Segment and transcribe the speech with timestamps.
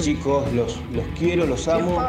[0.00, 2.02] Chicos, los, los quiero, los amo.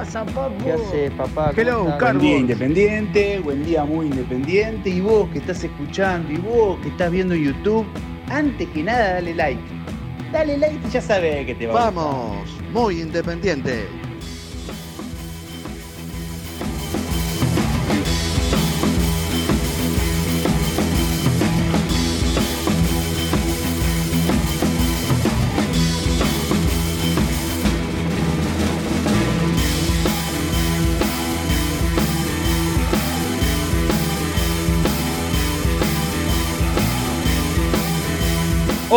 [0.63, 1.51] ¿Qué hace, papá?
[1.55, 2.23] Hello, Buen Carlos.
[2.23, 4.89] día independiente, buen día muy independiente.
[4.89, 7.85] Y vos que estás escuchando, y vos que estás viendo YouTube,
[8.29, 9.61] antes que nada dale like.
[10.31, 12.03] Dale like y ya sabes que te va a gustar.
[12.05, 13.87] Vamos, muy independiente.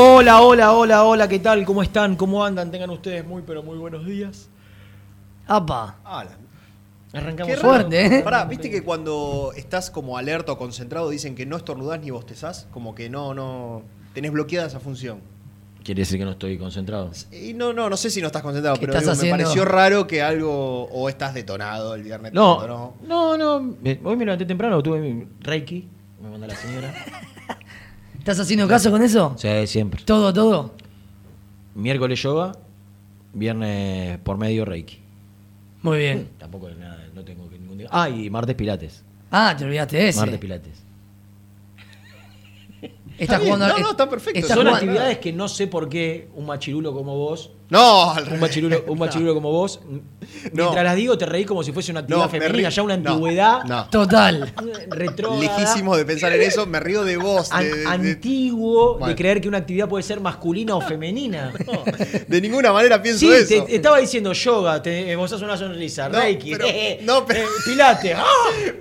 [0.01, 1.65] Hola, hola, hola, hola, ¿qué tal?
[1.65, 2.15] ¿Cómo están?
[2.15, 2.71] ¿Cómo andan?
[2.71, 4.49] Tengan ustedes muy, pero muy buenos días.
[5.49, 5.97] Apa.
[6.05, 8.23] Ah, la- Arrancamos Qué fuerte, ¿eh?
[8.23, 12.69] Pará, viste que cuando estás como alerta o concentrado dicen que no estornudás ni bostezás,
[12.71, 13.83] como que no, no.
[14.15, 15.19] tenés bloqueada esa función.
[15.83, 17.11] Quiere decir que no estoy concentrado.
[17.33, 19.45] Y no, no, no sé si no estás concentrado, ¿Qué pero estás digo, me haciendo?
[19.45, 20.85] pareció raro que algo.
[20.93, 22.33] o estás detonado el viernes.
[22.33, 22.95] No, detonó.
[23.05, 23.59] no, no.
[23.83, 25.89] me- Hoy me levanté temprano, tuve mi Reiki.
[26.23, 26.95] Me manda la señora.
[28.29, 29.35] ¿Estás haciendo caso con eso?
[29.39, 30.03] Sí, siempre.
[30.05, 30.75] Todo, todo.
[31.75, 32.53] Miércoles yoga,
[33.33, 34.99] viernes por medio Reiki.
[35.81, 36.29] Muy bien.
[36.37, 37.89] Tampoco es nada, no tengo que ningún día.
[37.91, 39.03] Ah, y martes Pilates.
[39.31, 40.21] Ah, te olvidaste de ese.
[40.21, 40.83] Martes Pilates.
[42.83, 43.69] Estás Está bien, jugando.
[43.79, 44.41] no, no, está perfecto.
[44.47, 48.41] Son jugando- actividades que no sé por qué un machirulo como vos No, al Un
[48.41, 49.81] machirulo, un machirulo como vos.
[50.53, 53.65] Mientras las digo, te reís como si fuese una actividad No, femenina, ya una antigüedad
[53.65, 53.89] No.
[53.91, 54.55] Total.
[54.89, 57.53] retrógrada, Lejísimo de pensar en eso, me río de vos.
[57.53, 59.07] an- De, de- de- antiguo Bueno.
[59.09, 61.53] de creer que una actividad puede ser masculina o femenina.
[62.29, 63.65] de ninguna manera pienso Sí, eso.
[63.67, 67.47] te, estaba diciendo yoga, te esbozás una sonrisa, No, Reiki, pero- eh, no, pero- eh,
[67.67, 68.15] Pilates.
[68.17, 68.25] ¡ah!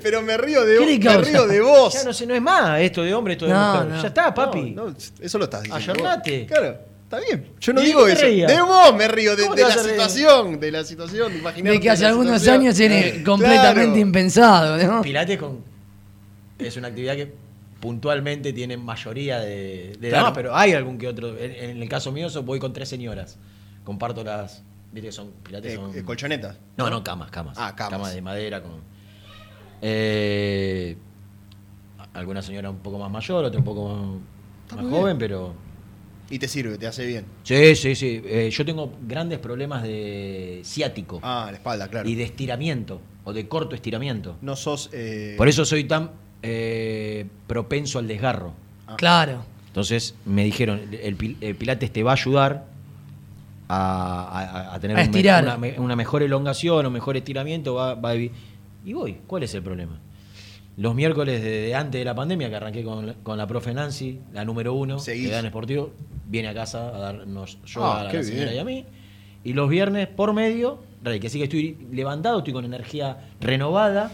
[0.02, 1.18] Pero me río de ¿Qué vos.
[1.18, 1.94] Me río de vos.
[1.94, 3.86] Ya no sé, no es más esto de hombre, esto de No, mujer.
[3.88, 4.02] no.
[4.02, 4.72] Ya está, papi.
[4.72, 5.94] No, no, eso lo estás diciendo.
[5.94, 6.40] Ayornate.
[6.40, 6.48] vos.
[6.48, 7.52] Claro, está bien.
[7.60, 8.22] Yo no ¿Y de digo eso.
[8.22, 8.52] reías?
[8.52, 10.60] De vos me río, de, ¿Cómo de te la situación.
[10.60, 12.62] De la situación, de De que hace algunos situación.
[12.62, 13.24] años era Claro.
[13.26, 15.02] completamente impensado, ¿no?
[15.02, 15.64] Pilates con,
[16.60, 17.34] es una actividad que
[17.80, 20.16] puntualmente tiene mayoría de, de Claro.
[20.26, 21.38] damas, pero hay algún que otro.
[21.38, 23.38] En, en el caso mío so- voy con tres señoras.
[23.84, 24.64] Comparto las.
[24.92, 25.32] Viste que son.
[25.44, 25.96] Pilates Eh, son.
[25.98, 26.58] eh, colchonetas.
[26.78, 27.56] no, no, camas, camas.
[27.60, 28.14] Ah, camas.
[28.14, 28.82] de madera con.
[29.82, 30.98] Eh,
[32.14, 34.20] alguna señora un poco más mayor, otra un poco
[34.76, 35.54] más, joven, pero.
[36.30, 37.26] Y te sirve, te hace bien.
[37.44, 38.22] Sí, sí, sí.
[38.26, 42.08] Eh, yo tengo grandes problemas de ciático Ah, la espalda, claro.
[42.10, 44.36] y de estiramiento o de corto estiramiento.
[44.42, 44.90] No sos.
[44.92, 46.12] eh, Por eso soy tan
[46.44, 48.54] eh, propenso al desgarro.
[48.98, 49.44] Claro.
[49.68, 52.66] Entonces me dijeron, el, el Pilates te va a ayudar
[53.70, 57.74] a, a- a tener A un una, me- una mejor elongación o mejor estiramiento.
[57.76, 60.00] Va, va a y voy, ¿cuál es el problema?
[60.78, 64.20] Los miércoles de, antes de la pandemia, que arranqué con, la- con la profe Nancy,
[64.34, 65.26] la número uno, Seguís.
[65.26, 65.92] de Dan Esportivo,
[66.28, 68.56] viene a casa a darnos yoga Ah, a la señora bien.
[68.56, 68.86] y a mí.
[69.44, 71.28] Y los viernes por medio, Reiki.
[71.28, 74.12] Así que estoy levantado, estoy con energía renovada,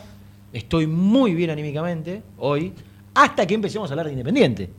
[0.53, 2.71] estoy muy bien anímicamente hoy,
[3.13, 4.69] hasta que empecemos a hablar de Independiente.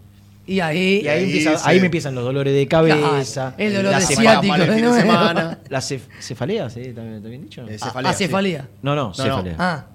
[0.47, 1.01] Y ahí.
[1.03, 1.65] Y ahí, ahí empieza- sí.
[1.67, 3.55] ahí me empiezan los dolores de cabeza.
[3.59, 4.95] El dolor la de ciático, ¿no?
[4.95, 5.59] semana.
[5.69, 6.93] La cef- cefalea, ¿sí?
[6.95, 7.63] ¿También, también dicho?
[7.69, 8.69] Eh, Ah, cefalea, ah, cefalea.
[8.83, 9.15] No, no, no.
[9.15, 9.57] cefalea.
[9.59, 9.87] Ah,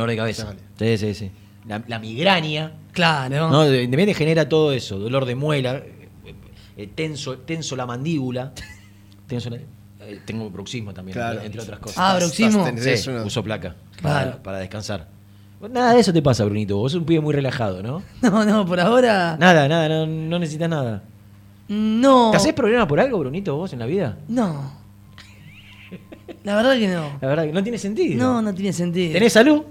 [0.00, 0.54] Dolor de cabeza.
[0.78, 1.30] Sí, sí, sí.
[1.66, 2.72] La, la migraña.
[2.92, 3.50] claro.
[3.50, 3.64] ¿no?
[3.64, 4.98] De- Independiente genera todo eso.
[4.98, 6.08] Dolor de muela, eh,
[6.76, 8.52] eh, tenso, tenso la mandíbula.
[9.26, 9.56] tenso la-
[10.00, 11.40] eh, tengo bruxismo también, Claro.
[11.42, 11.98] entre otras cosas.
[11.98, 12.66] Ah, bruxismo.
[12.78, 14.30] Sí, una- uso placa Claro.
[14.30, 15.08] para, para descansar.
[15.70, 16.76] Nada de eso te pasa, Brunito.
[16.76, 18.02] Vos sos un pibe muy relajado, ¿no?
[18.22, 19.36] No, no, por ahora.
[19.38, 21.02] Nada, nada, no, no necesitas nada.
[21.68, 22.30] No.
[22.30, 24.16] ¿Te haces problema por algo, Brunito, vos en la vida?
[24.28, 24.72] No.
[26.44, 27.18] La verdad que no.
[27.20, 28.22] La verdad que no tiene sentido.
[28.24, 29.12] No, no tiene sentido.
[29.12, 29.62] ¿Tenés salud?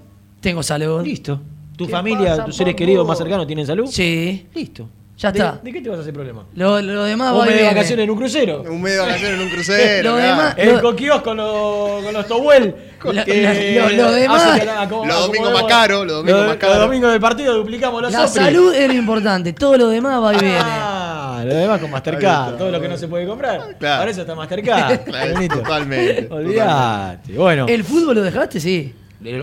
[0.42, 1.04] Tengo salud.
[1.04, 1.40] Listo.
[1.78, 3.88] ¿Tu ¿Qué familia, pasa, tus seres queridos más cercanos tienen salud?
[3.88, 4.48] Sí.
[4.54, 4.90] Listo.
[5.18, 5.60] Ya ¿De- está.
[5.64, 6.44] ¿De qué te vas a hacer problema?
[6.54, 8.62] Lo, lo demás ¿Un va y mes de vacaciones en un crucero?
[8.70, 10.10] Un medio de vacaciones en un crucero.
[10.12, 12.76] Lo demás- El Lo- coquios con los, con los Towel.
[13.04, 14.62] Lo- que lo- lo demás-
[15.08, 16.76] Los domingos más caros, los domingos más caros.
[16.78, 19.54] Los domingos del partido duplicamos los La salud es lo importante.
[19.54, 20.58] Todo lo demás va y viene.
[20.62, 22.56] Ah, lo demás con Mastercard.
[22.58, 23.76] Todo lo que no se puede comprar.
[23.80, 24.00] Claro.
[24.02, 25.00] Para eso está Mastercard.
[25.06, 27.34] Claro, totalmente, Olvídate.
[27.34, 28.60] Bueno, ¿El fútbol lo dejaste?
[28.60, 28.94] Sí.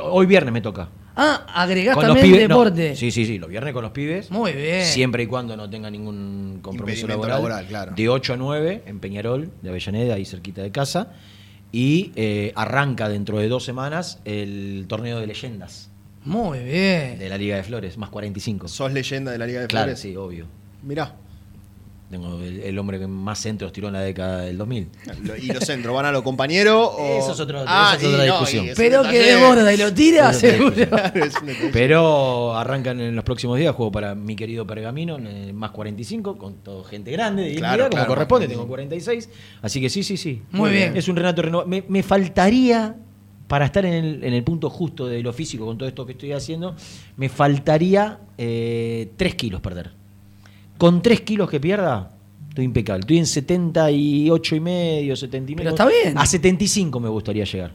[0.02, 0.88] Hoy viernes me toca.
[1.16, 2.48] Ah, agregás Con los también pibes.
[2.48, 2.56] no.
[2.58, 2.96] deporte.
[2.96, 3.38] Sí, sí, sí.
[3.38, 4.30] Los viernes con los pibes.
[4.32, 4.84] Muy bien.
[4.84, 7.36] Siempre y cuando no tenga ningún compromiso laboral.
[7.36, 7.92] laboral, claro.
[7.94, 11.12] De 8 a 9 en Peñarol, de Avellaneda, ahí cerquita de casa.
[11.70, 15.90] Y eh, arranca dentro de dos semanas el torneo de leyendas
[16.24, 17.18] Muy bien.
[17.18, 18.68] de la Liga de Flores, más 45.
[18.68, 20.00] ¿Sos leyenda de la Liga de Claro, Flores?
[20.00, 20.46] sí, obvio.
[20.84, 21.14] Mirá.
[22.14, 24.88] Tengo el, el hombre que más centros tiró en la década del 2000.
[25.25, 26.90] Lo- ¿Y los centros van a los compañeros?
[26.96, 27.19] O...
[27.19, 28.66] Eso es otro- Ah, eso es otra no, discusión.
[28.76, 30.75] Pero que desborda y lo tira, seguro.
[31.72, 36.38] Pero arrancan en los próximos días, juego para mi querido Pergamino, en el más 45,
[36.38, 39.28] con todo gente grande, de Claro, como claro, corresponde, tengo 46.
[39.62, 40.40] Así que sí, sí, sí.
[40.52, 40.96] Muy bien.
[40.96, 41.69] Es un Renato renovado.
[41.69, 42.94] Me, me faltaría,
[43.49, 46.12] para estar en el, en el punto justo de lo físico con todo esto que
[46.12, 46.76] estoy haciendo,
[47.17, 50.03] me faltaría 3 kilos perder.
[50.78, 52.10] Con 3 kilos que pierda,
[52.48, 53.00] estoy impecable.
[53.00, 55.56] Estoy en 78 y medio, 79.
[55.56, 56.18] Pero está bien.
[56.18, 57.72] A 75 me gustaría llegar.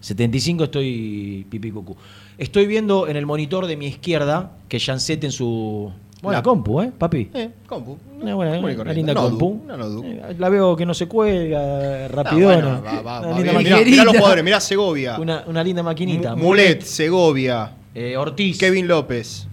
[0.00, 1.96] 75 estoy pipí cucú.
[2.38, 5.92] Estoy viendo en el monitor de mi izquierda que Janset en su.
[6.20, 7.28] Buena La- compu, ¿eh, papi?
[7.34, 7.98] Eh, compu.
[8.20, 8.94] Una, buena, Común y una corriente.
[8.94, 9.46] linda compu.
[9.64, 10.04] una notebook.
[10.04, 12.54] Eh, La veo que no se cuelga, Ah, rapidona.
[12.80, 13.90] bueno, va, va, Una va linda bien.
[13.90, 15.18] Mirá, los jugadores, mirá Segovia.
[15.18, 16.36] Una, una linda maquinita.
[16.36, 18.56] Mu- Mulet, Segovia, Eh, Ortiz.
[18.58, 19.48] Kevin López.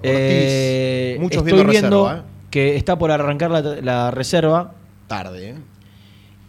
[0.00, 0.12] Ortiz.
[0.12, 1.72] Eh, Muchos estoy viendo
[2.06, 2.22] reserva, ¿eh?
[2.50, 4.74] que está por arrancar la, la reserva
[5.06, 5.54] Tarde, ¿eh?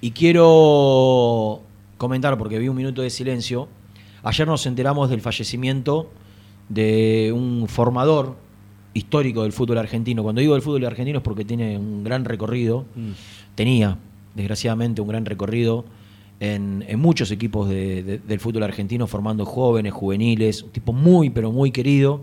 [0.01, 1.61] y quiero
[1.97, 3.67] comentar, porque vi un minuto de silencio.
[4.23, 6.09] Ayer nos enteramos del fallecimiento
[6.69, 8.35] de un formador
[8.93, 10.21] histórico del fútbol argentino.
[10.23, 12.85] Cuando digo del fútbol argentino es porque tiene un gran recorrido.
[13.55, 13.97] Tenía,
[14.35, 15.85] desgraciadamente, un gran recorrido
[16.39, 20.63] en, en muchos equipos de- de- del fútbol argentino, formando jóvenes, juveniles.
[20.63, 22.21] Un tipo muy, pero muy querido,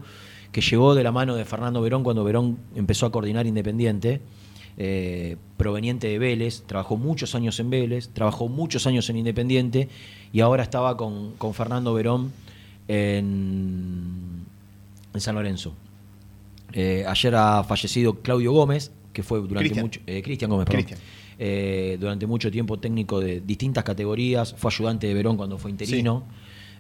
[0.53, 4.21] que llegó de la mano de Fernando Verón cuando Verón empezó a coordinar Independiente.
[4.81, 9.89] eh, proveniente de Vélez, trabajó muchos años en Vélez, trabajó muchos años en Independiente
[10.33, 12.31] y ahora estaba con, con Fernando Verón
[12.87, 14.45] en,
[15.13, 15.75] en San Lorenzo.
[16.73, 20.01] Eh, ayer ha fallecido Claudio Gómez, que fue durante mucho.
[20.07, 20.87] eh, Cristian Gómez, perdón.
[21.41, 26.25] Eh, durante mucho tiempo técnico de distintas categorías, fue ayudante de Verón cuando fue interino.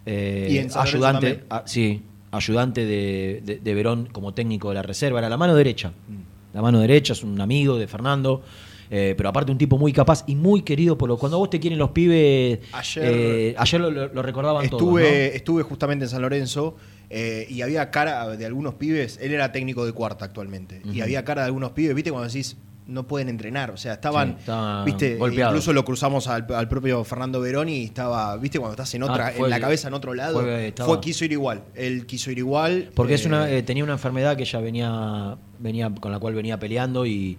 [0.06, 4.82] Y en San ayudante, ah, sí, ayudante de, de- de Verón como técnico de la
[4.82, 5.88] reserva, era la mano derecha.
[6.08, 6.54] Mm.
[6.54, 8.42] La mano derecha, es un amigo de Fernando.
[8.90, 11.50] eh, pero aparte un tipo muy capaz y muy querido por los cuando a vos
[11.50, 15.36] te quieren los pibes Ayer- eh, ayer lo, lo- lo recordaban todos Estuve, ¿no?
[15.36, 16.74] estuve justamente en San Lorenzo
[17.10, 19.18] eh, y había cara de algunos pibes.
[19.20, 20.80] Él era técnico de cuarta actualmente.
[20.92, 22.10] Y había cara de algunos pibes, ¿viste?
[22.10, 22.56] Cuando decís,
[22.88, 23.70] no pueden entrenar.
[23.70, 24.50] O sea, estaban, Sí,
[24.86, 25.14] ¿viste?
[25.16, 25.52] golpeados.
[25.52, 28.58] Incluso lo cruzamos al, al propio Fernando Verón y estaba, ¿viste?
[28.58, 31.32] Cuando estás en otra, Ah, fue- en la cabeza en otro lado, fue- quiso ir
[31.32, 31.62] igual.
[31.74, 32.90] Él quiso ir igual.
[32.94, 36.34] Porque es eh, una, eh, tenía una enfermedad que ya venía, venía con la cual
[36.34, 37.36] venía peleando y,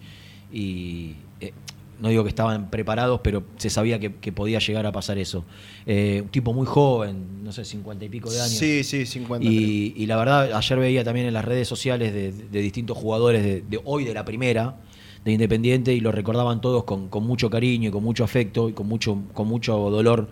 [0.52, 1.52] y, eh,
[2.00, 5.44] no digo que estaban preparados, pero se sabía que, que podía llegar a pasar eso.
[5.86, 8.54] Eh, un tipo muy joven, no sé, cincuenta y pico de años.
[8.58, 9.46] Sí, sí, 50.
[9.46, 9.52] creo.
[9.60, 13.44] Y, y la verdad, ayer veía también en las redes sociales de, de distintos jugadores
[13.44, 14.78] de, de hoy de la primera,
[15.26, 18.74] de Independiente, y lo recordaban todos con, con mucho cariño y con mucho afecto y
[18.74, 20.30] con mucho, con mucho dolor,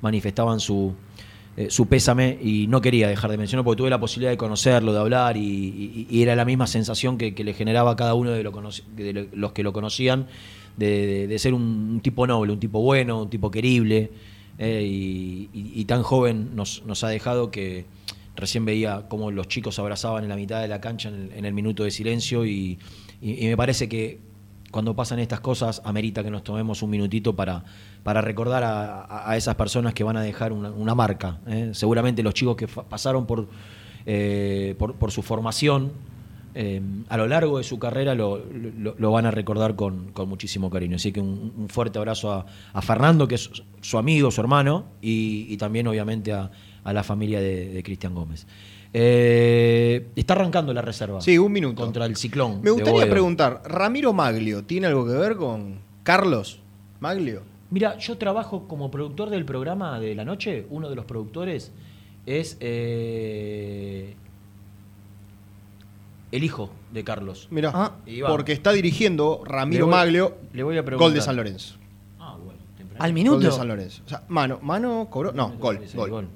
[0.00, 0.94] manifestaban su,
[1.56, 4.92] eh, su pésame y no quería dejar de mencionarlo porque tuve la posibilidad de conocerlo,
[4.92, 9.52] de hablar y, era la misma sensación que, le generaba a cada uno de, los
[9.52, 10.26] que lo conocían
[10.76, 14.10] de, de- ser un, tipo noble, un tipo bueno, un tipo querible
[14.58, 14.82] eh,
[15.52, 17.84] y, tan joven nos, nos ha dejado que
[18.36, 21.84] recién veía cómo los chicos abrazaban en la mitad de la cancha en el, minuto
[21.84, 22.78] de silencio y
[23.20, 24.29] me parece que
[24.70, 27.64] cuando pasan estas cosas amerita que nos tomemos un minutito para,
[28.02, 31.38] para recordar a, a- esas personas que van a dejar una, marca.
[31.46, 31.70] ¿eh?
[31.74, 33.48] Seguramente los chicos que pasaron por,
[34.06, 35.92] eh, por, por su formación
[36.54, 38.42] eh, a lo largo de su carrera lo,
[38.98, 40.96] lo- van a recordar con, con muchísimo cariño.
[40.96, 43.50] Así que un, fuerte abrazo a, a Fernando, que es
[43.80, 46.50] su amigo, su hermano, y, y también obviamente a,
[46.82, 48.46] a la familia de Cristian Gómez.
[48.92, 51.20] Eh, está arrancando la reserva.
[51.20, 51.80] Sí, un minuto.
[51.82, 52.60] Contra el ciclón.
[52.62, 56.60] Me gustaría preguntar, ¿Ramiro Maglio tiene algo que ver con Carlos
[56.98, 57.42] Maglio?
[57.70, 60.66] Mira, yo trabajo como productor del programa de la noche.
[60.70, 61.70] Uno de los productores
[62.26, 64.16] es eh,
[66.32, 67.46] el hijo de Carlos.
[67.50, 67.92] Mirá, Ah.
[68.28, 71.06] Porque está dirigiendo Ramiro Le voy- Maglio, le voy a preguntar.
[71.08, 71.76] gol de San Lorenzo.
[72.18, 73.04] Ah, bueno, temprano.
[73.04, 73.50] Al Gol de minuto.
[73.52, 74.02] San Lorenzo.
[74.04, 75.32] O sea, mano, mano, cobró.
[75.32, 76.10] No, gol, gol.
[76.10, 76.28] gol.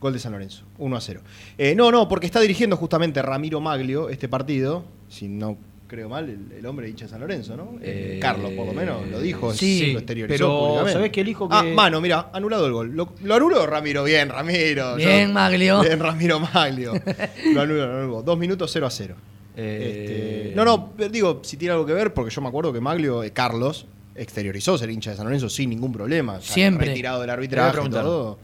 [0.00, 1.20] Gol de San Lorenzo, 1 a 0.
[1.58, 4.84] Eh, no, no, porque está dirigiendo justamente Ramiro Maglio este partido.
[5.08, 5.56] Si no
[5.88, 7.78] creo mal, el, el hombre hincha de San Lorenzo, ¿no?
[7.80, 9.52] Eh, Eh, Carlos, por lo menos, lo dijo.
[9.54, 10.92] sí, lo exteriorizó pero públicamente.
[10.92, 12.90] ¿sabés que el hijo Ah, mano, mira, anulado el gol.
[12.94, 14.96] Lo, lo anuló Ramiro, bien, Ramiro.
[14.96, 15.80] Bien, Maglio.
[15.80, 16.92] Bien, Ramiro Maglio.
[17.54, 18.22] lo anuló, lo anuló.
[18.22, 19.14] Dos minutos 0 a 0.
[19.56, 22.80] Eh, Este, no, no, digo, si tiene algo que ver, porque yo me acuerdo que
[22.80, 26.40] Maglio, eh, Carlos, exteriorizó ser hincha de San Lorenzo sin ningún problema.
[26.40, 26.88] Siempre.
[26.88, 28.04] Retirado del arbitraje, preguntar.
[28.04, 28.38] todo.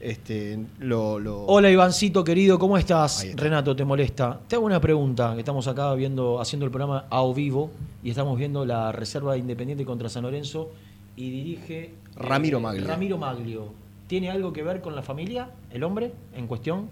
[0.00, 3.26] Este, lo, lo- Hola Ivancito querido, ¿cómo estás?
[3.34, 4.38] Renato, ¿te molesta?
[4.46, 8.10] Te hago una pregunta, que estamos acá viendo, haciendo el programa a o vivo y
[8.10, 10.70] estamos viendo la reserva de Independiente contra San Lorenzo
[11.16, 12.86] y dirige eh, Ramiro Maglio.
[12.86, 13.72] Ramiro Maglio.
[14.06, 16.88] ¿Tiene algo que ver con la familia, el hombre en cuestión?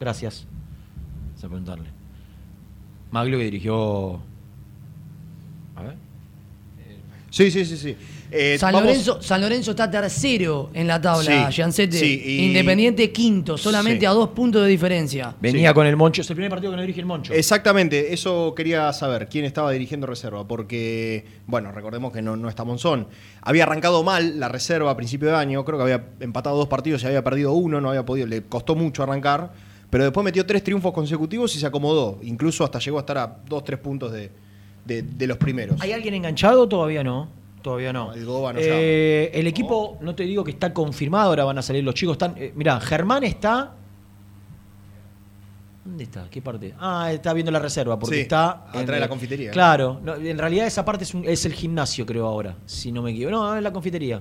[0.00, 0.46] Gracias.
[1.36, 1.90] A preguntarle.
[3.10, 4.18] Maglio que dirigió...
[5.76, 5.96] A ver.
[7.36, 7.94] Sí, sí, sí, sí.
[8.30, 11.98] Eh, San, vamos- Lorenzo, San Lorenzo está tercero en la tabla, Sí, Giancete.
[11.98, 14.06] sí, y- Independiente quinto, solamente Sí.
[14.06, 15.36] a dos puntos de diferencia.
[15.38, 15.74] Venía Sí.
[15.74, 17.34] con el Moncho, es el primer partido que no dirige el Moncho.
[17.34, 22.64] Exactamente, eso quería saber, quién estaba dirigiendo reserva, porque, bueno, recordemos que no, no está
[22.64, 23.06] Monzón.
[23.42, 27.02] Había arrancado mal la reserva a principio de año, creo que había empatado dos partidos
[27.02, 29.52] y había perdido uno, no había podido, le costó mucho arrancar,
[29.90, 33.36] pero después metió tres triunfos consecutivos y se acomodó, incluso hasta llegó a estar a
[33.46, 34.30] dos, tres puntos de,
[34.86, 35.80] de- de los primeros.
[35.80, 36.68] ¿Hay alguien enganchado?
[36.68, 37.28] Todavía no.
[37.62, 38.06] Todavía no.
[38.08, 41.58] No, el Goba no Eh, el equipo, no te digo que está confirmado, ahora van
[41.58, 42.12] a salir los chicos.
[42.12, 43.72] Están, eh, mirá, Germán está.
[45.84, 46.28] ¿Dónde está?
[46.30, 46.74] ¿Qué parte?
[46.80, 48.64] Ah, está viendo la reserva, porque Sí, está.
[48.68, 49.50] atrás de la confitería.
[49.52, 53.02] Claro, no, en realidad esa parte es, un- es el gimnasio, creo ahora, si no
[53.02, 53.30] me equivoco.
[53.36, 54.20] No, es la confitería.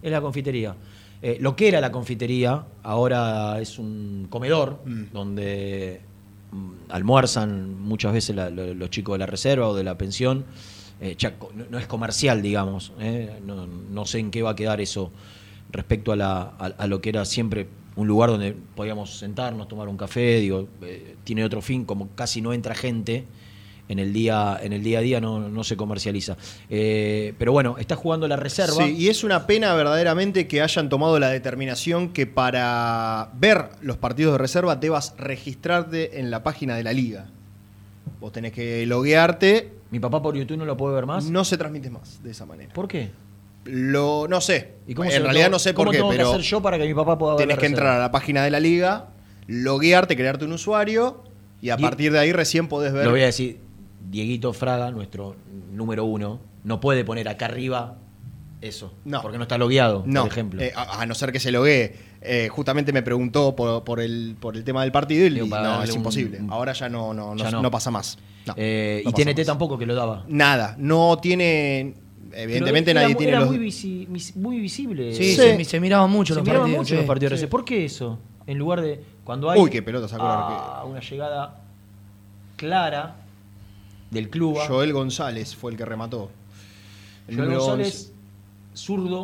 [0.00, 0.74] Es la confitería.
[1.20, 5.02] Eh, lo que era la confitería, ahora es un comedor Mm.
[5.12, 6.00] donde
[6.88, 10.44] almuerzan muchas veces la- lo- los chicos de la reserva o de la pensión.
[11.00, 11.16] Eh,
[11.70, 12.92] no, es comercial, digamos.
[13.00, 13.40] ¿eh?
[13.44, 15.10] No, no sé en qué va a quedar eso
[15.70, 17.66] respecto a, la, lo que era siempre
[17.96, 20.38] un lugar donde podíamos sentarnos, tomar un café.
[20.40, 23.24] Digo, eh, tiene otro fin, como casi no entra gente.
[23.88, 26.36] En el día, en el día a día no, no se comercializa.
[26.70, 28.84] Eh, pero bueno, está jugando la reserva.
[28.86, 33.98] Sí, y es una pena verdaderamente que hayan tomado la determinación que para ver los
[33.98, 37.26] partidos de reserva debas registrarte en la página de la liga.
[38.20, 41.24] Vos tenés que loguearte, Mi papá por YouTube no lo puede ver más.
[41.28, 42.72] no se transmite más de esa manera.
[42.72, 43.10] ¿Por qué?
[43.64, 46.10] Lo, no sé, ¿Y cómo en se realidad tengo- no sé por cómo qué, tengo
[46.10, 47.80] que pero hacer yo para que mi papá pueda ver tenés la que reserva?
[47.90, 49.08] entrar a la página de la liga,
[49.48, 51.22] loguearte, crearte un usuario
[51.60, 53.04] y a Y- partir de ahí recién podés ver.
[53.04, 53.58] Lo voy a decir,
[54.12, 55.34] Dieguito Fraga, nuestro
[55.72, 57.96] número uno, no puede poner acá arriba
[58.60, 58.92] eso.
[59.04, 59.22] No.
[59.22, 60.60] Porque no está logueado, No, por ejemplo.
[60.62, 61.96] eh, a, a no ser que se loguee.
[62.20, 65.48] Eh, justamente me preguntó por, por el, por el tema del partido y Digo, y
[65.50, 66.38] para no, es un- imposible.
[66.40, 67.60] un- Ahora ya no, no, no, Ya no.
[67.62, 68.18] no pasa más.
[68.46, 69.46] No, Eh, no y pasa TNT más.
[69.46, 70.24] tampoco que lo daba.
[70.28, 71.94] Nada, no tiene.
[72.34, 73.48] Evidentemente era nadie muy- tiene era los.
[73.50, 75.12] muy, visi- muy visible.
[75.14, 75.36] Sí, Sí.
[75.36, 76.78] Se, se miraban mucho Se los miraban partidos.
[76.80, 76.96] mucho sí.
[76.96, 77.46] los partidos Sí.
[77.46, 78.18] ¿Por qué eso?
[78.46, 79.02] En lugar de.
[79.24, 79.60] Cuando hay.
[79.60, 81.60] Uy, qué pelota sacó ah, Una llegada
[82.56, 83.16] clara
[84.12, 84.56] del club.
[84.68, 86.30] Joel González fue el que remató.
[87.28, 88.12] El Joel González,
[88.74, 89.22] zurdo,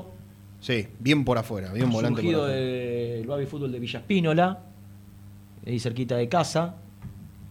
[0.60, 0.82] 11.
[0.82, 4.58] Sí, bien por afuera, bien volante surgido del Baby Fútbol de Villa Espínola,
[5.66, 6.74] ahí cerquita de casa.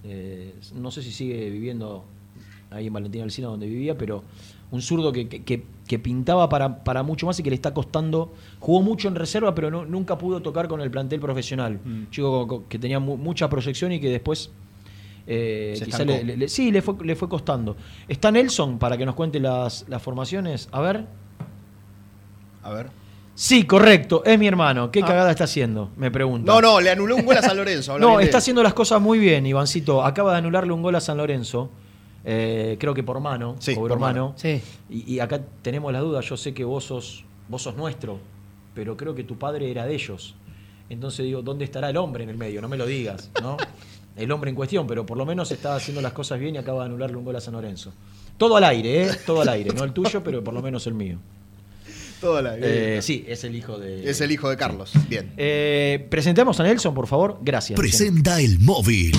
[0.03, 2.03] Eh, no sé si sigue viviendo
[2.71, 4.23] ahí en Valentín Alcina donde vivía, pero
[4.71, 5.63] un zurdo que, que-
[5.99, 8.33] pintaba para, para mucho más y que le está costando.
[8.59, 11.79] Jugó mucho en reserva, pero no- nunca pudo tocar con el plantel profesional.
[11.83, 12.09] Mm.
[12.11, 14.51] Chico co- co- que tenía mu- mucha proyección y que después.
[15.27, 17.75] Eh, quizá le, le- sí, le fue, le fue costando.
[18.07, 20.69] Está Nelson para que nos cuente las, las formaciones.
[20.71, 21.05] A ver.
[22.63, 22.89] A ver.
[23.35, 24.89] Sí, correcto, es mi hermano.
[24.89, 25.05] ¿Qué Ah.
[25.05, 25.91] cagada está haciendo?
[25.95, 26.51] Me pregunta.
[26.51, 27.99] No, no, le anuló un gol a San Lorenzo.
[27.99, 30.03] No, está haciendo las cosas muy bien, Ivancito.
[30.03, 31.69] Acaba de anularle un gol a San Lorenzo.
[32.29, 33.55] eh, creo que por mano.
[33.59, 34.33] Sí, por mano.
[34.37, 34.61] Sí.
[34.89, 36.25] Y, y acá tenemos las dudas.
[36.25, 38.19] Yo sé que vos sos, vos sos nuestro,
[38.73, 40.35] pero creo que tu padre era de ellos.
[40.89, 42.59] Entonces digo, ¿dónde estará el hombre en el medio?
[42.61, 43.55] No me lo digas, ¿no?
[44.17, 46.79] El hombre en cuestión, pero por lo menos está haciendo las cosas bien y acaba
[46.83, 47.93] de anularle un gol a San Lorenzo.
[48.37, 49.11] Todo al aire, ¿eh?
[49.25, 49.71] Todo al aire.
[49.73, 51.17] No el tuyo, pero por lo menos el mío.
[52.19, 54.09] Toda la- Eh, sí, es el hijo de.
[54.09, 54.91] Es el hijo de Carlos.
[55.07, 55.31] Bien.
[55.37, 57.37] Eh, presentemos a Nelson, por favor.
[57.41, 57.77] Gracias.
[57.79, 59.11] Presenta el móvil.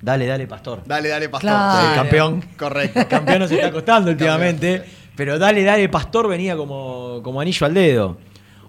[0.00, 0.84] Dale, dale, pastor.
[0.86, 1.50] Dale, dale, pastor.
[1.50, 1.88] Claro.
[1.88, 2.44] El campeón.
[2.56, 3.00] Correcto.
[3.00, 4.84] El campeón nos está costando últimamente.
[5.16, 8.18] Pero dale, dale, pastor venía como, como anillo al dedo.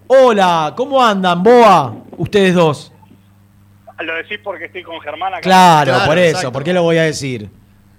[0.08, 1.94] Hola, ¿cómo andan, Boa?
[2.18, 2.91] Ustedes dos.
[4.06, 5.42] Lo decís porque estoy con Germán acá.
[5.42, 6.28] Claro, Claro, por eso.
[6.30, 6.52] exacto.
[6.52, 7.48] ¿Por qué lo voy a decir?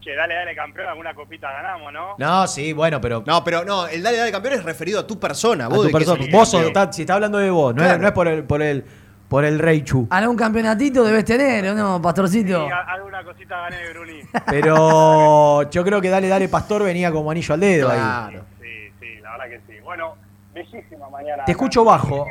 [0.03, 2.15] Que dale, dale, campeón, alguna copita ganamos, ¿no?
[2.17, 3.23] No, sí, bueno, pero.
[3.25, 5.65] No, pero no, el dale, dale campeón es referido a tu persona.
[5.65, 6.25] a Vos tu persona.
[6.29, 8.01] Vos sos- está- si está hablando de vos, no, es, Claro.
[8.01, 8.83] no es por el, por el,
[9.29, 10.05] por el Rey Chu.
[10.09, 12.67] Algún campeonatito debes tener, ¿o no, Sí, pastorcito?
[12.67, 14.19] a- alguna cosita gané de Bruni.
[14.47, 17.97] Pero yo creo que dale, dale, pastor venía como anillo al dedo ahí.
[17.99, 18.45] Claro.
[18.61, 18.67] Sí,
[18.99, 19.79] sí, la verdad que sí.
[19.81, 20.15] Bueno,
[20.53, 21.45] bellísima mañana.
[21.45, 22.25] Te escucho bajo.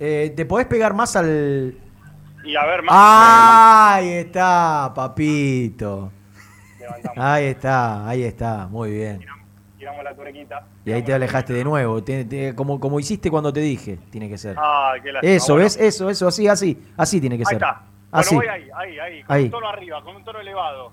[0.00, 1.74] Eh, ¿Te podés pegar más al.
[2.48, 2.94] Y a ver, más.
[3.94, 6.10] Ahí está, papito.
[6.78, 9.20] Levantamos, Ahí está, ahí está, muy bien.
[9.76, 10.64] tiramos la turequita.
[10.84, 14.28] Y ahí te alejaste de nuevo, te- te- como, como hiciste cuando te dije, tiene
[14.28, 14.56] que ser.
[14.58, 15.32] Ay, qué lástima.
[15.34, 15.76] Eso, Bueno, ¿ves?
[15.76, 17.54] Eso, eso, así, así, así tiene que Ahí ser.
[17.56, 17.72] está.
[17.74, 18.34] Bueno, Así.
[18.34, 19.22] voy ahí, ahí, ahí.
[19.24, 19.44] Con Ahí.
[19.44, 20.90] un tono arriba, con un tono elevado.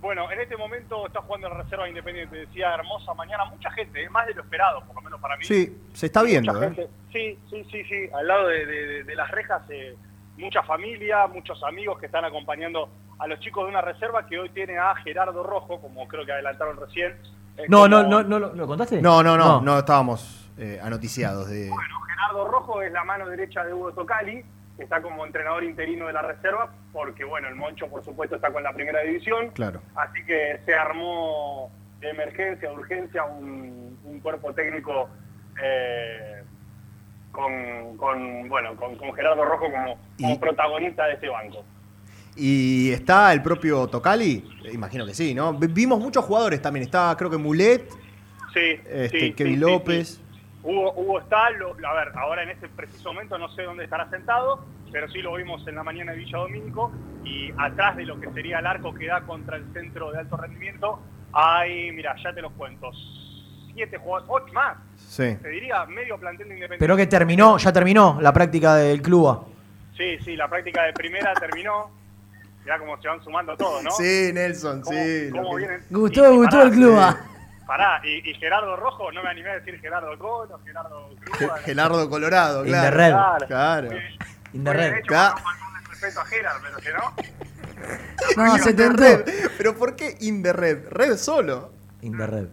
[0.00, 2.36] Bueno, en este momento está jugando la Reserva Independiente.
[2.36, 3.44] Decía hermosa mañana.
[3.44, 5.44] Mucha gente, eh, más de lo esperado, por lo menos para mí.
[5.44, 6.74] Sí, se está viendo, Mucha ¿eh?
[6.74, 6.90] gente.
[7.12, 8.10] Sí, sí, sí, sí.
[8.12, 9.94] Al lado de, de- de- de las rejas, eh,
[10.36, 12.88] mucha familia, muchos amigos que están acompañando
[13.18, 16.32] a los chicos de una reserva que hoy tiene a Gerardo Rojo, como creo que
[16.32, 17.12] adelantaron recién.
[17.56, 19.00] eh, No, como- no, no, no, ¿lo, lo contaste?
[19.00, 21.68] No, no, no, no, estábamos eh, anoticiados de.
[21.68, 24.44] Bueno, Gerardo Rojo es la mano derecha de Hugo Tocali,
[24.76, 28.52] que está como entrenador interino de la reserva, porque bueno, el Moncho por supuesto está
[28.52, 29.50] con la primera división.
[29.50, 29.80] Claro.
[29.94, 35.08] Así que se armó de emergencia, de urgencia, un, un cuerpo técnico
[35.62, 36.33] eh,
[37.34, 41.64] con, con, bueno, con, con Gerardo Rojo como, como protagonista de este banco.
[42.36, 45.52] Y está el propio Tocali, Eh, imagino que sí, ¿no?
[45.52, 46.84] Vi- Vimos muchos jugadores también.
[46.84, 47.90] Está, creo que Mulet,
[48.52, 50.20] Sí, este, sí, Kevin sí, López.
[50.62, 54.08] Hugo, Hugo está, lo- a ver, ahora en este preciso momento no sé dónde estará
[54.10, 56.92] sentado, pero sí lo vimos en la mañana de Villa Domínico
[57.24, 60.36] y atrás de lo que sería el arco que da contra el centro de alto
[60.36, 61.00] rendimiento
[61.32, 62.90] hay, mira, ya te los cuento,
[63.74, 64.76] siete jugadores, ocho más,
[65.08, 65.36] Sí.
[65.42, 66.78] te diría medio plantel de Independiente.
[66.78, 69.46] Pero que terminó, ya terminó la práctica del club.
[69.96, 71.90] Sí, sí, la práctica de primera terminó,
[72.66, 73.90] ya como se van sumando todos, ¿no?
[73.92, 75.28] Sí, Nelson, ¿Cómo- sí.
[75.30, 75.84] cómo lo que- vienen?
[75.90, 76.96] Gustó, Y- gustó pará, el club.
[76.98, 77.16] ah.
[77.66, 81.38] Pará, y, y Gerardo Rojo, no me animé a decir Gerardo Cono, Gerardo Cruz.
[81.38, 82.84] Ge- Gerardo Colorado, In claro.
[82.84, 83.10] the red.
[83.12, 83.46] Claro.
[83.46, 83.88] Claro.
[84.52, 84.86] In the Muy red.
[84.90, 88.44] bien hecho, Ca- con un faltón de respeto a Gerard, pero que no.
[88.44, 89.00] No, se tentó.
[89.02, 89.24] red.
[89.56, 90.88] Pero ¿por qué in the red?
[90.90, 91.72] Red solo.
[92.02, 92.48] In the red.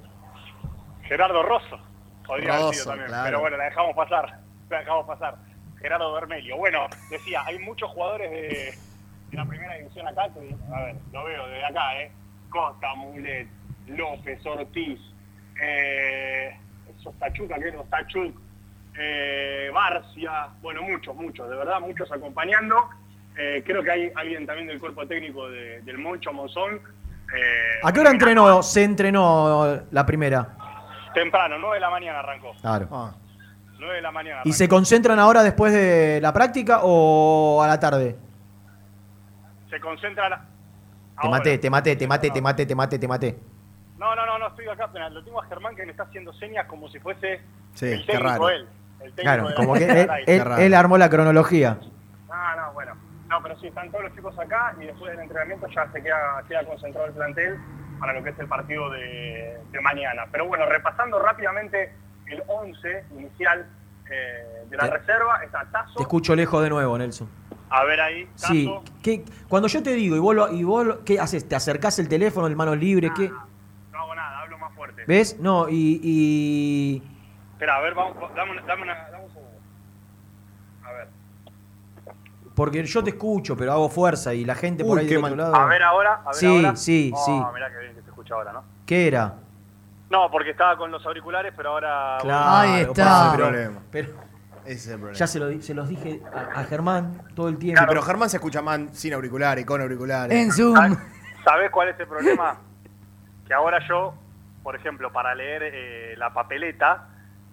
[1.11, 1.77] Gerardo Rosso.
[2.25, 3.07] Podría haber sido también.
[3.09, 3.25] claro.
[3.25, 4.39] Pero bueno, la dejamos pasar.
[4.69, 5.35] La dejamos pasar.
[5.81, 6.55] Gerardo Bermelio.
[6.55, 8.73] Bueno, decía, hay muchos jugadores de,
[9.31, 10.29] de la primera división acá.
[10.33, 12.11] que, a ver, lo veo desde acá, ¿eh?
[12.49, 13.47] Costa, Mulet,
[13.87, 14.97] López, Ortiz,
[15.61, 16.57] eh,
[17.03, 18.39] Sostachuca, que es Ostachuk,
[18.97, 20.47] eh, Barcia.
[20.61, 22.77] Bueno, muchos, muchos, de verdad, muchos acompañando.
[23.37, 26.75] Eh, creo que hay alguien también del cuerpo técnico de- del Moncho Monzón.
[27.35, 30.55] Eh, ¿A qué hora entrenó, se entrenó la primera?
[31.13, 32.51] Temprano, 9 de la mañana arrancó.
[32.61, 32.87] Claro.
[32.91, 33.13] Ah.
[33.79, 34.41] 9 de la mañana.
[34.45, 34.75] ¿Y se arrancó.
[34.77, 38.15] concentran ahora después de la práctica o a la tarde?
[39.69, 40.45] Se concentra la...
[41.21, 43.39] Te maté, te maté, te maté, te maté, te maté, te maté.
[43.97, 44.89] No, no, no, no, estoy acá.
[44.91, 47.41] Pero lo tengo a Germán que me está haciendo señas como si fuese
[47.73, 48.49] Sí, el qué técnico raro.
[48.49, 48.67] él.
[49.01, 49.85] El técnico Claro, de- como que
[50.25, 51.77] Qué él armó la cronología.
[52.29, 52.93] Ah, no, bueno.
[53.29, 56.43] No, pero sí, están todos los chicos acá y después del entrenamiento ya se queda,
[56.47, 57.57] queda concentrado el plantel
[58.01, 60.23] para lo que es el partido de, de mañana.
[60.31, 61.93] Pero bueno, repasando rápidamente
[62.25, 63.67] el 11 inicial
[64.09, 65.93] eh, de la Te- reserva, está Tazo.
[65.97, 67.29] Te escucho lejos de nuevo, Nelson.
[67.69, 68.47] A ver ahí, Tazo.
[68.53, 68.69] Sí.
[69.03, 71.47] ¿Qué- cuando yo te digo, y vos, lo- y vos lo- ¿qué haces?
[71.47, 73.11] ¿Te acercás el teléfono, el mano libre?
[73.15, 73.29] ¿Qué?
[73.91, 75.03] No hago nada, hablo más fuerte.
[75.07, 75.39] ¿Ves?
[75.39, 77.03] No, y, y-
[77.53, 79.57] Espera, a ver, vamos, dame, una- dame, una- dame un segundo.
[80.83, 81.07] A ver.
[82.55, 85.55] Porque yo te escucho, pero hago fuerza y la gente por ahí del otro lado.
[85.55, 86.75] A ver ahora, a ver Sí, ahora.
[86.75, 87.31] sí, oh, sí.
[87.53, 88.63] mirá qué bien que se escucha ahora, ¿no?
[88.85, 89.35] ¿Qué era?
[90.09, 92.17] No, porque estaba con los auriculares, pero ahora...
[92.21, 93.31] Claro, Ahí está.
[93.33, 93.79] pero- problema.
[93.89, 94.09] pero
[94.65, 95.17] Ese es el problema.
[95.17, 97.79] ya se, lo di- se los dije a, a Germán todo el tiempo.
[97.79, 100.37] Sí, pero Germán se escucha más sin auriculares, con auriculares.
[100.37, 100.75] En Zoom.
[100.75, 100.97] ¿Sabes-
[101.45, 102.57] ¿Sabés cuál es el problema?
[103.47, 104.13] que ahora yo,
[104.63, 107.07] por ejemplo, para leer eh, la papeleta,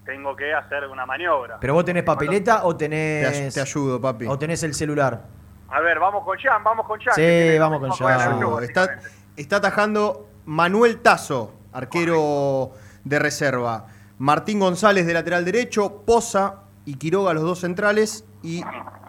[0.09, 1.59] tengo que hacer una maniobra.
[1.61, 4.27] ¿Pero vos tenés papeleta o tenés, te ayudo, papi.
[4.27, 5.23] o tenés el celular?
[5.69, 7.15] A ver, vamos con Jan, vamos con Jan.
[7.15, 8.33] Sí, que vamos con Jan.
[8.33, 8.61] Ayuso,
[9.37, 12.71] Está, atajando Manuel Tazo, arquero
[13.05, 13.85] de reserva.
[14.17, 18.63] Martín González de lateral derecho, Poza y Quiroga los dos centrales y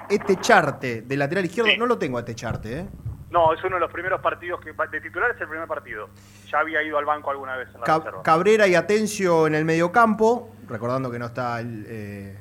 [0.10, 2.86] este charte de lateral izquierdo, no lo tengo a este charte, ¿eh?
[3.32, 6.10] No, es uno de los primeros partidos que de titular es el primer partido.
[6.52, 8.24] Ya había ido al banco alguna vez en la Ca- reserva.
[8.24, 12.38] Cabrera y Atencio en el mediocampo, recordando que no está el, eh,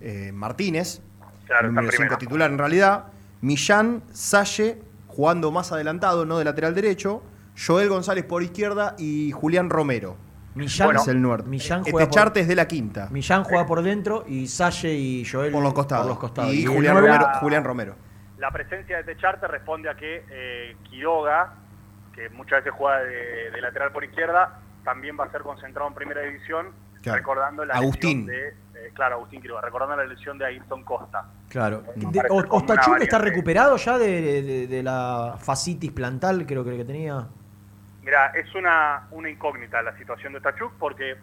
[0.00, 1.00] eh, Martínez,
[1.46, 2.10] Claro, está número primero.
[2.14, 3.04] 5 titular en realidad.
[3.40, 7.22] Millán, Salle, jugando más adelantado, no de lateral derecho.
[7.66, 10.16] Joel González por izquierda y Julián Romero.
[10.54, 11.48] Millán, es el norte.
[11.48, 13.08] Millán este juega por- charte es de la quinta.
[13.10, 16.04] Millán juega por dentro y Salle y Joel Por los costados.
[16.04, 16.52] por los costados.
[16.54, 17.94] Y, el Julián, Romero, Julián Romero.
[18.38, 21.54] La presencia de Techarte responde a que eh, Quiroga,
[22.14, 25.94] que muchas veces juega de, de lateral por izquierda, también va a ser concentrado en
[25.94, 26.68] primera división,
[27.02, 27.18] Claro.
[27.18, 28.26] recordando la Agustín.
[28.26, 28.54] de, eh,
[28.94, 31.24] claro, Agustín Quiroga, recordando la lesión de Ayrton Costa.
[31.48, 31.82] Claro.
[31.96, 35.92] Me De- parece O- como una Ostachuk está recuperado ya de, de- de la fascitis
[35.92, 37.26] plantal, creo que que tenía.
[38.02, 41.16] Mira, es una, una incógnita la situación de Tachuk porque, eh,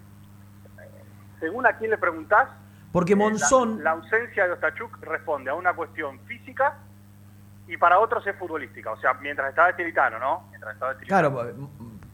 [1.39, 2.49] según a quién le preguntás,
[2.91, 6.75] Porque eh, la- Monzón, la, ausencia de Ostachuk responde a una cuestión física
[7.67, 8.91] y para otros es futbolística.
[8.91, 10.47] O sea, mientras estaba Estilitano, ¿no?
[10.49, 11.31] Mientras estaba Estilitano.
[11.31, 11.57] claro,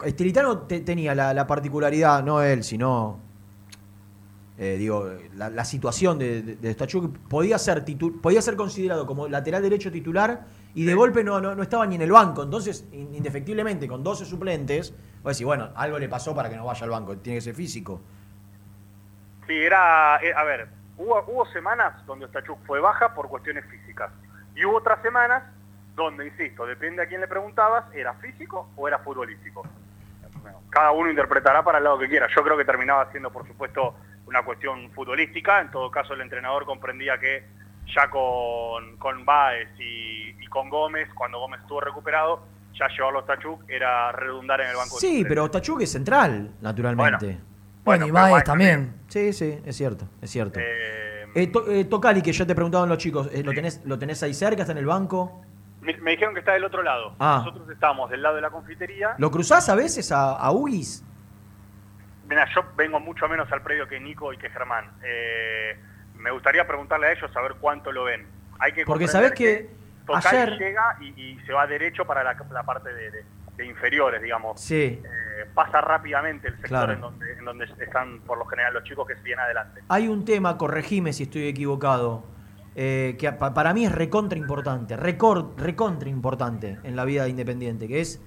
[0.03, 3.19] Estilitano te- tenía la, la particularidad, no él, sino.
[4.63, 9.05] Eh, digo, la, la situación de, de, de Stachuk podía ser, titu- podía ser considerado
[9.05, 12.43] como lateral derecho titular y de golpe no, no, no estaba ni en el banco.
[12.43, 16.55] Entonces, in- indefectiblemente, con 12 suplentes, voy a decir, bueno, algo le pasó para que
[16.55, 18.01] no vaya al banco, tiene que ser físico.
[19.47, 20.17] Sí, era.
[20.23, 24.11] eh, a ver, hubo, hubo semanas donde Ostachuk fue baja por cuestiones físicas.
[24.55, 25.43] Y hubo otras semanas
[25.95, 29.63] donde, insisto, depende a quién le preguntabas, ¿era físico o era futbolístico?
[30.41, 32.27] Bueno, cada uno interpretará para el lado que quiera.
[32.35, 33.95] Yo creo que terminaba siendo, por supuesto,
[34.33, 35.61] una cuestión futbolística.
[35.61, 37.43] En todo caso, el entrenador comprendía que
[37.95, 42.41] ya con, con Baez y, y con Gómez, cuando Gómez estuvo recuperado,
[42.73, 46.49] ya llevarlo a Ostachuk era redundar en el banco de Sí, pero Stachuk es central,
[46.61, 47.37] naturalmente.
[47.83, 48.93] Bueno, y Baez Baez también.
[49.07, 50.59] Sí, sí, es cierto, es cierto.
[50.59, 53.97] Eh, Eh, To- eh, Tocali, que ya te preguntaban los chicos, eh, ¿lo, tenés, ¿lo
[53.99, 54.61] tenés ahí cerca?
[54.61, 55.41] ¿Está en el banco?
[55.81, 57.15] Me, me dijeron que está del otro lado.
[57.19, 57.41] Ah.
[57.43, 59.15] Nosotros estamos del lado de la confitería.
[59.17, 61.03] ¿Lo cruzás a veces a, a Uis?
[62.33, 64.89] Mira, yo vengo mucho menos al predio que Nico y que Germán.
[65.03, 65.77] Eh,
[66.17, 68.25] me gustaría preguntarle a ellos a ver cuánto lo ven.
[68.57, 69.69] Hay que Porque sabés que
[70.07, 73.23] Tocali ayer- llega y, y se va derecho para la, la parte de, de-
[73.55, 74.59] de inferiores, digamos.
[74.59, 74.99] Sí.
[75.03, 76.93] Eh, pasa rápidamente el sector Claro.
[76.93, 79.81] en, donde, en donde están por lo general los chicos que siguen adelante.
[79.89, 82.23] Hay un tema, corregime si estoy equivocado,
[82.75, 87.29] eh, que pa- para mí es recontra importante, recor- recontra importante en la vida de
[87.29, 88.19] Independiente, que es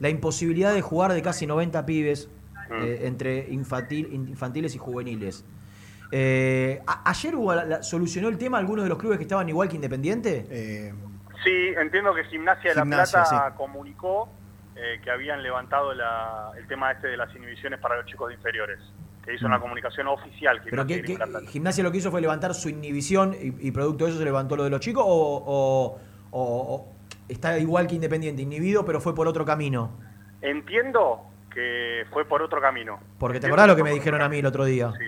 [0.00, 2.28] la imposibilidad de jugar de casi 90 pibes
[2.70, 5.44] eh, entre infantil- infantiles y juveniles.
[6.12, 9.68] Eh, ¿Ayer hubo la- la- solucionó el tema alguno de los clubes que estaban igual
[9.68, 10.46] que Independiente?
[10.50, 10.92] Eh,
[11.42, 13.36] Sí, entiendo que Gimnasia de la Plata sí.
[13.56, 14.28] comunicó
[14.76, 18.34] eh, que habían levantado la- el tema este de las inhibiciones para los chicos de
[18.34, 18.78] inferiores.
[19.24, 20.60] Que hizo una comunicación oficial.
[20.64, 21.46] Pero Gimnasia que, la Plata.
[21.46, 24.56] Gimnasia lo que hizo fue levantar su inhibición y, y producto de eso se levantó
[24.56, 25.98] lo de los chicos o, o-
[26.30, 26.92] o- o
[27.28, 29.92] está igual que Independiente, inhibido pero fue por otro camino.
[30.42, 31.22] Entiendo
[31.54, 32.98] que fue por otro camino.
[33.18, 34.92] Porque te acordás lo que me dijeron a mí el otro día.
[34.98, 35.06] Sí,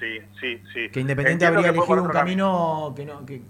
[0.00, 0.88] sí, sí, sí.
[0.90, 3.42] Que Independiente Entiendo habría que elegido un camino que, no, que,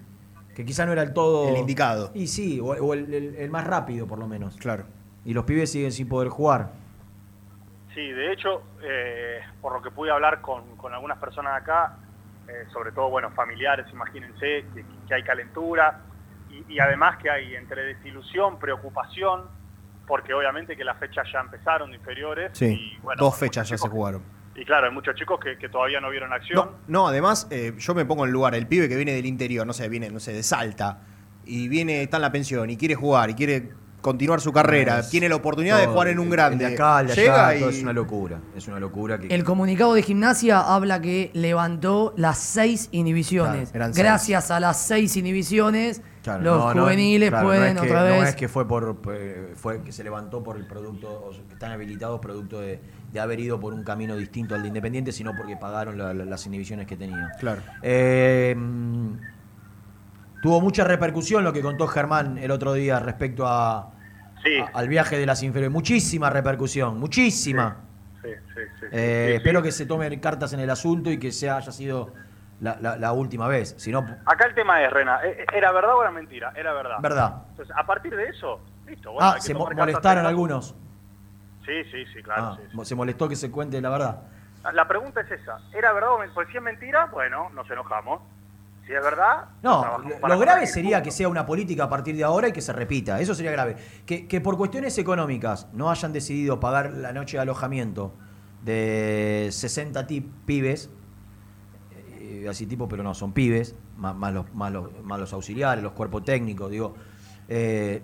[0.55, 1.49] que quizá no era el todo...
[1.49, 2.11] El indicado.
[2.15, 4.57] Y sí, o, o el, el- el más rápido por lo menos.
[4.57, 4.85] Claro.
[5.25, 6.73] Y los pibes siguen sin poder jugar.
[7.95, 11.97] Sí, de hecho, eh, por lo que pude hablar con, con algunas personas acá,
[12.49, 16.01] eh, sobre todo, bueno, familiares, imagínense, que, que hay calentura
[16.51, 19.43] y, y además que hay entre desilusión, preocupación,
[20.13, 22.51] porque obviamente que las fechas ya empezaron de inferiores.
[22.53, 24.23] Sí, y, bueno, dos fechas ya se jugaron.
[24.55, 26.55] Y claro, hay muchos chicos que, que todavía no vieron acción.
[26.55, 29.67] No, no, además, eh, yo me pongo en lugar, el pibe que viene del interior,
[29.67, 31.01] no sé, viene, no sé, de Salta,
[31.47, 33.71] y viene, está en la pensión, y quiere jugar, y quiere
[34.03, 36.65] continuar su carrera, Es tiene la oportunidad de jugar en un grande.
[36.65, 38.41] el de acá, el de allá, Llega todo y- es una locura.
[38.55, 39.29] Es una locura que...
[39.29, 43.71] El comunicado de gimnasia habla que levantó las seis inhibiciones.
[43.71, 44.05] Claro, eran seis.
[44.05, 47.93] Gracias a las seis inhibiciones, Claro, los no, no, juveniles claro, pueden no es que,
[47.93, 48.29] otra No vez.
[48.29, 51.73] es que fue por eh, fue que se levantó por el producto, o que están
[51.73, 52.81] habilitados producto de,
[53.13, 56.25] de haber ido por un camino distinto al de Independiente, sino porque pagaron la- la-
[56.25, 57.29] las inhibiciones que tenían.
[57.41, 57.63] Claro.
[57.83, 58.55] Eh,
[60.43, 63.91] tuvo mucha repercusión lo que contó Germán el otro día respecto a, a-
[64.75, 65.73] al viaje de las inferiores.
[65.73, 67.77] Muchísima repercusión, muchísima.
[68.23, 68.87] Sí, sí, sí.
[68.93, 69.35] Eh.
[69.37, 72.13] Espero que se tomen cartas en el asunto y que sea, haya sido
[72.61, 73.75] la, la- la última vez.
[73.79, 76.53] Si no, Acá el tema es, Rena, ¿e- ¿era verdad o era mentira?
[76.57, 76.97] Era verdad.
[77.01, 77.43] Verdad.
[77.51, 79.13] Entonces, a partir de eso, listo.
[79.13, 80.75] Bueno, ah, se mo- molestaron algunos.
[81.65, 82.59] Sí, sí, sí, claro.
[82.61, 82.85] Ah.
[82.85, 84.23] Se molestó que se cuente la verdad.
[84.73, 85.59] La pregunta es esa.
[85.73, 86.35] ¿Era verdad o mentira?
[86.35, 88.21] Pues si es mentira, bueno, nos enojamos.
[88.93, 92.49] Si es verdad, No, lo, grave sería que sea una política a partir de ahora
[92.49, 93.21] y que se repita.
[93.21, 93.77] Eso sería grave.
[94.05, 98.13] Que, que por cuestiones económicas no hayan decidido pagar la noche de alojamiento
[98.63, 100.91] de 60 ti- pibes,
[102.21, 105.83] eh, así tipo, pero no, son pibes, más, más los, más, los, más los auxiliares,
[105.83, 106.95] los cuerpos técnicos, digo,
[107.49, 108.03] eh,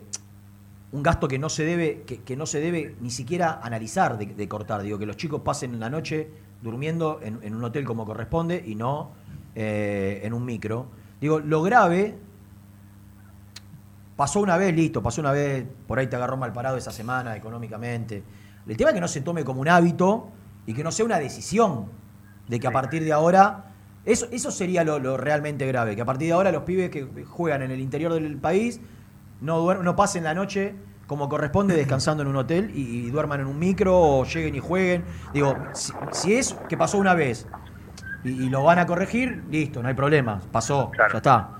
[0.92, 4.26] un gasto que no se debe, que, que no se debe ni siquiera analizar de,
[4.26, 6.30] de cortar, digo, que los chicos pasen la noche
[6.62, 9.12] durmiendo en, en un hotel como corresponde y no
[9.60, 10.86] eh, en un micro.
[11.20, 12.14] Digo, lo grave
[14.14, 17.34] pasó una vez, listo, pasó una vez, por ahí te agarró mal parado esa semana
[17.34, 18.22] económicamente.
[18.68, 20.28] El tema es que no se tome como un hábito
[20.64, 21.86] y que no sea una decisión
[22.46, 23.72] de que a partir de ahora,
[24.04, 27.24] eso, eso sería lo, lo realmente grave, que a partir de ahora los pibes que
[27.24, 28.80] juegan en el interior del país
[29.40, 30.76] no, no pasen la noche
[31.08, 34.60] como corresponde descansando en un hotel y, y duerman en un micro o lleguen y
[34.60, 35.04] jueguen.
[35.34, 37.48] Digo, si, si es que pasó una vez
[38.24, 41.50] y, y lo van a corregir, listo, no hay problema, pasó, ya está.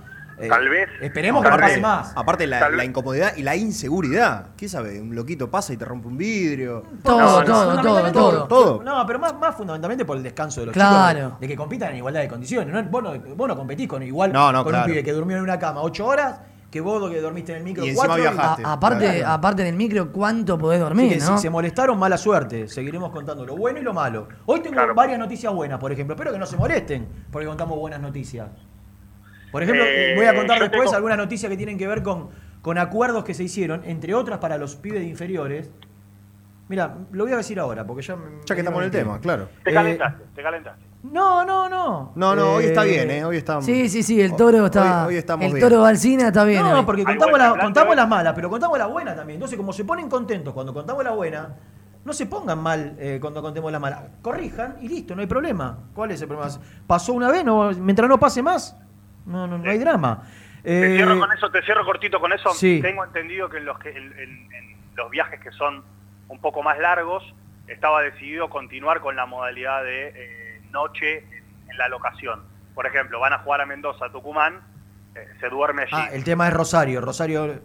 [0.41, 2.13] Eh, Tal vez- Esperemos que no pase más.
[2.15, 4.51] Aparte la, incomodidad y la inseguridad.
[4.55, 5.01] ¿Qué sabe?
[5.01, 6.83] Un loquito pasa y te rompe un vidrio.
[7.03, 8.47] Todo, No, no, todo, todo, Fundamentalmente todo.
[8.47, 8.83] Todo.
[8.83, 11.19] No, pero más, más fundamentalmente por el descanso de los Claro.
[11.19, 11.39] chicos.
[11.41, 12.73] De, de que compitan en igualdad de condiciones.
[12.73, 12.81] ¿no?
[12.89, 14.85] Vos, no, vos no competís con igual No, no, con claro.
[14.85, 16.39] un pibe que durmió en una cama ocho horas
[16.71, 18.21] que vos que dormiste en el micro Y encima cuatro.
[18.23, 18.63] viajaste.
[18.63, 19.27] A- aparte, Claro.
[19.33, 21.35] aparte del micro, ¿cuánto podés dormir, que no?
[21.37, 22.67] si se molestaron, mala suerte.
[22.67, 24.27] Seguiremos contando lo bueno y lo malo.
[24.45, 24.93] Hoy tengo Claro.
[24.93, 26.13] varias noticias buenas, por ejemplo.
[26.15, 28.49] Espero que no se molesten porque contamos buenas noticias.
[29.51, 32.29] Por ejemplo, Eh, voy a contar después tengo- algunas noticias que tienen que ver con,
[32.61, 35.71] con acuerdos que se hicieron, entre otras para los pibes de inferiores.
[36.69, 38.15] Mira, lo voy a decir ahora, porque ya...
[38.15, 39.49] me- Ya que estamos en el tema, claro.
[39.63, 40.85] Te Eh, calentaste, te calentaste.
[41.01, 42.11] No, no, no.
[42.15, 43.25] No, no, hoy Eh, está bien, ¿eh?
[43.25, 43.59] Hoy está.
[43.61, 45.05] Sí, sí, sí, el toro está.
[45.07, 45.67] Hoy, hoy estamos el bien.
[45.67, 46.61] toro Balsina está bien.
[46.61, 46.85] No, hoy.
[46.85, 47.95] porque contamos, la- contamos ¿eh?
[47.95, 49.37] las malas, pero contamos las buenas también.
[49.37, 51.55] Entonces, como se ponen contentos cuando contamos la buena,
[52.05, 54.07] no se pongan mal eh, cuando contemos la mala.
[54.21, 55.75] Corrijan y listo, no hay problema.
[55.95, 56.51] ¿Cuál es el problema?
[56.85, 57.43] ¿Pasó una vez?
[57.43, 58.77] No, mientras no pase más,
[59.25, 60.21] no, no, no hay drama.
[60.61, 62.49] Te Eh, cierro con eso, te cierro cortito con eso.
[62.53, 62.79] sí.
[62.79, 65.81] Tengo entendido que en los, que, en, en- en los viajes que son
[66.29, 67.23] un poco más largos,
[67.67, 72.41] estaba decidido continuar con la modalidad de eh, noche en, en la locación.
[72.73, 74.61] Por ejemplo, van a jugar a Mendoza, Tucumán,
[75.15, 75.91] eh, se duerme allí.
[75.93, 77.01] ah, el tema es Rosario.
[77.01, 77.61] Rosario.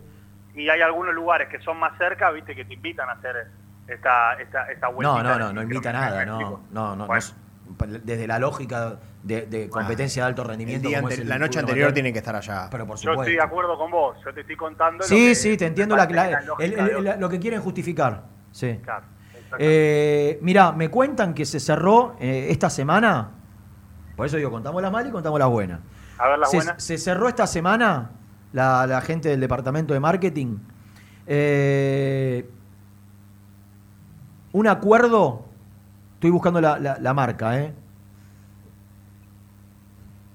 [0.55, 3.47] Y hay algunos lugares que son más cerca, viste, que te invitan a hacer
[3.89, 6.41] esta, esta, esta No, no, no, no invita ¿me- nada, no.
[6.41, 7.25] No, no, no Bueno.
[8.03, 10.89] desde la lógica de, de competencia de alto rendimiento.
[10.89, 12.69] día como ante- es el la noche anterior tienen que estar allá.
[12.71, 13.23] Pero por Yo supuesto.
[13.23, 14.99] estoy de acuerdo con vos, yo te estoy contando.
[14.99, 16.73] lo Sí, que sí, te entiendo la, la- el-
[17.07, 18.23] el- lo que quieren justificar.
[18.55, 18.79] Sí.
[18.83, 19.05] Claro.
[19.59, 23.31] Eh, mirá, me cuentan que se cerró eh, esta semana.
[24.17, 25.81] Por eso digo, contamos las malas y contamos las buenas.
[26.19, 26.83] A ver, las se, buenas.
[26.83, 28.11] se cerró esta semana
[28.53, 30.59] la, la gente del departamento de marketing.
[31.27, 32.49] eh,
[34.53, 35.47] un acuerdo.
[36.15, 37.75] Estoy buscando la, la- la marca, ¿eh?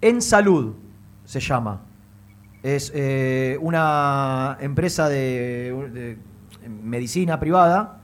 [0.02, 0.76] En Salud
[1.24, 1.82] se llama.
[2.64, 2.92] Es
[3.62, 7.99] una empresa de, de medicina privada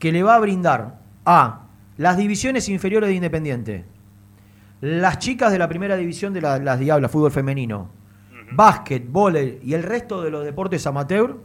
[0.00, 1.60] que le va a brindar a
[1.96, 3.84] las divisiones inferiores de Independiente,
[4.80, 7.88] las chicas de la primera división de la- las Diablas, fútbol femenino,
[8.52, 11.36] básquet, vóley y el resto de los deportes amateur,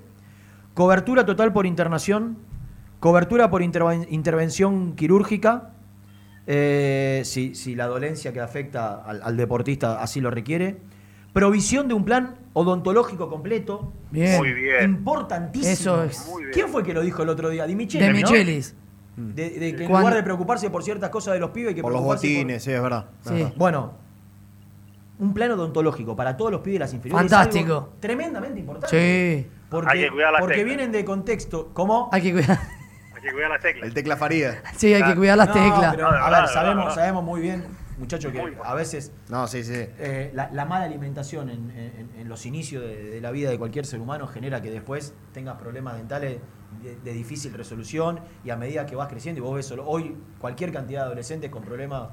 [0.73, 2.37] cobertura total por internación,
[2.99, 5.71] cobertura por interven- intervención quirúrgica,
[6.47, 10.77] eh, si, si la dolencia que afecta al, al deportista así lo requiere,
[11.35, 14.37] provisión de un plan odontológico completo, Bien.
[14.37, 14.85] Muy bien.
[14.85, 15.69] importantísimo.
[15.73, 16.25] Eso es.
[16.29, 16.53] Muy bien.
[16.53, 17.65] ¿Quién fue que lo dijo el otro día?
[17.67, 18.17] Di Michelis, De ¿no?
[18.19, 18.73] Michelis.
[19.17, 21.81] De, de que en lugar de preocuparse por ciertas cosas de los pibes, hay que
[21.81, 23.07] Por los preocuparse botines, sí, es verdad.
[23.21, 23.33] Sí.
[23.33, 23.53] verdad.
[23.57, 23.93] Bueno,
[25.19, 27.25] un plan odontológico para todos los pibes de las inferiores.
[27.25, 27.73] es Fantástico.
[27.73, 29.43] algo Tremendamente importante.
[29.43, 29.49] Sí.
[29.69, 30.67] Porque, Hay que cuidar las porque teclas.
[30.77, 31.69] vienen de contexto.
[31.73, 32.07] ¿Cómo?
[32.13, 32.59] Hay que cuidar.
[33.13, 33.87] Hay que cuidar las teclas.
[33.87, 34.61] El tecla Faría.
[34.77, 35.15] Sí, hay que Claro.
[35.19, 35.95] cuidar las No, teclas.
[35.95, 37.65] pero, No, a ver, sabemos, sabemos muy bien,
[37.97, 39.73] muchachos, que a veces No, sí, sí.
[39.75, 43.57] eh, la, la mala alimentación en, en- en los inicios de, de la vida de
[43.57, 46.39] cualquier ser humano genera que después tengas problemas dentales
[46.83, 50.15] de, de difícil resolución y a medida que vas creciendo y vos ves solo, hoy
[50.39, 52.09] cualquier cantidad de adolescentes con problemas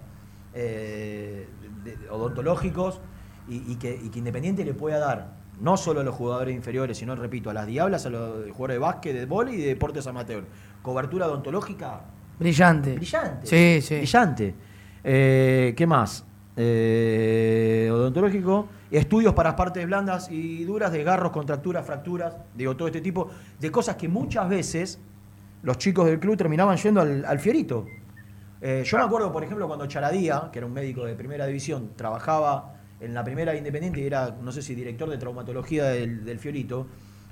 [0.55, 1.49] eh,
[1.85, 3.01] de- odontológicos
[3.49, 6.99] y, y que, y que Independiente le pueda dar no solo a los jugadores inferiores,
[6.99, 10.07] sino, repito, a las diablas, a los jugadores de básquet, de vóley y de deportes
[10.07, 10.45] amateur.
[10.83, 12.01] Cobertura odontológica
[12.38, 12.95] Brillante.
[12.97, 13.47] Brillante.
[13.47, 13.97] Sí, sí.
[13.99, 14.55] Brillante.
[15.04, 16.24] Eh, ¿Qué más?
[16.56, 18.68] Eh, odontológico.
[18.90, 22.36] Estudios para partes blandas y duras, desgarros, contracturas, fracturas.
[22.54, 25.00] Digo, todo este tipo de cosas que muchas veces
[25.62, 27.86] los chicos del club terminaban yendo al, al fierito.
[28.60, 31.90] Eh, yo me acuerdo, por ejemplo, cuando Charadía, que era un médico de primera división,
[31.96, 36.38] trabajaba en la primera Independiente y era, no sé si director de traumatología del, del
[36.38, 36.86] Fiorito,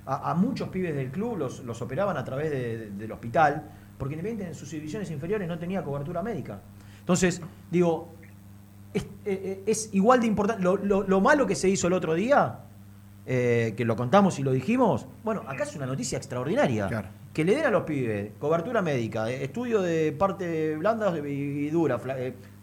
[0.07, 4.15] a, muchos pibes del club los, los operaban a través de- de- del hospital, porque
[4.15, 6.61] Independiente en sus divisiones inferiores no tenía cobertura médica.
[7.01, 8.09] Entonces, digo,
[8.95, 10.63] es, eh, eh, es igual de importante.
[10.63, 12.61] Lo, lo- lo malo que se hizo el otro día,
[13.27, 16.89] eh, que lo contamos y lo dijimos, bueno, acá es una noticia extraordinaria.
[16.89, 17.09] Claro.
[17.33, 22.01] que le den a los pibes cobertura médica, estudio de parte blanda y dura,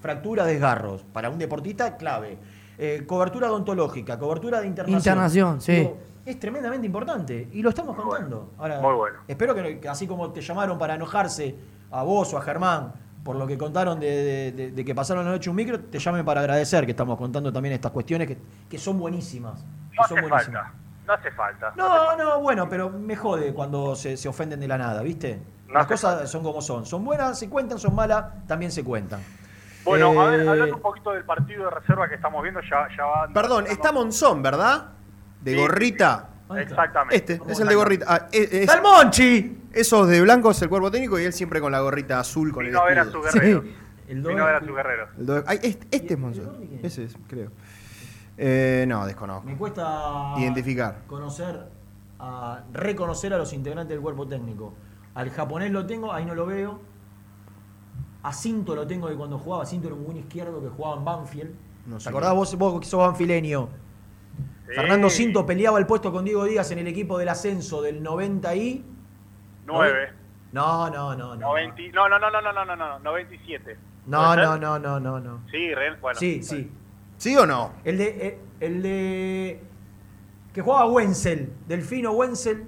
[0.02, 2.38] fractura, desgarros, para un deportista clave.
[2.78, 5.00] Eh, cobertura odontológica, cobertura de internación.
[5.00, 5.90] Internación, sí.
[6.26, 8.52] es tremendamente importante y lo estamos contando.
[8.58, 9.20] Ahora, muy bueno.
[9.28, 11.56] Espero que así como te llamaron para enojarse
[11.90, 12.92] a vos o a Germán
[13.28, 16.00] por lo que contaron de, de- de- de que pasaron la noche un micro, te
[16.00, 18.38] llamen para agradecer que estamos contando también estas cuestiones que,
[18.70, 19.60] que son buenísimas.
[19.92, 20.64] que No son hace buenísimas.
[20.64, 20.74] falta.
[21.06, 21.74] No hace falta.
[21.76, 25.42] No, no, bueno, pero me jode cuando se, se ofenden de la nada, ¿viste?
[25.68, 26.86] No Las cosas son como son.
[26.86, 29.20] Son buenas, se cuentan, son malas, también se cuentan.
[29.84, 32.88] Bueno, a ver, Eh, hablando un poquito del partido de reserva que estamos viendo, ya,
[32.96, 33.28] ya va.
[33.34, 34.86] Perdón, está Monzón, ¿verdad?
[35.42, 36.30] De Sí, gorrita.
[36.58, 37.16] Exactamente.
[37.34, 38.06] Este, es el de gorrita.
[38.08, 39.64] Ah, es, es- ¡Está el Monchi!
[39.80, 42.66] Esos de blanco es el cuerpo técnico y él siempre con la gorrita azul con
[42.66, 43.24] Vino el ver a escudo.
[43.24, 43.66] sus guerreros.
[44.08, 45.10] El Vino a ver a sus guerreros.
[45.18, 46.70] El do- Ay, este, este es Monzón.
[46.84, 47.52] Ese es, creo.
[48.38, 49.46] Eh, no, desconozco.
[49.48, 51.04] Me cuesta Identificar.
[51.08, 51.66] conocer,
[52.20, 54.74] a reconocer a los integrantes del cuerpo técnico.
[55.16, 56.80] Al japonés lo tengo, ahí no lo veo.
[58.24, 59.66] A Cinto lo tengo de cuando jugaba.
[59.66, 61.52] Cinto era un buen izquierdo que jugaba en Banfield.
[61.86, 63.70] No ¿Te sé acordás vos, vos que sos banfileño?
[64.68, 64.74] Sí.
[64.76, 68.56] Fernando Cinto peleaba el puesto con Diego Díaz en el equipo del ascenso del 90
[68.56, 68.86] y...
[69.68, 70.14] 9.
[70.54, 71.48] No, no, no, no.
[71.48, 73.78] 90, no, no, no, no, no, no, no, no, 97.
[74.08, 75.42] No, ¿Puede no, no, no, no, no.
[75.52, 76.18] Sí, real, bueno.
[76.20, 76.72] Sí, sí.
[77.18, 77.74] ¿Sí o no?
[77.84, 79.64] El de, eh, el de
[80.54, 82.66] que jugaba Wenzel, Delfino Wenzel.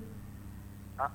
[0.98, 1.10] Ah.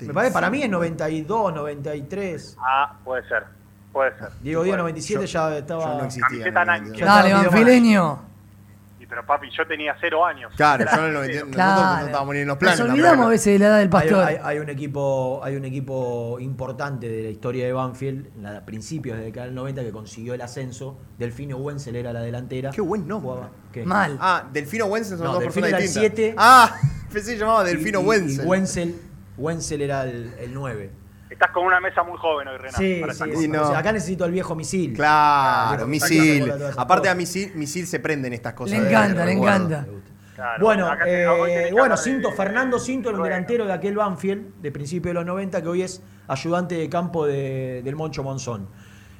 [0.00, 2.56] Me parece, para mí es 92, 93.
[2.60, 3.46] Ah, puede ser.
[3.92, 4.28] Puede ser.
[4.40, 5.82] Diego Díaz Bueno, 97 yo- ya estaba.
[5.84, 6.28] Yo no existía.
[6.28, 7.04] Camiseta en el Nike.
[7.04, 7.06] 92.
[7.06, 8.27] Dale, Banfileño.
[9.08, 10.52] Pero papi, yo tenía cero años.
[10.54, 11.34] Claro, yo en el Era 92.
[11.34, 11.46] cero.
[11.46, 12.06] Nosotros no Claro.
[12.06, 12.78] estábamos ni en los planes.
[12.80, 14.24] Nos olvidamos a veces de la edad del pastor.
[14.24, 18.56] hay- hay un equipo, hay un equipo importante de la historia de Banfield, en la-
[18.58, 20.98] a principios de la década del 90, que consiguió el ascenso.
[21.18, 22.70] Delfino Wenzel era la delantera.
[22.70, 23.30] Qué buen nombre.
[23.30, 23.84] Jugaba- ¿qué?
[23.86, 24.18] Mal.
[24.20, 26.16] Ah, Delfino Wenzel son No, dos Delfino personas era el distintas.
[26.16, 26.34] siete.
[26.36, 26.74] Ah,
[27.12, 28.44] pensé que llamaba Delfino Y- y- Wenzel.
[28.44, 28.94] Y Wenzel,
[29.38, 30.90] Wenzel era el, el 9.
[31.38, 32.78] Estás con una mesa muy joven hoy, Renato.
[32.78, 33.62] Sí, para sí, no.
[33.62, 34.92] O sea, acá necesito el viejo misil.
[34.94, 36.52] Claro, misil.
[36.76, 38.76] Aparte a misil, misil se prenden estas cosas.
[38.76, 39.86] Le encanta, le encanta.
[40.34, 41.22] Claro, Bueno, te-
[41.68, 43.34] eh, bueno, de- Cinto, Fernando Cinto era un Bueno.
[43.36, 47.24] delantero de aquel Banfield de principios de los 90 que hoy es ayudante de campo
[47.24, 48.68] de- del Moncho Monzón.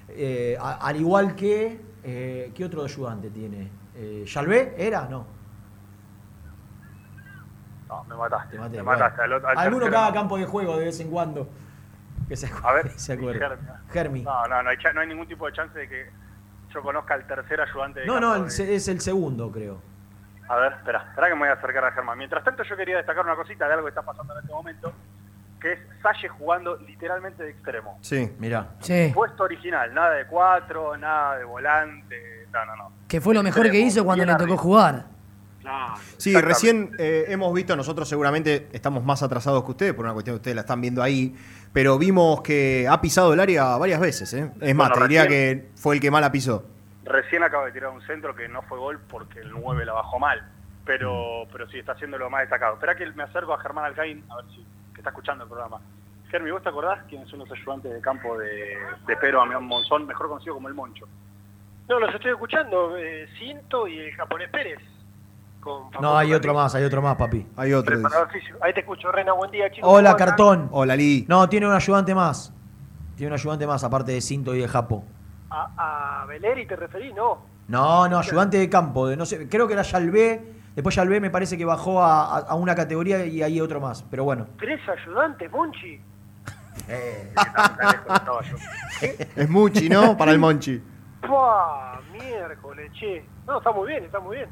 [0.09, 3.71] Eh, a- al igual que, eh, ¿qué otro ayudante tiene?
[3.95, 5.07] Eh, ¿Yalvé era?
[5.09, 5.25] No,
[7.89, 8.57] No, me mataste.
[8.57, 8.77] te maté.
[8.79, 9.23] Me Bueno, mataste.
[9.23, 11.49] al otro- al alguno que haga campo de juego de vez en cuando.
[12.29, 13.38] Que se, A ver, se acuerde.
[13.41, 13.69] Germi.
[13.91, 14.23] Germi.
[14.23, 16.11] No, no, no hay, no hay ningún tipo de chance de que
[16.75, 19.51] yo conozca al tercer ayudante de No, campo no, el de- se- es el segundo,
[19.51, 19.81] creo.
[20.49, 22.17] A ver, espera, espera que me voy a acercar a Germán.
[22.19, 24.93] Mientras tanto, yo quería destacar una cosita de algo que está pasando en este momento,
[25.61, 27.99] que es Salle jugando literalmente de extremo.
[28.03, 28.31] Sí.
[28.38, 28.69] Mirá.
[28.81, 29.11] Sí.
[29.14, 32.93] Puesto original, nada de cuatro, nada de volante, no, no, no.
[33.09, 34.57] Que fue lo mejor que hizo cuando le tocó arriba.
[34.59, 35.05] jugar.
[35.69, 40.15] Claro, Sí, recién eh, hemos visto, nosotros seguramente estamos más atrasados que ustedes, por una
[40.15, 41.37] cuestión que ustedes la están viendo ahí,
[41.75, 44.33] pero vimos que ha pisado el área varias veces.
[44.33, 44.51] ¿eh?
[44.63, 46.65] Es más, Bueno, te diría recién- que fue el que más la pisó.
[47.05, 50.19] Recién acaba de tirar un centro que no fue gol porque el 9 la bajó
[50.19, 50.43] mal,
[50.87, 52.75] pero, pero sí está haciendo lo más destacado.
[52.75, 55.81] Espera que me acerco a Germán Alcaín, a ver si que está escuchando el programa.
[56.31, 58.77] Germi, ¿vos te acordás quiénes son los ayudantes de campo de,
[59.07, 61.07] de Pedro Damián Monzón, mejor conocido como el Moncho?
[61.89, 62.97] No, los estoy escuchando.
[62.99, 64.79] Eh, Cinto y el japonés Pérez.
[65.93, 66.55] Con No, hay otro Carrillo.
[66.63, 67.47] más, hay otro más, papi.
[67.57, 67.97] Hay otro.
[67.97, 68.09] dice.
[68.09, 68.59] Preparador físico.
[68.63, 69.33] Ahí te escucho, Rena.
[69.33, 69.89] Buen día, chicos.
[69.91, 70.29] Hola, ¿Cómo andan?
[70.29, 70.69] cartón.
[70.73, 71.25] Hola, Lee.
[71.29, 72.53] No, tiene un ayudante más.
[73.17, 75.05] Tiene un ayudante más, aparte de Cinto y de Japo.
[75.51, 77.39] A, a Beleri te referí, ¿no?
[77.69, 79.07] No, no, ayudante de campo.
[79.09, 80.53] De, no sé, creo que era Yalvé.
[80.75, 84.03] Después Yalvé me parece que bajó a, a- a una categoría y hay otro más.
[84.11, 84.47] Pero bueno.
[84.59, 86.01] Tres ayudantes, Monchi.
[86.89, 88.57] Eh, que tan- tan lejos estaba yo.
[89.37, 90.17] Es Muchi, ¿no?
[90.17, 90.81] Para el Monchi.
[91.27, 92.01] ¡Pua!
[92.13, 93.25] Miércoles, che.
[93.47, 94.49] No, está muy bien, está muy bien.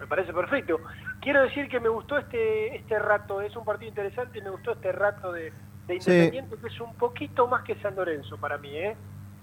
[0.00, 0.80] Me parece perfecto.
[1.20, 4.72] Quiero decir que me gustó este este rato, es un partido interesante y me gustó
[4.72, 5.52] este rato de,
[5.86, 6.10] de Sí.
[6.10, 8.96] Independiente, que es un poquito más que San Lorenzo para mí, ¿eh?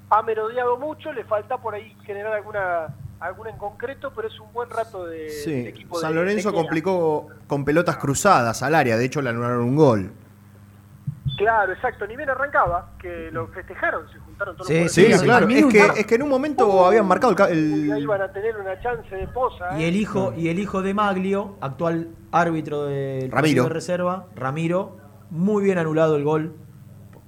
[0.10, 2.88] Ha merodeado mucho, le falta por ahí generar alguna
[3.20, 5.67] alguna en concreto, pero es un buen rato de, de Sí.
[5.67, 8.96] equipo San de- Lorenzo de complicó con pelotas cruzadas al área.
[8.98, 10.12] De hecho, le anularon un gol.
[11.38, 12.08] Claro, exacto.
[12.08, 15.48] Ni bien arrancaba, que lo festejaron, se juntaron todos Sí, los Sí, Sí, jugadores.
[15.48, 15.50] claro.
[15.50, 18.79] Es que, es que en un momento habían marcado el Y van a tener una
[18.81, 19.77] chance de posa.
[19.79, 19.88] Y ¿eh?
[19.90, 23.63] el hijo, y el hijo de Maglio, actual árbitro del Ramiro.
[23.63, 24.98] de reserva, Ramiro,
[25.29, 26.56] muy bien anulado el gol.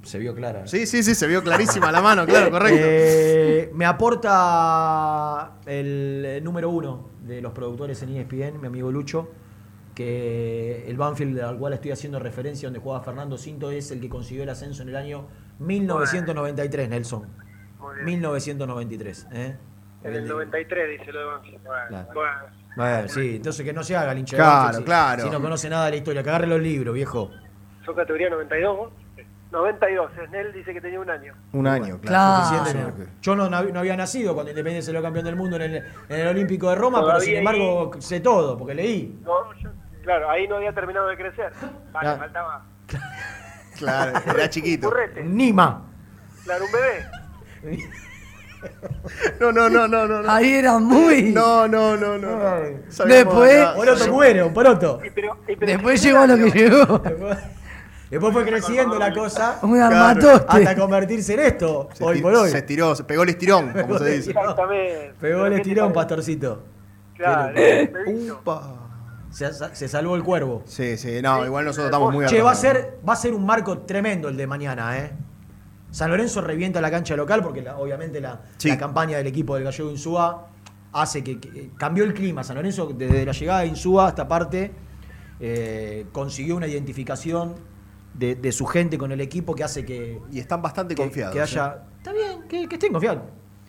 [0.04, 0.66] Se vio clara.
[0.66, 2.80] Sí, sí, sí, se vio clarísima la mano, claro, correcto.
[2.82, 9.30] Eh, me aporta el, eh, número uno de los productores en ESPN, mi amigo Lucho,
[10.04, 14.08] que el Banfield al cual estoy haciendo referencia, donde jugaba Fernando Cinto, es el que
[14.08, 15.28] consiguió el ascenso en el año
[15.60, 17.28] 1993, Nelson.
[17.80, 18.06] Muy bien.
[18.06, 19.28] 1993.
[19.34, 19.58] ¿eh?
[20.04, 21.64] En el 93 dice lo de Banfield.
[21.66, 22.08] Bueno, Claro.
[22.14, 22.60] bueno.
[22.78, 25.24] Bueno, sí, entonces que no se haga el hincha de Claro, Banfield si- claro.
[25.24, 27.32] Si no conoce nada de la historia, que agarre los libros, viejo.
[27.86, 28.94] ¿Son categoría 92 vos?
[29.52, 31.34] 92, Snell dice que tenía un año.
[31.54, 32.46] Un año, Claro.
[32.60, 33.08] Suficiente.
[33.22, 35.76] Yo no, no había nacido cuando Independiente salió campeón del mundo en el,
[36.08, 39.20] en el Olímpico de Roma, pero sin embargo sé todo, porque leí.
[39.26, 39.70] No, yo-
[40.10, 41.52] claro, ahí no había terminado de crecer.
[41.92, 42.18] Vale, Claro.
[42.18, 42.66] faltaba
[43.78, 44.90] Claro, era chiquito.
[44.90, 45.24] currete.
[45.24, 45.84] Nima.
[46.44, 47.88] Claro, un bebé.
[49.40, 50.22] No, no, no, no, no.
[50.24, 50.32] no.
[50.32, 51.32] Ahí era muy.
[51.32, 52.30] No, no, no, no.
[52.90, 55.00] Sabíamos Después- Poroto muere, un poroto.
[55.06, 57.00] Y pero- y pero- Después llegó lo que llegó.
[58.10, 60.48] Después, fue creciendo la cosa Un armatoste.
[60.50, 62.50] hasta convertirse en esto, Se hoy por hoy.
[62.50, 64.32] Se estiró, se pegó el estirón, como se dice.
[64.32, 65.14] Exactamente.
[65.22, 66.64] Pegó el Pero ¿qué te estirón, pastorcito.
[67.16, 67.54] Claro.
[68.08, 68.79] Upa.
[69.32, 70.64] Se, se salvó el cuervo.
[70.66, 73.46] Sí, sí, no, igual nosotros estamos muy Che, va a, ser, va a ser un
[73.46, 75.12] marco tremendo el de mañana, ¿eh?
[75.92, 78.70] San Lorenzo revienta la cancha local porque la- obviamente la, Sí.
[78.70, 80.48] la campaña del equipo del Gallego Insúa
[80.94, 82.44] hace que, que- cambió el clima.
[82.44, 84.72] San Lorenzo, desde la llegada de Insúa a esta parte,
[85.40, 87.56] eh, consiguió una identificación
[88.14, 91.34] de, de su gente con el equipo que hace que, Y están bastante que- confiados.
[91.36, 91.84] que haya.
[91.98, 93.24] Está bien, que, que estén confiados.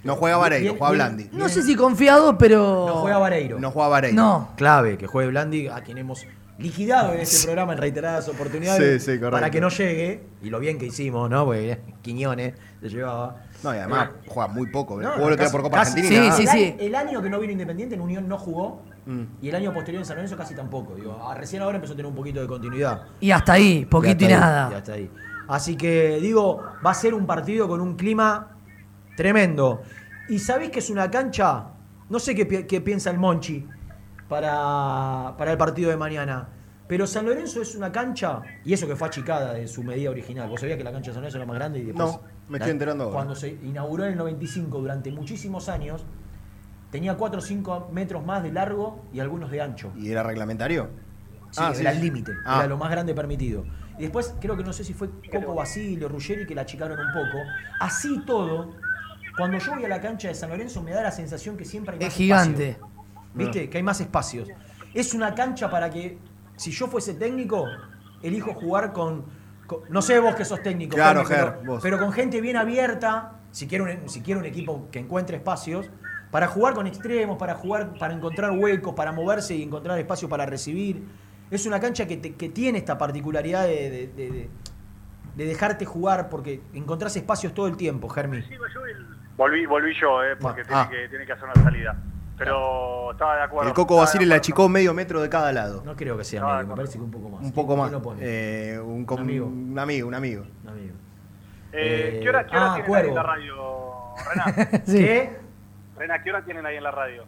[0.05, 1.29] No juega Vareiro, juega Blandi.
[1.33, 2.87] No sé si confiado, pero.
[2.89, 3.59] No juega Vareiro.
[3.59, 4.17] No juega Vareiro.
[4.17, 4.49] No.
[4.57, 6.27] Clave que juegue Blandi, a quien hemos
[6.59, 9.31] liquidado en este programa en reiteradas oportunidades Sí, sí, correcto.
[9.37, 11.45] para que no llegue, y lo bien que hicimos, ¿no?
[11.47, 13.37] Porque eh, Quiñones se llevaba.
[13.63, 15.01] No, y además juega muy poco.
[15.01, 16.33] No, el día casi- por Copa casi- Argentina.
[16.33, 16.59] Sí, el, sí.
[16.65, 19.23] año, el año que no vino Independiente en Unión no jugó, Mm.
[19.41, 20.95] y el año posterior en San Lorenzo casi tampoco.
[20.95, 23.03] Digo, ah, recién ahora empezó a tener un poquito de continuidad.
[23.21, 24.71] Y hasta ahí, poquito y, hasta nada.
[24.71, 25.11] y hasta ahí.
[25.49, 28.49] Así que digo, va a ser un partido con un clima
[29.17, 29.83] tremendo.
[30.29, 31.67] ¿Y sabéis que es una cancha?
[32.09, 33.67] No sé qué, pi- qué piensa el Monchi
[34.29, 36.49] para, para el partido de mañana.
[36.87, 40.49] Pero San Lorenzo es una cancha, y eso que fue achicada de su medida original.
[40.49, 42.09] Vos sabías que la cancha de San Lorenzo era más grande y después.
[42.09, 43.15] No, me estoy enterando ahora.
[43.15, 46.05] Cuando se inauguró en el 95, durante muchísimos años,
[46.91, 49.93] tenía 4 o 5 metros más de largo y algunos de ancho.
[49.97, 50.89] ¿Y era reglamentario?
[51.53, 51.97] Sí, Ah, era sí.
[51.97, 52.59] el límite, Ah.
[52.61, 53.65] era lo más grande permitido.
[53.99, 57.13] Y después creo que no sé si fue Coco Basilio, Ruggeri que la achicaron un
[57.13, 57.39] poco.
[57.79, 58.73] Así todo,
[59.41, 61.95] cuando yo voy a la cancha de San Lorenzo me da la sensación que siempre
[61.95, 62.69] hay más Es gigante.
[62.71, 62.91] espacio.
[63.35, 63.69] ¿Viste?
[63.71, 64.49] Que hay más espacios.
[64.95, 66.19] Es una cancha para que,
[66.57, 67.67] si yo fuese técnico,
[68.23, 69.25] elijo jugar con.
[69.67, 71.81] con- no sé vos que sos técnico, Claro, Ger, pero, vos.
[71.83, 75.89] pero con gente bien abierta, si quiero, un, si quiero un equipo que encuentre espacios,
[76.31, 80.45] para jugar con extremos, para jugar, para encontrar huecos, para moverse y encontrar espacio para
[80.47, 81.05] recibir.
[81.51, 84.51] Es una cancha que, te- que tiene esta particularidad de, de- de- de-
[85.37, 88.43] de dejarte jugar porque encontrás espacios todo el tiempo, Germi.
[89.41, 90.89] Volví, volví yo, eh, porque Ah, tiene, ah.
[90.91, 91.97] que, tiene que hacer una salida.
[92.37, 93.69] Pero estaba de acuerdo.
[93.71, 94.41] El Coco Basile le acuerdo.
[94.41, 95.83] achicó medio metro de cada lado.
[95.83, 97.41] No creo que sea No, medio, me parece que un poco más.
[97.41, 97.91] Un poco más.
[98.21, 99.47] Eh, un, Un amigo.
[99.47, 100.45] un amigo, un amigo.
[100.63, 100.95] Un amigo.
[101.73, 103.05] Eh, Eh, ¿Qué hora, qué hora ah, tienen Cuervo.
[103.05, 104.69] ahí en la radio, Rena?
[104.85, 104.99] Sí.
[104.99, 105.39] ¿Qué?
[105.97, 107.25] Rena, ¿qué hora tienen ahí en la radio?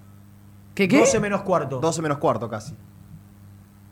[0.75, 0.99] ¿Qué qué?
[0.99, 1.81] 12 menos cuarto.
[1.81, 2.77] 12 menos cuarto casi.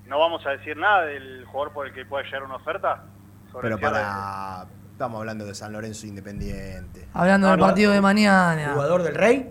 [0.07, 3.03] ¿No vamos a decir nada del jugador por el que puede llegar una oferta?
[3.51, 4.67] Sobre Pero para.
[5.01, 7.09] Estamos hablando de San Lorenzo Independiente.
[7.15, 7.65] Hablando del no.
[7.65, 8.73] partido de mañana.
[8.75, 9.51] ¿Jugador del Rey?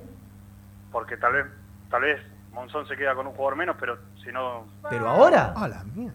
[0.91, 1.45] Porque tal vez,
[1.89, 2.21] tal vez
[2.53, 5.55] Monzón se queda con un jugador menos, pero si no, ¿Pero ahora?
[5.57, 6.13] Ah, la mierda.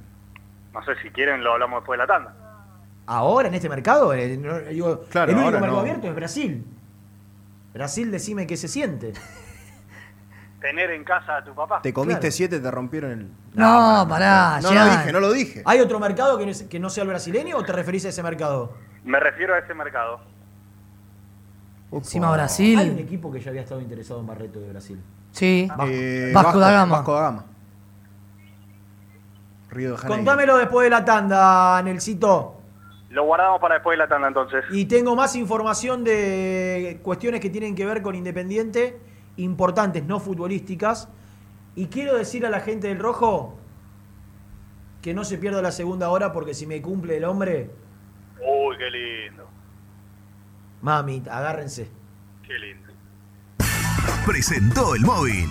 [0.72, 2.36] no sé si quieren lo hablamos después de la tanda.
[3.06, 4.14] ¿Ahora en este mercado?
[4.14, 5.80] Eh, no, digo, Claro, el único ahora mercado no.
[5.80, 6.64] abierto es Brasil.
[7.72, 9.14] Brasil, decime qué se siente.
[10.60, 11.82] Tener en casa a tu papá.
[11.82, 12.32] Te comiste Claro.
[12.36, 13.28] siete, te rompieron el.
[13.54, 14.84] No, pará, No ya.
[14.84, 15.62] lo dije, no lo dije.
[15.66, 18.10] ¿Hay otro mercado que no, es- que no sea el brasileño o te referís a
[18.10, 18.74] ese mercado?
[19.04, 20.20] Me refiero a ese mercado.
[21.92, 22.32] Encima.
[22.32, 22.78] Brasil.
[22.78, 25.00] Hay un equipo que ya había estado interesado en Barreto de Brasil.
[25.30, 25.68] Sí.
[25.86, 26.96] Eh, Vasco da Gama.
[26.96, 27.44] Vasco da Gama.
[29.70, 30.16] Río de Janeiro.
[30.16, 32.60] Contámelo después de la tanda, Nelsito.
[33.10, 34.64] Lo guardamos para después de la tanda entonces.
[34.72, 38.98] Y tengo más información de cuestiones que tienen que ver con Independiente,
[39.36, 41.08] importantes, no futbolísticas.
[41.76, 43.56] Y quiero decir a la gente del Rojo
[45.00, 47.70] que no se pierda la segunda hora porque si me cumple el hombre,
[48.46, 49.48] Uy, qué lindo.
[50.82, 51.88] mami, agárrense.
[52.46, 52.92] Qué lindo.
[54.26, 55.48] Presentó el móvil.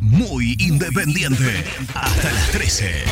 [0.00, 1.62] Muy independiente.
[1.94, 3.04] Hasta las 13.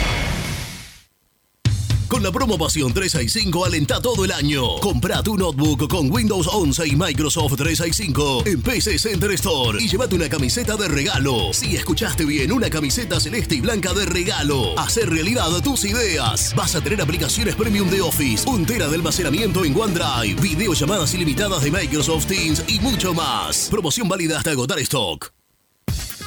[2.09, 4.79] Con la promo Pasión 365 alenta todo el año.
[4.81, 10.17] Compra tu notebook con Windows 11 y Microsoft 365 en PC Center Store y llévate
[10.17, 11.53] una camiseta de regalo.
[11.53, 14.79] Si escuchaste bien, una camiseta celeste y blanca de regalo.
[14.79, 16.55] Hacer realidad tus ideas.
[16.57, 21.63] Vas a tener aplicaciones premium de Office, un tera de almacenamiento en OneDrive, videollamadas ilimitadas
[21.63, 23.69] de Microsoft Teams y mucho más.
[23.71, 25.38] Promoción válida hasta agotar stock.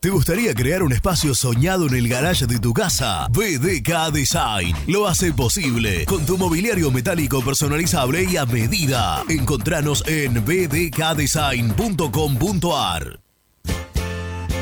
[0.00, 3.28] ¿Te gustaría crear un espacio soñado en el garage de tu casa?
[3.28, 9.22] BDK Design lo hace posible con tu mobiliario metálico personalizable y a medida.
[9.28, 13.29] Encontranos en bdkdesign.com.ar.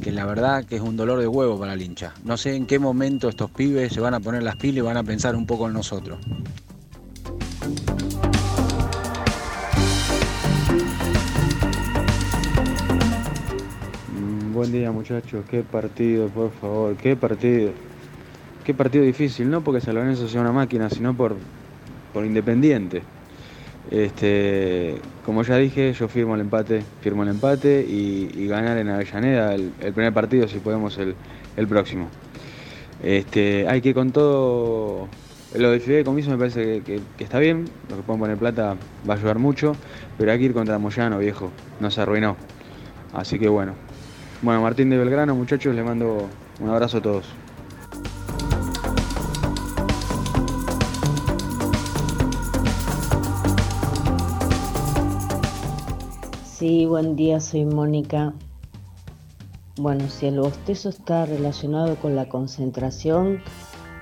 [0.00, 2.14] que la verdad que es un dolor de huevo para el hincha.
[2.22, 4.98] No sé en qué momento estos pibes se van a poner las pilas y van
[4.98, 6.20] a pensar un poco en nosotros.
[14.14, 17.72] Mm, Buen día muchachos, qué partido, por favor, qué partido.
[18.70, 21.34] Qué partido difícil, no porque San Lorenzo sea una máquina, sino por,
[22.12, 23.02] por Independiente.
[23.90, 24.94] Este,
[25.24, 29.72] como ya dije, yo firmo el empate, firmo el empate y, ganar en Avellaneda el,
[29.92, 31.16] primer partido si podemos el,
[31.56, 32.06] el próximo.
[33.02, 35.08] Este, hay que con todo.
[35.56, 38.76] Lo de Fideicomiso me parece que, que- que está bien, lo que pueden poner plata
[39.08, 39.72] va a ayudar mucho,
[40.16, 41.50] pero hay que ir contra Moyano, viejo,
[41.80, 42.36] no se arruinó.
[43.12, 43.74] Así que bueno.
[44.42, 46.28] Bueno, Martín de Belgrano, muchachos, les mando
[46.60, 47.26] un abrazo a todos.
[56.60, 58.34] Sí, buen día, soy Mónica
[59.78, 63.42] Bueno, si el bostezo está relacionado con la concentración,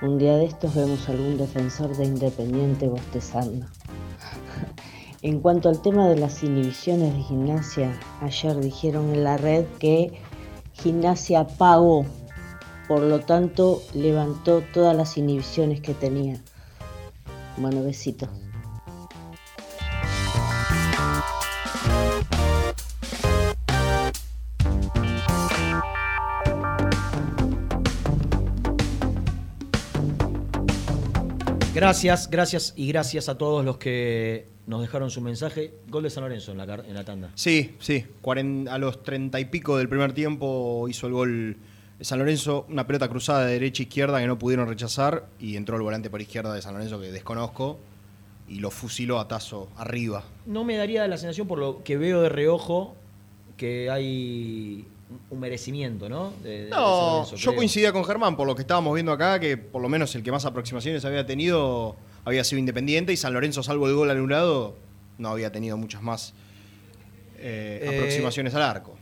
[0.01, 3.65] un día de estos vemos algún defensor de Independiente bostezando.
[5.21, 10.19] En cuanto al tema de las inhibiciones de gimnasia, ayer dijeron en la red que
[10.73, 12.05] gimnasia pagó,
[12.89, 16.41] por lo tanto levantó todas las inhibiciones que tenía.
[17.55, 18.27] Bueno, besitos.
[31.79, 35.73] Gracias, gracias y gracias a todos los que nos dejaron su mensaje.
[35.87, 37.31] Gol de San Lorenzo en la, car- en la tanda.
[37.35, 38.05] Sí, sí.
[38.69, 41.57] A los treinta y pico del primer tiempo hizo el gol
[41.97, 45.55] de San Lorenzo, una pelota cruzada de derecha a izquierda que no pudieron rechazar y
[45.55, 47.77] entró el volante por izquierda de San Lorenzo que desconozco
[48.47, 50.23] y lo fusiló a tazo arriba.
[50.45, 52.95] No me daría la sensación, por lo que veo de reojo,
[53.57, 54.85] que hay
[55.31, 56.31] un merecimiento, ¿no?
[56.43, 59.81] De- No, Lorenzo, yo coincidía con Germán por lo que estábamos viendo acá, que por
[59.81, 61.95] lo menos el que más aproximaciones había tenido
[62.25, 64.75] había sido Independiente y San Lorenzo, salvo el gol anulado,
[65.17, 66.33] no había tenido muchas más
[67.37, 68.95] eh, Eh, aproximaciones al arco.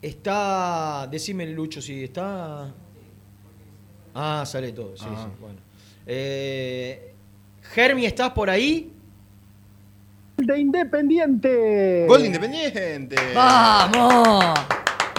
[0.00, 1.08] Está.
[1.10, 2.72] Decime, Lucho, si está.
[4.14, 5.26] Ah, sale todo, sí, Ah.
[5.28, 5.36] sí.
[5.40, 5.58] Bueno.
[6.06, 7.14] Eh,
[7.62, 8.92] Germi, ¿estás por ahí?
[10.36, 12.06] De Independiente.
[12.08, 13.16] Gol de Independiente.
[13.34, 14.44] ¡Vamos!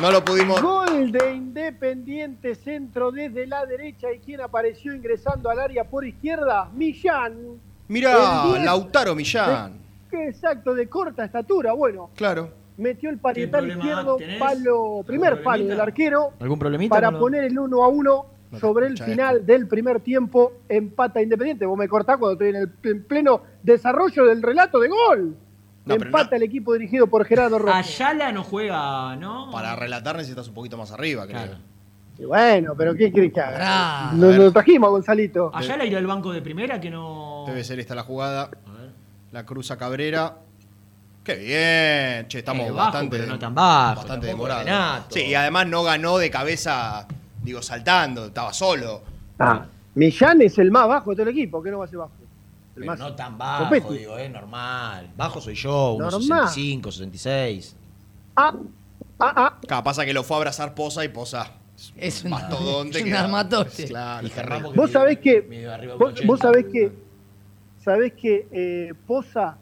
[0.01, 0.61] No lo pudimos.
[0.61, 6.69] Gol de Independiente, centro desde la derecha y quien apareció ingresando al área por izquierda,
[6.73, 7.59] Millán.
[7.87, 9.73] Mirá, El 10 Lautaro Millán.
[10.09, 11.73] Que exacto, de corta estatura.
[11.73, 12.49] Bueno, Claro.
[12.77, 14.39] metió el parietal izquierdo, tenés?
[14.39, 16.93] palo, primer palo del arquero ¿Algún problemita?
[16.93, 20.53] para poner el 1 a 1 No te sobre el final del primer tiempo.
[20.69, 21.65] Empata Independiente.
[21.65, 25.35] Vos me cortás cuando estoy en el en pleno desarrollo del relato de gol.
[25.85, 27.73] No, Empata el equipo dirigido por Gerardo Rojo.
[27.75, 29.49] Ayala no juega, ¿no?
[29.51, 31.41] Para relatar necesitas un poquito más arriba, creo.
[31.41, 31.57] Claro.
[32.17, 33.51] Y bueno, pero ¿qué querés que haga?
[33.57, 34.11] Pará.
[34.13, 34.39] Nos A ver.
[34.39, 35.51] lo trajimos a Gonzalito.
[35.53, 37.43] Ayala irá al banco de primera que no.
[37.47, 38.49] Debe ser esta la jugada.
[39.31, 40.35] La cruza Cabrera.
[41.23, 42.27] Qué bien.
[42.27, 43.17] Che, estamos Eh, bajo, bastante.
[43.17, 45.05] pero no tan bajo, Bastante demorados.
[45.09, 47.07] Sí, y además no ganó de cabeza,
[47.43, 48.25] digo, saltando.
[48.27, 49.01] Estaba solo.
[49.39, 49.65] Ah,
[49.95, 51.61] Millán es el más bajo de todo el equipo.
[51.61, 52.11] ¿Qué no va a ser bajo?
[52.75, 53.97] El más no tan bajo, Copetti.
[53.99, 55.11] digo, es normal.
[55.15, 56.47] Bajo soy yo, unos Normal.
[56.47, 57.75] 65, 66.
[58.35, 58.53] Ah,
[59.19, 59.59] ah, ah.
[59.67, 61.51] Claro, pasa que lo fue a abrazar Poza y Poza.
[61.97, 63.87] Es un, mastodonte es que un armatoste.
[63.87, 65.43] Claro, Vos sabés que.
[65.43, 66.27] Medio arriba de Vos, 80.
[66.27, 66.91] vos sabés que.
[67.83, 69.57] Sabés que eh, Poza,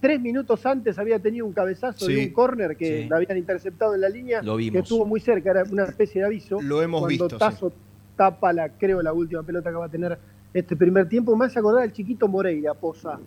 [0.00, 2.14] tres minutos antes, había tenido un cabezazo Sí.
[2.14, 3.08] de un córner que Sí.
[3.08, 4.42] le habían interceptado en la línea.
[4.42, 4.72] Lo vimos.
[4.72, 6.60] Que estuvo muy cerca, era una especie de aviso.
[6.62, 7.72] Lo hemos cuando visto, Tazo
[8.16, 10.18] tapa la, creo, la última pelota que va a tener
[10.54, 11.36] este primer tiempo.
[11.36, 13.18] Me hace acordar al chiquito Moreira, Poza.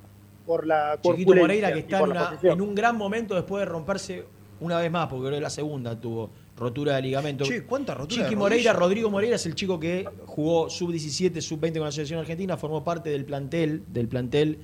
[0.46, 3.66] Por la Chiquito Moreira que está en, la una- en un gran momento después de
[3.66, 4.26] romperse
[4.60, 7.44] una vez más, porque creo que la segunda tuvo rotura de ligamento.
[7.46, 8.74] Che, ¿cuánta rotura Chiqui de Moreira?
[8.74, 13.10] Rodrigo Moreira es el chico que jugó sub-17, sub-20 con la selección argentina, formó parte
[13.12, 14.58] del plantel, del plantel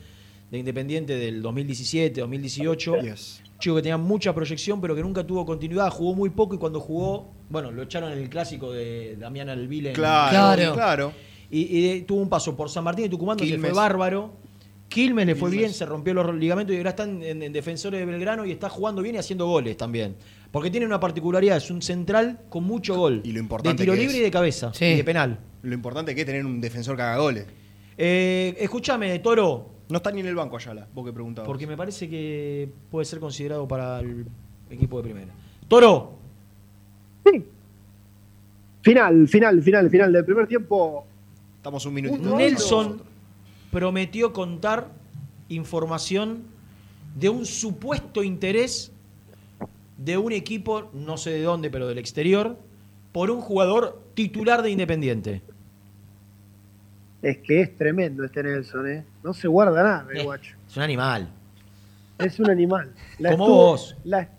[0.52, 3.02] de Independiente del 2017, 2018.
[3.02, 3.42] Yes.
[3.60, 6.80] Chico que tenía mucha proyección, pero que nunca tuvo continuidad, jugó muy poco y cuando
[6.80, 9.90] jugó, bueno, lo echaron en el clásico de Damián Alvile.
[9.90, 10.74] en- Claro, Claro.
[10.74, 11.14] claro.
[11.50, 13.72] y, y de- tuvo un paso por San Martín y Tucumán donde Quilmes.
[13.72, 14.32] fue bárbaro.
[14.90, 15.66] Quilmes le fue Quilmes.
[15.70, 18.52] bien, se rompió los ligamentos y ahora está en, en- en Defensores de Belgrano y
[18.52, 20.16] está jugando bien y haciendo goles también.
[20.52, 23.22] Porque tiene una particularidad, es un central con mucho gol.
[23.26, 24.22] Y lo importante De tiro que libre es.
[24.22, 24.72] y de cabeza.
[24.74, 24.86] Sí.
[24.86, 25.40] Y de penal.
[25.64, 27.46] Lo importante que es tener un defensor que haga goles.
[27.98, 31.48] Eh, escúchame, Toro, No está ni en el banco Ayala, vos que preguntabas.
[31.48, 34.26] porque me parece que puede ser considerado para el
[34.70, 35.34] equipo de primera.
[35.68, 36.14] Toro,
[37.30, 37.44] Sí.
[38.82, 41.06] Final, final, final, final del primer tiempo.
[41.58, 42.32] Estamos un minutito.
[42.32, 43.02] Un Nelson
[43.72, 44.90] prometió contar
[45.50, 46.44] información
[47.18, 48.92] de un supuesto interés
[49.98, 52.58] de un equipo, no sé de dónde, pero del exterior,
[53.12, 55.42] por un jugador titular de Independiente.
[57.22, 59.04] Es que es tremendo este Nelson, ¿eh?
[59.24, 60.56] No se guarda nada, el Eh, guacho.
[60.70, 61.30] Es un animal.
[62.20, 62.92] Es un animal.
[63.20, 63.96] La Como estuvo- vos.
[64.04, 64.30] la-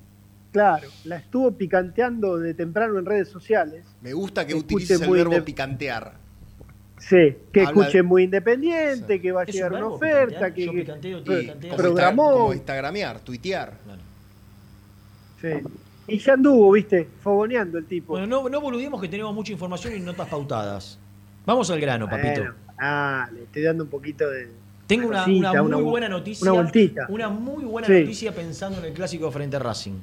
[0.53, 3.85] claro, la estuvo picanteando de temprano en redes sociales.
[4.01, 6.15] Me gusta que Escuche utilices el verbo de- picantear.
[6.99, 10.53] Sí, que Habla- escuche muy independiente, que va a ¿Es un llegar una oferta, picantear?
[10.55, 11.59] que, Yo que picanteo, picanteas.
[11.61, 12.33] Como programó.
[12.33, 13.75] Como instagramear, tuitear.
[15.41, 15.49] Sí.
[16.09, 18.15] Y ya anduvo, viste, fogoneando el tipo.
[18.15, 20.99] Bueno, no, no boludemos que tenemos mucha información y notas pautadas.
[21.47, 22.41] Vamos al grano, papito.
[22.41, 24.49] Bueno, ah, le estoy dando un poquito de.
[24.87, 26.51] Tengo una, cosita, una muy buena noticia.
[26.51, 27.07] Una vueltita.
[27.11, 28.01] Una muy buena Sí.
[28.01, 29.99] noticia pensando en el clásico frente a Racing.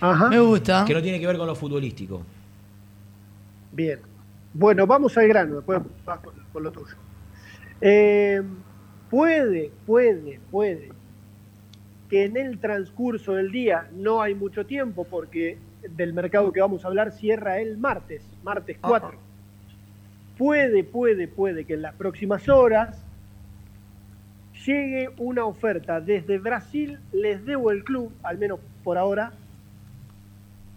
[0.00, 0.28] Ajá.
[0.28, 0.84] Me gusta.
[0.86, 2.22] Que no tiene que ver con lo futbolístico.
[3.72, 3.98] Bien.
[4.54, 6.94] Bueno, vamos al grano, después vas con, con lo tuyo.
[7.80, 8.40] Eh,
[9.10, 10.90] puede, puede, puede
[12.08, 15.58] que en el transcurso del día, no hay mucho tiempo porque
[15.90, 19.18] del mercado que vamos a hablar cierra el martes, martes 4.
[20.36, 23.02] Puede, puede, puede que en las próximas horas
[24.66, 29.32] llegue una oferta desde Brasil, les debo el club, al menos por ahora,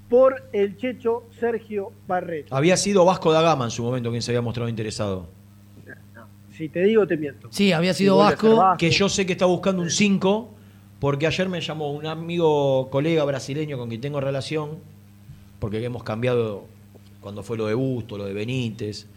[0.09, 2.55] por el checho Sergio Barreto.
[2.55, 5.27] Había sido Vasco da Gama en su momento quien se había mostrado interesado.
[6.51, 7.47] Si te digo, te miento.
[7.51, 8.77] Sí, había sido ser Vasco.
[8.77, 10.49] Que yo sé que está buscando un 5,
[10.99, 14.79] porque ayer me llamó un amigo, colega brasileño con quien tengo relación,
[15.59, 16.65] porque hemos cambiado
[17.21, 19.07] cuando fue lo de Busto, lo de Benítez,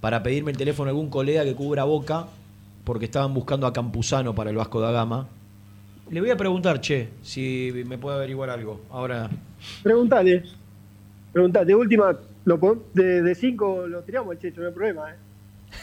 [0.00, 2.26] para pedirme el teléfono de algún colega que cubra Boca,
[2.84, 5.26] porque estaban buscando a Campuzano para el Vasco da Gama.
[6.10, 8.80] Le voy a preguntar, che, si me puede averiguar algo.
[8.90, 9.28] Ahora.
[9.82, 10.44] Preguntale.
[11.32, 11.66] Preguntale.
[11.66, 15.16] De última, lo pon- de, de cinco lo tiramos el checho, no hay problema, ¿eh?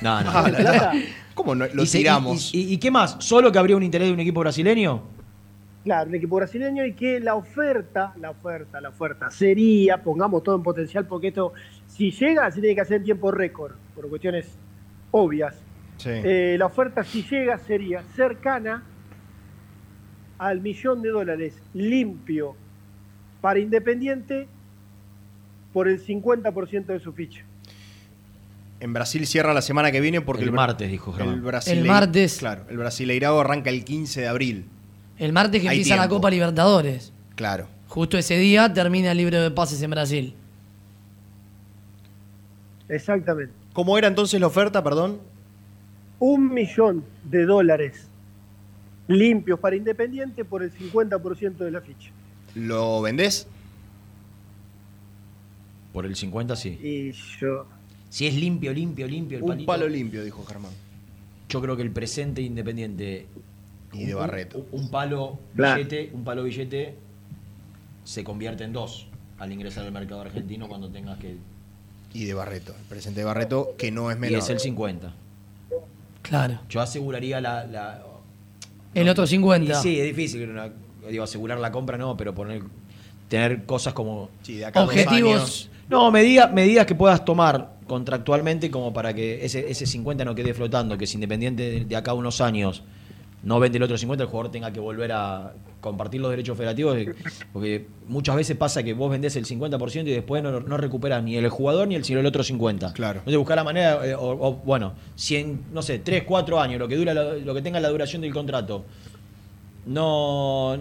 [0.01, 0.31] No, no.
[0.33, 0.93] Ah.
[1.33, 1.65] ¿Cómo no?
[1.73, 2.53] Lo ¿Y se- y- tiramos.
[2.53, 3.17] Y, y- y qué más?
[3.19, 5.01] ¿Solo que habría un interés de un equipo brasileño?
[5.83, 10.55] Claro, un equipo brasileño y que la oferta, la oferta, la oferta sería, pongamos todo
[10.55, 11.51] en potencial, porque esto,
[11.87, 14.47] si llega, se tiene que hacer en tiempo récord, por cuestiones
[15.11, 15.55] obvias.
[15.97, 16.09] Sí.
[16.09, 18.83] Eh, la oferta, si llega, sería cercana
[20.37, 22.55] al millón de dólares limpio
[23.41, 24.47] para Independiente
[25.71, 27.43] por el 50% de su ficha.
[28.79, 31.43] En Brasil cierra la semana que viene porque El martes, dijo Germán.
[31.67, 32.37] El, martes.
[32.37, 34.65] Claro, el Brasileirao arranca el 15 de abril.
[35.17, 36.09] El martes que Hay empieza la.
[36.09, 37.13] Copa Libertadores.
[37.35, 37.67] Claro.
[37.87, 40.35] Justo ese día termina el libro de pases en Brasil.
[42.89, 43.53] Exactamente.
[43.73, 45.19] ¿Cómo era entonces la oferta, perdón?
[46.19, 48.07] Un millón de dólares
[49.07, 52.11] limpios para Independiente por el 50% de la ficha.
[52.55, 53.47] ¿Lo vendés?
[55.91, 56.69] Por el 50 sí.
[56.81, 57.65] Y yo.
[58.09, 59.65] Si es limpio, limpio, limpio el Un palito.
[59.67, 60.71] palo limpio, dijo Germán.
[61.49, 63.27] Yo creo que el presente independiente.
[63.91, 64.65] Y de un- Barreto.
[64.71, 66.95] Un, un palo billete, un palo billete
[68.03, 69.07] se convierte en dos
[69.37, 71.35] al ingresar al mercado argentino cuando tengas que.
[72.13, 72.73] Y de Barreto.
[72.79, 74.39] El presente de Barreto, que no es Y menor.
[74.39, 75.13] es el 50.
[76.21, 76.59] Claro.
[76.69, 77.65] Yo aseguraría la.
[77.65, 78.01] la-
[78.93, 79.71] El otro 50.
[79.71, 80.49] Y sí, es difícil.
[80.49, 80.69] una-
[81.09, 82.63] digo, asegurar la compra no, pero poner.
[83.27, 84.29] Tener cosas como.
[84.43, 85.35] Sí, de acá Objetivos.
[85.35, 85.69] años.
[85.89, 90.53] No, medida- medidas que puedas tomar contractualmente como para que ese, ese 50 no quede
[90.53, 92.83] flotando, que si Independiente de, de acá unos años
[93.43, 95.51] no vende el otro 50, el jugador tenga que volver a
[95.83, 97.13] compartir los derechos federativos, eh,
[97.51, 101.35] porque muchas veces pasa que vos vendés el 50% y después no, no recuperas ni
[101.35, 102.93] el jugador ni el, sino el otro 50.
[102.93, 103.19] Claro.
[103.19, 106.79] Entonces buscar la manera, eh, o, o, bueno, si en, no sé, 3, 4 años,
[106.79, 108.85] lo que, dura la- lo que tenga la duración del contrato,
[109.85, 110.77] no,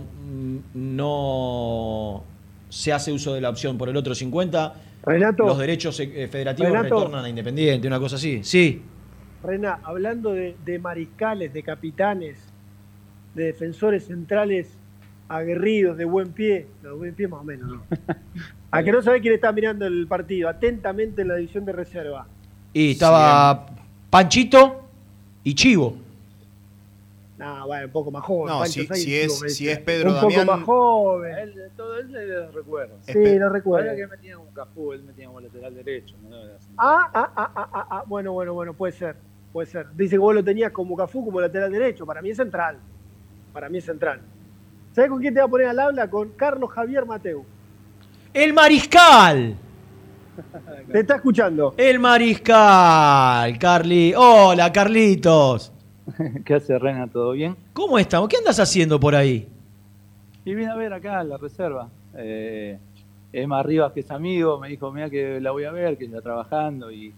[0.75, 2.25] no
[2.69, 4.75] se hace uso de la opción por el otro 50,
[5.05, 5.45] Renato.
[5.45, 6.95] los derechos eh, federativos Renato.
[6.97, 8.41] retornan a Independiente, una cosa así.
[8.45, 8.81] Sí.
[9.43, 12.39] Rena, hablando de, de mariscales, de capitanes,
[13.35, 14.69] de defensores centrales
[15.37, 17.83] aguerridos, de buen pie, no, de buen pie más o menos, ¿no?
[18.71, 22.27] A que no sabe quién está mirando el partido, atentamente en la división de reserva.
[22.73, 23.67] Y estaba
[24.09, 24.83] Panchito
[25.45, 25.97] y Chivo.
[27.39, 28.47] No, bueno, un poco más joven.
[28.53, 31.39] No, Pancho si- es- me si es Pedro un Damián- poco más joven.
[31.39, 32.95] Él, todo él lo recuerdo.
[33.03, 33.89] Sí, lo recuerdo.
[33.91, 36.15] Ahora que metía como Cafú, él metía como lateral derecho.
[36.31, 36.37] ¿no?
[36.79, 39.17] Ah, ah, ah, ah, ah, ah, bueno, bueno, bueno, puede ser,
[39.53, 39.87] puede ser.
[39.95, 42.07] Dice que vos lo tenías como Cafú, como lateral derecho.
[42.07, 42.77] Para mí es central.
[43.53, 44.21] Para mí es central.
[44.95, 46.11] ¿Sabés con quién te va a poner al habla?
[46.11, 47.45] Con Carlos Javier Mateu.
[48.35, 49.57] ¡El Mariscal!
[50.93, 51.75] Te está escuchando.
[51.77, 54.13] El Mariscal, Carli.
[54.15, 55.73] Hola, Carlitos.
[56.45, 57.07] ¿Qué hace Rena?
[57.07, 57.57] ¿Todo bien?
[57.73, 58.29] ¿Cómo estamos?
[58.29, 59.49] ¿Qué andas haciendo por ahí?
[60.45, 61.89] Y vine a ver acá la reserva.
[62.17, 62.79] Eh,
[63.33, 66.21] Emma Rivas, que es amigo, me dijo, mira que la voy a ver, que está
[66.21, 66.91] trabajando.
[66.91, 67.15] Y,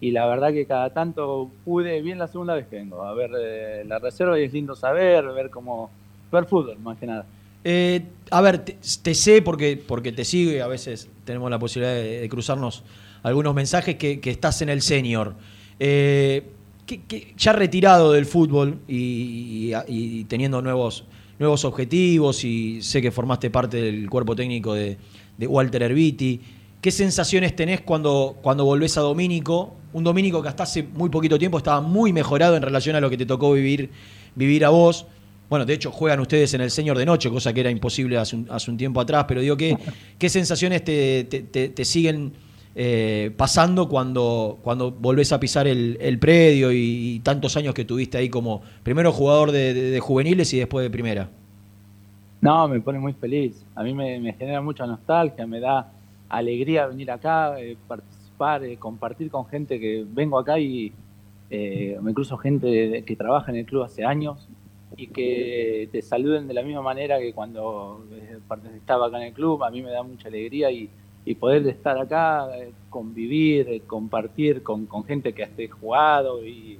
[0.00, 3.30] y la verdad que cada tanto pude, bien la segunda vez que vengo, a ver
[3.38, 5.90] eh, la reserva y es lindo saber, ver cómo,
[6.30, 7.26] ver fútbol más que nada.
[7.64, 11.94] Eh, a ver, te, sé porque, porque te sigo y a veces tenemos la posibilidad
[11.94, 12.84] de, cruzarnos
[13.22, 15.34] algunos mensajes que, estás en el senior.
[15.80, 16.44] Eh,
[16.86, 21.04] que- ya retirado del fútbol y, teniendo nuevos,
[21.40, 24.96] nuevos objetivos y sé que formaste parte del cuerpo técnico de,
[25.36, 26.40] de Walter Erviti.
[26.80, 29.74] ¿Qué sensaciones tenés cuando, cuando volvés a Domínico?
[29.92, 33.10] Un Domínico que hasta hace muy poquito tiempo estaba muy mejorado en relación a lo
[33.10, 33.90] que te tocó vivir,
[34.36, 35.06] vivir a vos.
[35.48, 38.36] Bueno, de hecho juegan ustedes en el Señor de Noche, cosa que era imposible hace
[38.36, 39.78] un, hace un tiempo atrás, pero digo, ¿qué,
[40.18, 42.32] qué sensaciones te, te- te- te siguen
[42.74, 46.78] eh, pasando cuando, cuando volvés a pisar el, el predio y,
[47.16, 50.82] y tantos años que tuviste ahí como primero jugador de, de- de juveniles y después
[50.84, 51.30] de primera?
[52.40, 53.66] No, me pone muy feliz.
[53.74, 55.92] A mí me, me genera mucha nostalgia, me da
[56.28, 60.98] alegría venir acá, eh, participar, eh, compartir con gente que vengo acá y
[61.48, 64.48] eh, me cruzo gente que trabaja en el club hace años
[64.96, 68.38] y que te saluden de la misma manera que cuando eh,
[68.76, 70.88] estaba acá en el club, a mí me da mucha alegría y,
[71.24, 76.78] y poder estar acá, eh, convivir, eh, compartir con, con gente que esté jugado y,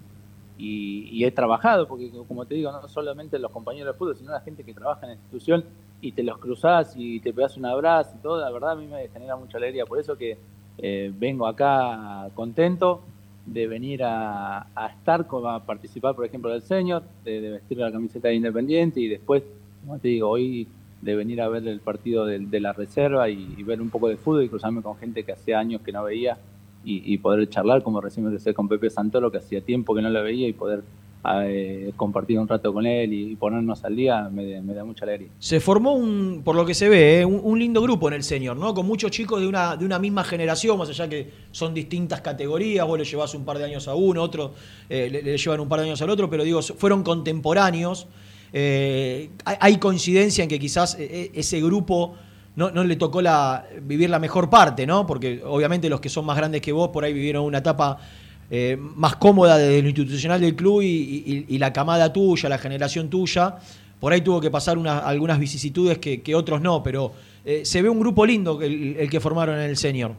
[0.57, 4.33] y, y he trabajado, porque como te digo, no solamente los compañeros de fútbol, sino
[4.33, 5.65] la gente que trabaja en la institución
[6.01, 8.87] y te los cruzás y te pegas un abrazo y todo, la verdad a mí
[8.87, 9.85] me genera mucha alegría.
[9.85, 10.39] Por eso que
[10.79, 13.03] eh, vengo acá contento
[13.47, 17.93] de venir a, a estar, a participar, por ejemplo, del Señor, de, de vestir la
[17.93, 19.43] camiseta de Independiente y después,
[19.81, 20.69] como te digo, hoy
[21.01, 24.09] de venir a ver el partido del- de, la reserva y, y ver un poco
[24.09, 26.39] de fútbol y cruzarme con gente que hacía años que no veía
[26.85, 30.11] y, y poder charlar, como recién me con Pepe Santoro, que hacía tiempo que no
[30.11, 30.83] lo veía y poder
[31.45, 35.29] eh, compartir un rato con él y, ponernos al día me, da mucha alegría.
[35.39, 38.57] Se formó un, por lo que se ve, eh, un, lindo grupo en el senior,
[38.57, 38.75] ¿no?
[38.75, 42.87] Con muchos chicos de una, de una misma generación, más allá que son distintas categorías,
[42.87, 44.53] vos le llevas un par de años a uno, otro
[44.89, 48.07] eh, le, le llevan un par de años al otro, pero digo, fueron contemporáneos.
[48.53, 52.15] Eh, hay, coincidencia en que quizás ese grupo
[52.55, 55.07] no, no le tocó la, vivir la mejor parte, ¿no?
[55.07, 57.99] Porque obviamente los que son más grandes que vos por ahí vivieron una etapa
[58.51, 63.57] eh, más cómoda desde lo institucional del club y, la camada tuya, la generación tuya,
[63.99, 67.13] por ahí tuvo que pasar una- algunas vicisitudes que, otros no, pero
[67.45, 70.13] eh, se ve un grupo lindo el, que formaron en el senior.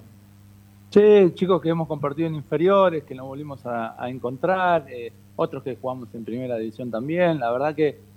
[0.90, 5.76] Sí, chicos que hemos compartido en inferiores, que nos volvimos a, encontrar, eh, otros que
[5.76, 7.40] jugamos en primera división también.
[7.40, 8.08] La verdad que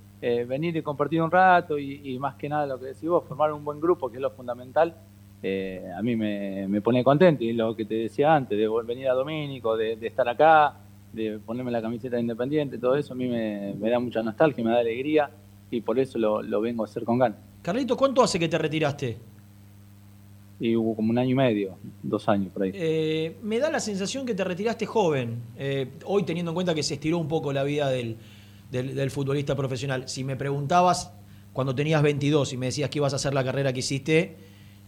[0.47, 3.53] venir y compartir un rato y, y más que nada lo que decís vos, formar
[3.53, 4.95] un buen grupo, que es lo fundamental,
[5.43, 7.45] eh, a mí me, me pone contento.
[7.45, 10.75] Y lo que te decía antes, de venir a Domínico, de, de estar acá,
[11.13, 14.63] de ponerme la camiseta de Independiente, todo eso a mí me, me da mucha nostalgia,
[14.65, 15.31] me da alegría
[15.71, 17.39] y por eso lo, lo vengo a hacer con ganas.
[17.63, 19.17] Carlito, ¿cuánto hace que te retiraste?
[20.63, 22.73] Y hubo como un año y medio, dos años por ahí.
[22.75, 26.83] Eh, me da la sensación que te retiraste joven, eh, hoy teniendo en cuenta que
[26.83, 28.17] se estiró un poco la vida del,
[28.71, 30.07] del- del futbolista profesional.
[30.07, 31.15] Si me preguntabas
[31.55, 34.37] cuando tenías 22 y me decías que ibas a hacer la carrera que hiciste,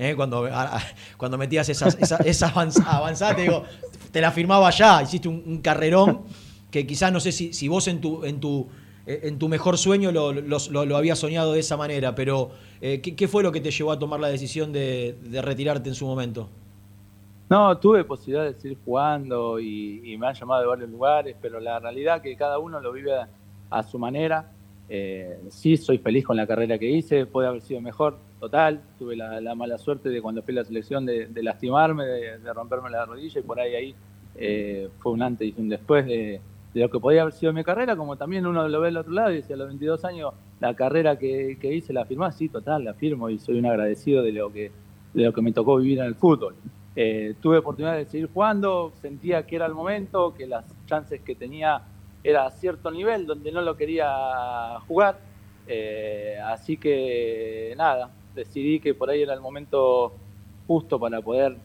[0.03, 0.82] eh, cuando, a- a-
[1.16, 3.64] cuando metías esas, esa, te digo,
[4.11, 6.22] te la firmaba ya, hiciste un, carrerón
[6.70, 8.68] que quizás no sé si, si vos en tu, en tu,
[9.07, 12.50] eh, en tu mejor sueño lo, lo, habías soñado de esa manera, pero
[12.80, 16.07] eh, ¿qué, fue lo que te llevó a tomar la decisión de, retirarte en su
[16.07, 16.48] momento?
[17.48, 21.78] No, tuve posibilidad de seguir jugando y, me han llamado de varios lugares, pero la
[21.78, 23.12] realidad que cada uno lo vive
[23.70, 24.50] a, su manera.
[25.50, 28.80] Sí, soy feliz con la carrera que hice, puede haber sido mejor, total.
[28.99, 32.53] Tuve la, la mala suerte de cuando fui a la selección de, lastimarme, de, de
[32.53, 33.95] romperme la rodilla y por ahí ahí
[34.34, 36.40] eh, fue un antes y un después de,
[36.74, 39.30] lo que podía haber sido mi carrera, como también uno lo ve del otro lado
[39.30, 42.82] y dice a los 22 años, la carrera que, que hice la firmás, sí, total,
[42.82, 44.72] la firmo y soy un agradecido de lo que,
[45.14, 46.57] de lo que me tocó vivir en el fútbol.
[46.97, 51.36] Eh, tuve oportunidad de seguir jugando, sentía que era el momento, que las chances que
[51.36, 51.82] tenía
[52.24, 55.20] era a cierto nivel donde no lo quería jugar.
[55.68, 60.14] Eh, así que nada, decidí que por ahí era el momento
[60.66, 61.57] justo para poder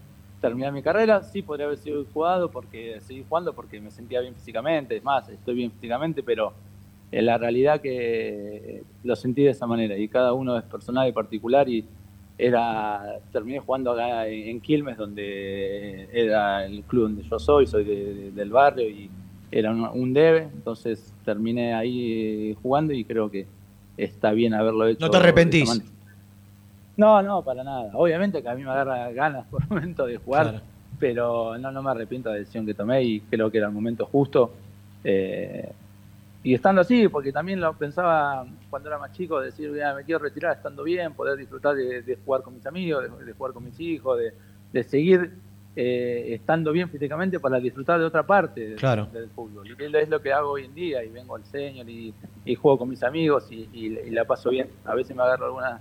[0.42, 1.24] terminar mi carrera.
[1.24, 5.28] Sí podría haber sido jugado porque seguí jugando porque me sentía bien físicamente, es más,
[5.30, 6.54] estoy bien físicamente, pero
[7.12, 11.12] en la realidad que lo sentí de esa manera y cada uno es personal y
[11.14, 11.86] particular y
[12.38, 18.14] era terminé jugando acá en Quilmes donde era el club donde yo soy soy de-
[18.14, 19.10] de- del barrio y
[19.50, 23.48] era un, un debe entonces terminé ahí jugando y creo que
[23.96, 25.82] está bien haberlo hecho ¿No te arrepentís?
[26.98, 30.18] No no para nada obviamente que a mí me agarra ganas por el momento de
[30.18, 30.64] jugar Claro.
[31.00, 33.74] pero no no me arrepiento de la decisión que tomé y creo que era el
[33.74, 34.52] momento justo
[35.04, 35.72] Eh,
[36.44, 40.20] y estando así, porque también lo pensaba cuando era más chico, decir, "Mira, me quiero
[40.20, 43.64] retirar estando bien, poder disfrutar de, de jugar con mis amigos, de, de jugar con
[43.64, 44.34] mis hijos, de,
[44.72, 45.40] de seguir
[45.76, 49.08] eh, estando bien físicamente para disfrutar de otra parte del- Claro.
[49.14, 49.68] del fútbol.
[49.68, 52.14] Y es lo que hago hoy en día, y vengo al señor y,
[52.46, 54.70] y juego con mis amigos y, y- y la paso bien.
[54.86, 55.80] A veces me agarro alguna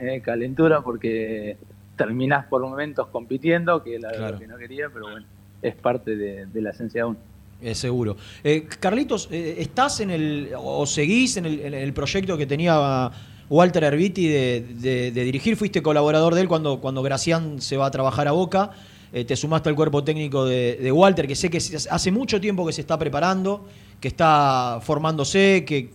[0.00, 1.56] eh, calentura porque
[1.96, 5.26] terminás por momentos compitiendo, que la verdad que no quería, pero bueno,
[5.62, 7.18] es parte de, de la esencia de uno.
[7.60, 8.16] Es seguro.
[8.44, 13.10] Eh, Carlitos, eh, ¿estás en el, o seguís en el, en el proyecto que tenía
[13.50, 15.56] Walter Erviti de, de- de dirigir?
[15.56, 18.70] Fuiste colaborador de él cuando, cuando Gracián se va a trabajar a Boca.
[19.12, 22.64] Eh, te sumaste al cuerpo técnico de, de Walter, que sé que hace mucho tiempo
[22.64, 23.66] que se está preparando,
[24.00, 25.90] que está formándose, que,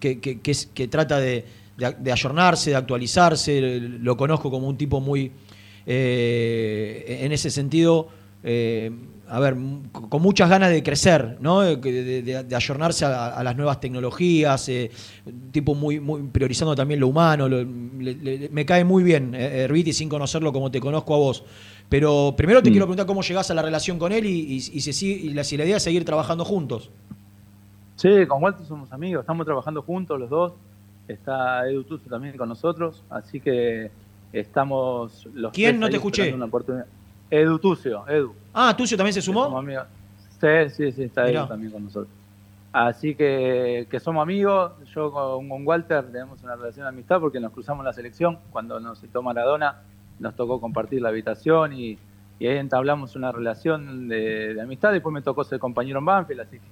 [0.00, 0.18] que,
[0.74, 1.44] que trata de,
[1.78, 3.80] de- de ayornarse, de actualizarse.
[3.80, 5.32] Lo conozco como un tipo muy,
[5.86, 8.08] eh, en ese sentido,
[8.42, 8.90] eh,
[9.30, 9.56] a ver,
[9.92, 11.60] con muchas ganas de crecer, ¿no?
[11.60, 14.90] De, de- ayornarse a, a las nuevas tecnologías, eh,
[15.52, 17.48] tipo muy, muy priorizando también lo humano.
[17.48, 21.18] lo- le- le- me cae muy bien eh, Erviti sin conocerlo como te conozco a
[21.18, 21.44] vos.
[21.88, 22.72] Pero primero te Mm.
[22.72, 25.28] quiero preguntar cómo llegás a la relación con él y, y- y si, si- y
[25.34, 26.90] la, si la idea es seguir trabajando juntos.
[27.96, 30.52] Sí, con Walter somos amigos, estamos trabajando juntos los dos.
[31.08, 33.90] Está Edu Tucio también con nosotros, así que
[34.32, 35.80] estamos los ¿Quién?
[35.80, 36.32] No te escuché.
[36.32, 36.86] una oportunidad.
[37.30, 38.34] Edu Tucio, Edu.
[38.54, 39.60] Ah, Tucio también se sumó.
[40.40, 41.40] Sí, sí, sí, está Mirá.
[41.40, 42.12] Edu también con nosotros.
[42.72, 44.72] Así que, que somos amigos.
[44.94, 48.38] Yo con, con Walter tenemos una relación de amistad porque nos cruzamos en la selección.
[48.50, 49.76] Cuando nos citó Maradona,
[50.18, 51.98] nos tocó compartir la habitación y,
[52.38, 54.92] y ahí entablamos una relación de, de amistad.
[54.92, 56.66] Después me tocó ser compañero en Banfield, así que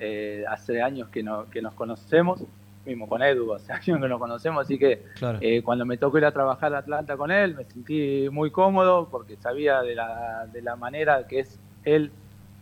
[0.00, 2.40] eh, hace años que, no- que nos conocemos,
[2.88, 5.38] mismo con Edu, hace años que nos conocemos, así que Claro.
[5.40, 9.08] eh, cuando me tocó ir a trabajar a Atlanta con él, me sentí muy cómodo
[9.10, 12.10] porque sabía de la, de la manera que es él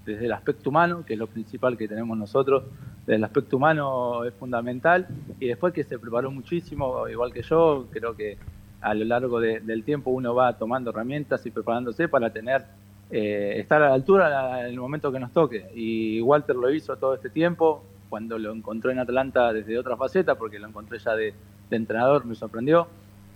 [0.05, 2.65] desde el aspecto humano, que es lo principal que tenemos nosotros,
[3.07, 5.07] desde el aspecto humano es fundamental,
[5.41, 8.37] y después que se preparó muchísimo, igual que yo, creo que
[8.81, 12.67] a lo largo de- del tiempo uno va tomando herramientas y preparándose para tener,
[13.11, 15.67] eh, estar a la altura en el momento que nos toque.
[15.75, 20.37] Y Walter lo hizo todo este tiempo, cuando lo encontró en Atlanta desde otra faceta,
[20.37, 21.35] porque lo encontré ya de,
[21.71, 22.89] de entrenador, me sorprendió,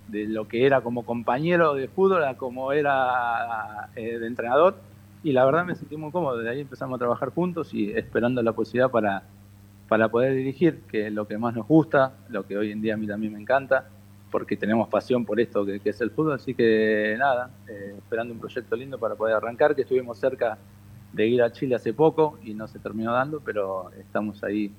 [0.08, 4.76] de lo que era como compañero de fútbol a como era eh, de entrenador.
[5.22, 8.42] Y la verdad me sentí muy cómodo, desde ahí empezamos a trabajar juntos y esperando
[8.42, 9.22] la posibilidad para,
[9.88, 12.94] para poder dirigir, que es lo que más nos gusta, lo que hoy en día
[12.94, 13.86] a mí también me encanta,
[14.30, 16.32] porque tenemos pasión por esto que, que es el fútbol.
[16.32, 20.56] Así que nada, eh, esperando un proyecto lindo para poder arrancar, que estuvimos cerca
[21.12, 24.72] de ir a Chile hace poco y no se terminó dando, pero estamos ahí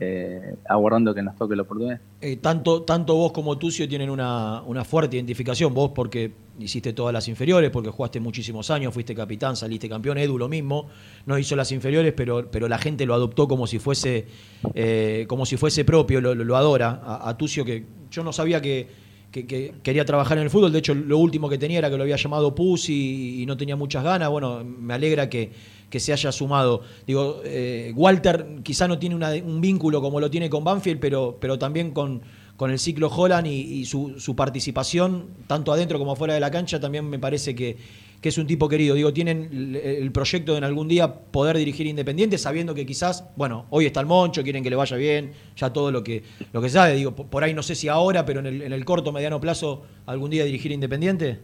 [0.00, 2.00] eh, aguardando que nos toque la oportunidad.
[2.20, 5.72] Eh, tanto, tanto vos como Tucio tienen una, una fuerte identificación.
[5.72, 10.18] Vos porque hiciste todas las inferiores, porque jugaste muchísimos años, fuiste capitán, saliste campeón.
[10.18, 10.88] Edu lo mismo,
[11.26, 14.26] no hizo las inferiores, pero, pero la gente lo adoptó como si fuese,
[14.74, 17.00] eh, como si fuese propio, lo, adora.
[17.04, 19.03] A Tucio que yo no sabía que,
[19.34, 20.70] que- que quería trabajar en el fútbol.
[20.72, 23.74] De hecho, lo último que tenía era que lo había llamado Pus y, no tenía
[23.74, 24.30] muchas ganas.
[24.30, 25.50] Bueno, me alegra que,
[25.90, 26.82] que se haya sumado.
[27.06, 31.58] Digo, eh, Walter quizá no tiene un vínculo como lo tiene con Banfield, pero, pero
[31.58, 32.22] también con,
[32.56, 36.52] con el ciclo Holland y, y su, su participación, tanto adentro como fuera de la
[36.52, 37.76] cancha, también me parece que,
[38.24, 38.94] que es un tipo querido.
[38.94, 43.66] Digo, tienen el, proyecto de en algún día poder dirigir Independiente, sabiendo que quizás, bueno,
[43.68, 46.22] hoy está el Moncho, quieren que le vaya bien, ya todo lo que,
[46.54, 46.94] lo que sabe.
[46.94, 49.82] Digo, por ahí no sé si ahora, pero en el, en el corto, mediano plazo,
[50.06, 51.38] algún día dirigir Independiente.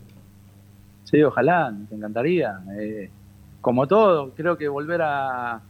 [1.04, 2.58] Sí, ojalá, nos encantaría.
[2.80, 3.10] Eh,
[3.60, 5.60] como todo, creo que volver a,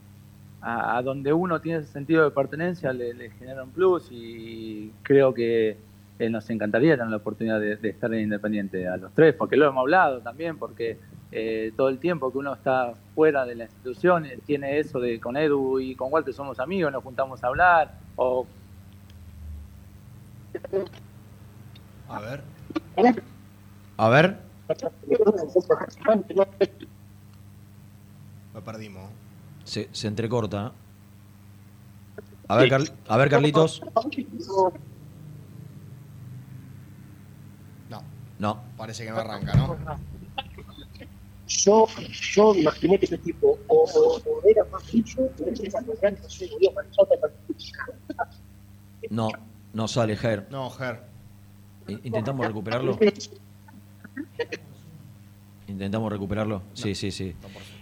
[0.60, 4.92] a, a donde uno tiene ese sentido de pertenencia le, le genera un plus y
[5.02, 5.76] creo que
[6.20, 9.56] eh, nos encantaría tener la oportunidad de, de estar en Independiente a los tres, porque
[9.56, 11.00] lo hemos hablado también, porque
[11.32, 15.18] eh, todo el tiempo que uno está fuera de la institución eh, tiene eso de
[15.20, 18.46] con Edu y con Walter somos amigos, nos juntamos a hablar o
[22.08, 22.42] A ver.
[23.96, 24.36] A ver.
[28.54, 29.10] Lo perdimos.
[29.64, 30.72] Se, se entrecorta.
[32.48, 33.80] A ver, Carl- a ver, Carlitos.
[38.40, 38.54] No.
[38.54, 38.62] No.
[38.76, 39.76] Parece que no arranca, ¿no?
[41.46, 41.86] Yo,
[42.32, 46.00] yo me imaginé que ese tipo o, o, o era más bicho, o era más
[46.00, 46.22] grande,
[49.10, 49.28] no.
[49.28, 49.28] No,
[49.72, 50.46] no sale, Ger.
[50.50, 51.00] No, Ger.
[52.04, 52.98] Intentamos recuperarlo.
[55.66, 56.62] Intentamos recuperarlo.
[56.74, 57.34] Sí, sí, sí.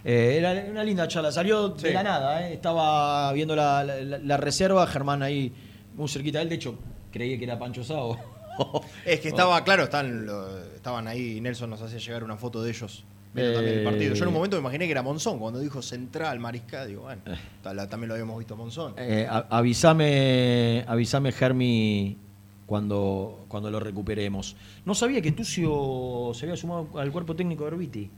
[0.03, 1.31] Eh, era una linda charla.
[1.31, 2.47] Salió de la nada.
[2.49, 2.53] eh.
[2.53, 4.85] Estaba viendo la, la- la reserva.
[4.87, 5.51] Germán ahí
[5.95, 6.49] muy cerquita de él.
[6.49, 6.75] De hecho,
[7.11, 8.17] creí que era Pancho Sao.
[9.05, 11.39] Es que estaba, claro, están, lo- estaban ahí.
[11.41, 13.03] Nelson nos hacía llegar una foto de ellos
[13.33, 13.85] viendo también el Eh.
[13.85, 14.15] partido.
[14.15, 15.39] Yo en un momento me imaginé que era Monzón.
[15.39, 17.21] Cuando dijo central, Mariscal, digo, bueno,
[17.61, 18.93] tal- también lo habíamos visto a Monzón.
[18.97, 22.17] Eh, a- avisame, avisame, Germi,
[22.65, 24.55] cuando, cuando lo recuperemos.
[24.85, 28.09] No sabía que Tucio se había sumado al cuerpo técnico de Orbiti.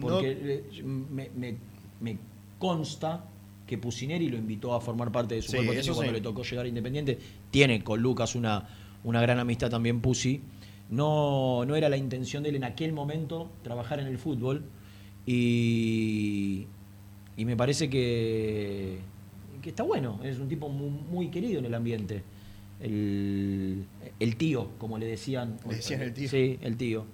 [0.00, 0.30] Porque
[0.72, 1.56] eh, me, me-
[2.00, 2.18] me
[2.58, 3.24] consta
[3.66, 6.16] que Pusineri lo invitó a formar parte de su Sí, cuerpo técnico cuando sí.
[6.18, 7.18] le tocó llegar a Independiente.
[7.50, 8.64] Tiene con Lucas una,
[9.06, 10.42] una gran amistad también Pusi.
[10.90, 14.64] No, no era la intención de él en aquel momento trabajar en el fútbol.
[15.26, 16.66] Y,
[17.36, 18.98] y me parece que,
[19.62, 20.20] que está bueno.
[20.22, 22.22] Es un tipo muy, muy querido en el ambiente.
[22.80, 23.86] El,
[24.20, 25.56] el tío, como le decían.
[25.68, 26.28] Le decían el tío.
[26.28, 27.04] Sí, el tío.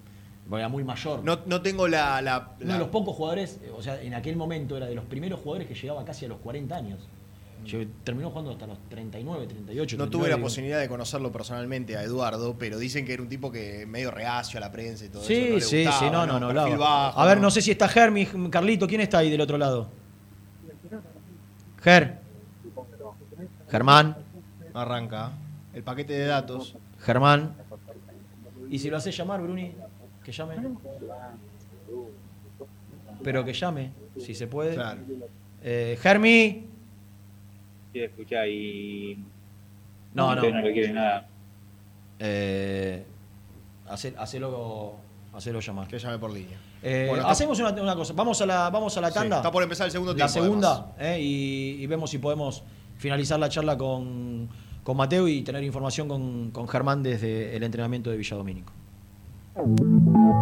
[0.53, 1.25] Era muy mayor.
[1.25, 2.21] No, no tengo la.
[2.21, 5.41] la- Uno de los pocos jugadores, o sea, en aquel momento era de los primeros
[5.41, 7.09] jugadores que llegaba casi a los 40 años.
[7.65, 9.97] Lle- Terminó jugando hasta los 39, 38.
[9.97, 10.47] No 39, tuve la digo.
[10.47, 14.59] posibilidad de conocerlo personalmente a Eduardo, pero dicen que era un tipo que medio reacio
[14.59, 15.49] a la prensa y todo Sí, eso.
[15.49, 16.79] no le sí, gustaba, sí, no, no, no.
[16.79, 19.89] Bajo, a ver, no sé si está Germi, Carlito, ¿quién está ahí del otro lado?
[21.83, 22.19] Ger.
[23.71, 24.17] Germán.
[24.75, 25.33] Arranca.
[25.75, 26.77] El paquete de datos.
[27.01, 27.55] Germán.
[28.71, 29.73] ¿Y si lo haces llamar, Bruni?
[30.25, 30.55] Que llame.
[33.23, 34.75] Pero que llame, si se puede.
[34.75, 35.01] Claro.
[35.63, 36.67] Eh, Germi.
[37.93, 39.19] Sí, escuchá, y.
[40.15, 40.43] No, no.
[40.43, 41.27] No le quieren nada.
[42.19, 43.05] Eh,
[43.89, 44.95] hace- hacelo,
[45.35, 45.89] hacelo llamar.
[45.89, 46.59] Que llame por línea.
[46.83, 48.13] Eh, Bueno, hacemos una, una cosa.
[48.15, 49.37] Vamos a la, vamos a la Sí, tanda.
[49.37, 52.63] está por empezar el segundo La tiempo, segunda, eh, y, y vemos si podemos
[52.99, 54.49] finalizar la charla con,
[54.83, 58.73] con Mateo y tener información con, con Germán desde el entrenamiento de Villadomínico.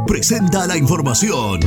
[0.07, 1.61] Presenta la información.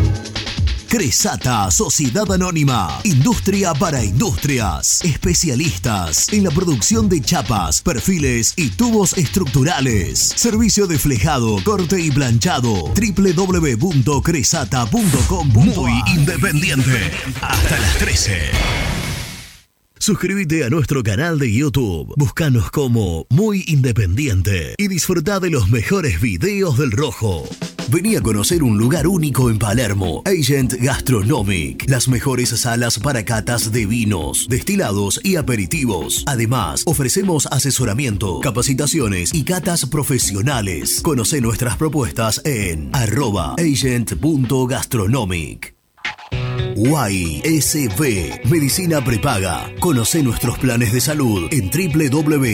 [0.93, 9.17] Cresata, Sociedad Anónima, Industria para Industrias, especialistas en la producción de chapas, perfiles y tubos
[9.17, 10.19] estructurales.
[10.19, 12.93] Servicio de flejado, corte y planchado.
[12.93, 15.47] www.cresata.com.
[15.47, 17.11] Muy independiente.
[17.41, 18.51] Hasta las 13.
[19.97, 22.13] Suscríbete a nuestro canal de YouTube.
[22.17, 27.49] Búscanos como Muy Independiente y disfruta de los mejores videos del Rojo.
[27.89, 33.71] Vení a conocer un lugar único en Palermo, Agent Gastronomic, las mejores salas para catas
[33.71, 36.23] de vinos, destilados y aperitivos.
[36.25, 41.01] Además, ofrecemos asesoramiento, capacitaciones y catas profesionales.
[41.01, 45.75] Conoce nuestras propuestas en arroba agent.gastronomic.
[46.75, 49.71] YSB Medicina Prepaga.
[49.79, 52.53] Conoce nuestros planes de salud en www.ysb.com.ar.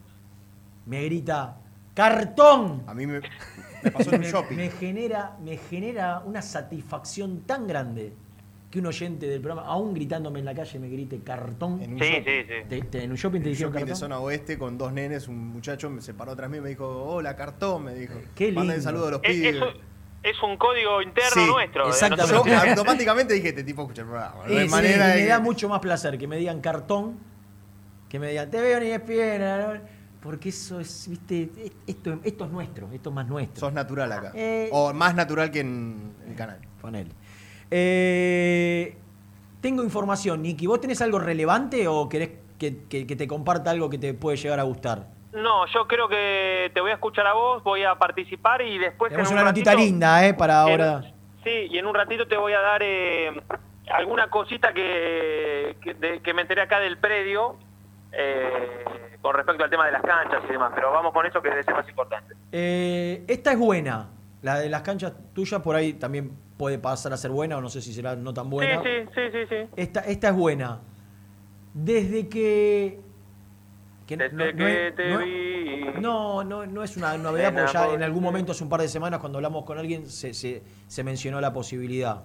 [0.86, 1.58] me grita,
[1.94, 2.84] ¡cartón!
[2.88, 3.20] A mí me,
[3.84, 4.56] me pasó en un shopping.
[4.56, 8.14] me genera, me genera una satisfacción tan grande
[8.72, 11.82] que un oyente del programa, aún gritándome en la calle, me grite cartón.
[11.82, 12.24] En un Sí, shopping.
[12.26, 12.54] sí, sí.
[12.70, 14.00] Te- te- en un shopping te Un dijeron shopping de cartón.
[14.10, 16.86] zona oeste con dos nenes, un muchacho me se paró atrás mío y me dijo,
[16.88, 18.14] hola, cartón, me dijo.
[18.36, 18.84] Qué Manden lindo.
[18.84, 19.64] saludos a los Es, pibes.
[20.24, 21.88] Es un código interno Sí, nuestro.
[21.90, 22.50] exactamente.
[22.50, 24.44] Yo automáticamente dije, este tipo escucha el programa.
[24.46, 26.60] No Y hay sí, manera y de me da mucho más placer que me digan
[26.62, 27.18] cartón
[28.10, 29.80] que me digan, te veo ni espina, ¿no?
[30.22, 31.50] porque eso es, viste,
[31.86, 33.60] esto, esto es nuestro, esto es más nuestro.
[33.60, 34.32] Sos natural acá.
[34.34, 36.60] Eh, O más natural que en el canal.
[36.82, 37.12] Ponele.
[37.70, 38.96] Eh,
[39.62, 40.68] tengo información, Nicky.
[40.68, 44.38] ¿Vos tenés algo relevante o querés que, que- que te comparta algo que te puede
[44.38, 45.08] llegar a gustar?
[45.34, 49.10] No, yo creo que te voy a escuchar a vos, voy a participar y después.
[49.12, 50.34] Tenemos en un una notita ratito- linda, ¿eh?
[50.34, 51.02] Para en- ahora.
[51.44, 53.32] Sí, y en un ratito te voy a dar eh,
[53.92, 57.58] alguna cosita que, que, de- que me enteré acá del predio
[58.12, 58.84] eh,
[59.22, 60.72] con respecto al tema de las canchas y demás.
[60.76, 62.34] Pero vamos con eso que es más importante.
[62.52, 64.10] Eh, esta es buena.
[64.42, 67.70] La de las canchas tuyas por ahí también puede pasar a ser buena o no
[67.70, 68.82] sé si será no tan buena.
[68.82, 69.70] Sí, sí, sí, sí, sí.
[69.76, 70.80] Esta, esta es buena.
[71.74, 73.00] Desde que.
[74.08, 76.02] Que no- Desde no que es- te no- vi.
[76.02, 78.88] No, no, no es una novedad, porque ya en algún momento, hace un par de
[78.88, 82.24] semanas, cuando hablamos con alguien, se, se- se mencionó la posibilidad.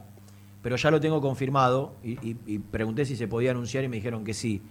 [0.63, 3.97] Pero ya lo tengo confirmado y, y- y pregunté si se podía anunciar y me
[3.97, 4.63] dijeron que sí.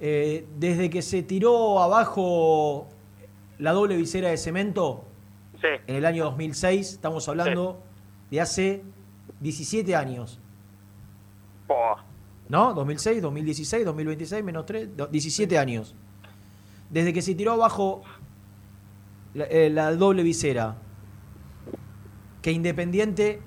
[0.00, 2.88] Eh, desde que se tiró abajo
[3.58, 5.04] la doble visera de cemento
[5.60, 5.68] Sí.
[5.86, 7.82] en el año 2006, estamos hablando
[8.30, 8.82] de hace
[9.40, 10.40] 17 años.
[11.68, 11.96] Oh,
[12.48, 12.72] ¿No?
[12.74, 15.94] 2006, 2016, 2026, menos 3, 17 años.
[16.90, 18.02] Desde que se tiró abajo
[19.34, 20.76] la, eh, la doble visera,
[22.42, 23.40] que Independiente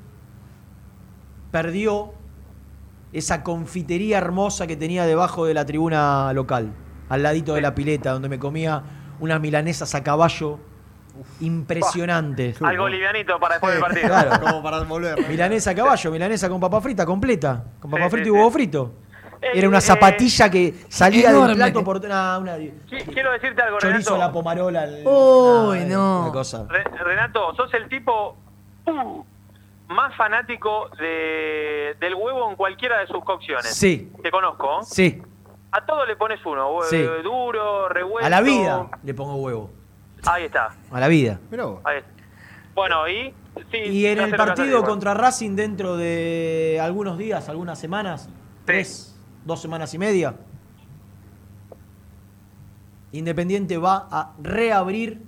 [1.52, 2.14] perdió
[3.12, 6.74] esa confitería hermosa que tenía debajo de la tribuna local,
[7.10, 8.82] al ladito de la pileta, donde me comía
[9.20, 10.60] unas milanesas a caballo
[11.42, 12.60] impresionantes.
[12.62, 14.08] algo livianito para después del partido.
[14.08, 14.40] Claro.
[14.42, 15.28] Como para volver.
[15.30, 18.50] Milanesa a caballo, milanesa con papa frita completa, con papa Sí, frita sí, y huevo
[18.50, 18.54] sí.
[18.54, 18.94] frito.
[19.44, 21.48] Eh, Era una eh, zapatilla que salía enorme.
[21.50, 24.18] del plato por una, una Qui- Quiero decirte algo, chorizo a Renato.
[24.18, 24.84] la pomarola.
[24.86, 26.22] el- Uy, no.
[26.24, 26.66] Una cosa.
[26.70, 28.38] Re- Renato, sos el tipo
[28.86, 29.24] uh,
[29.90, 33.68] más fanático de, del huevo en cualquiera de sus cocciones.
[33.76, 34.12] Sí.
[34.22, 34.82] Te conozco.
[34.84, 35.22] Sí,
[35.72, 36.78] A todo le pones uno.
[36.90, 37.04] Sí.
[37.24, 38.26] Duro, revuelto.
[38.26, 39.70] a la vida le pongo huevo.
[40.26, 40.70] Ahí está.
[40.92, 41.40] A la vida.
[41.52, 41.82] Vos.
[41.84, 42.10] Ahí está.
[42.76, 43.34] Bueno, y...
[43.72, 48.28] Sí, Y en el partido contra Racing dentro de algunos días, algunas semanas,
[48.66, 49.13] tres,
[49.46, 50.36] dos semanas y media,
[53.14, 55.22] Independiente va a reabrir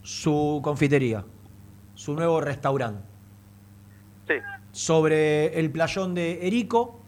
[0.00, 1.24] su confitería,
[1.94, 3.02] su nuevo restaurante.
[4.28, 4.34] Sí.
[4.70, 7.00] Sobre el playón de Erico,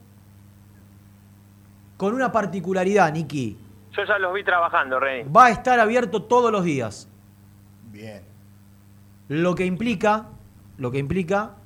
[1.96, 3.56] con una particularidad, Niki.
[3.92, 5.30] Yo ya los vi trabajando, Reni.
[5.30, 7.08] Va a estar abierto todos los días.
[7.92, 8.22] Bien.
[9.28, 10.26] Lo que implica,
[10.78, 11.59] lo que implica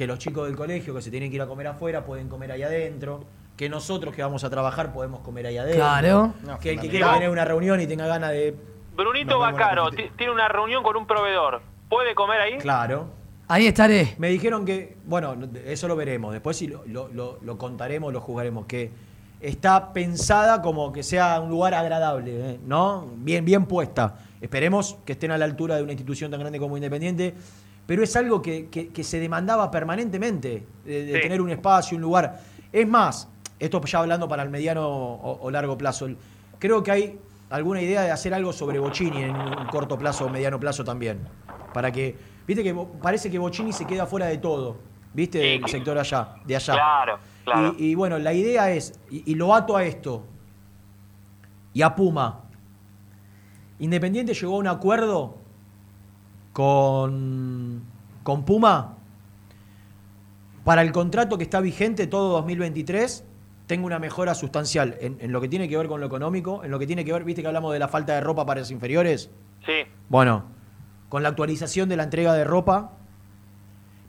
[0.00, 2.50] que los chicos del colegio que se tienen que ir a comer afuera pueden comer
[2.52, 3.22] ahí adentro,
[3.54, 5.78] que nosotros que vamos a trabajar podemos comer ahí adentro.
[5.84, 6.32] Claro.
[6.58, 7.12] Que el que quiera no.
[7.12, 8.56] tener una reunión y tenga ganas de.
[8.96, 11.60] Brunito Bacaro tiene una reunión con un proveedor.
[11.90, 12.56] ¿Puede comer ahí?
[12.56, 13.08] Claro.
[13.46, 14.14] Ahí estaré.
[14.16, 15.36] Me dijeron que, bueno,
[15.66, 18.90] eso lo veremos, después sí lo, lo- lo- lo contaremos, lo jugaremos, que
[19.38, 22.60] está pensada como que sea un lugar agradable, ¿eh?
[22.64, 23.06] ¿no?
[23.16, 24.16] Bien, bien puesta.
[24.40, 27.34] Esperemos que estén a la altura de una institución tan grande como Independiente,
[27.90, 31.22] pero es algo que, que- que se demandaba permanentemente, de, de Sí.
[31.22, 32.40] tener un espacio, un lugar.
[32.72, 36.08] Es más, esto ya hablando para el mediano o, o largo plazo,
[36.60, 37.18] creo que hay
[37.50, 41.18] alguna idea de hacer algo sobre Bocini en un corto plazo o mediano plazo también,
[41.74, 42.16] para que...
[42.46, 42.72] Viste que
[43.02, 44.76] parece que Bocini se queda fuera de todo,
[45.12, 45.38] ¿viste?
[45.38, 46.74] Del sector allá, de allá.
[46.74, 47.74] Claro, claro.
[47.76, 50.24] Y, y bueno, la idea es, y, y lo ato a esto,
[51.74, 52.42] y a Puma.
[53.80, 55.39] Independiente llegó a un acuerdo
[56.52, 57.82] con,
[58.22, 58.96] con Puma
[60.64, 63.24] para el contrato que está vigente todo 2023.
[63.66, 66.70] Tengo una mejora sustancial en, en lo que tiene que ver con lo económico, en
[66.70, 68.70] lo que tiene que ver, viste que hablamos de la falta de ropa para los
[68.70, 69.30] inferiores.
[69.64, 69.72] Sí.
[70.08, 70.44] Bueno,
[71.08, 72.92] con la actualización de la entrega de ropa,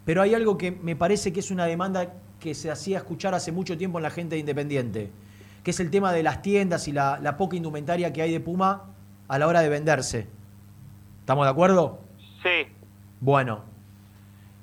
[0.05, 3.51] pero hay algo que me parece que es una demanda que se hacía escuchar hace
[3.51, 5.11] mucho tiempo en la gente de Independiente,
[5.63, 8.39] que es el tema de las tiendas y la, la poca indumentaria que hay de
[8.39, 8.85] Puma
[9.27, 10.27] a la hora de venderse.
[11.19, 11.99] ¿Estamos de acuerdo?
[12.41, 12.67] Sí.
[13.19, 13.63] Bueno,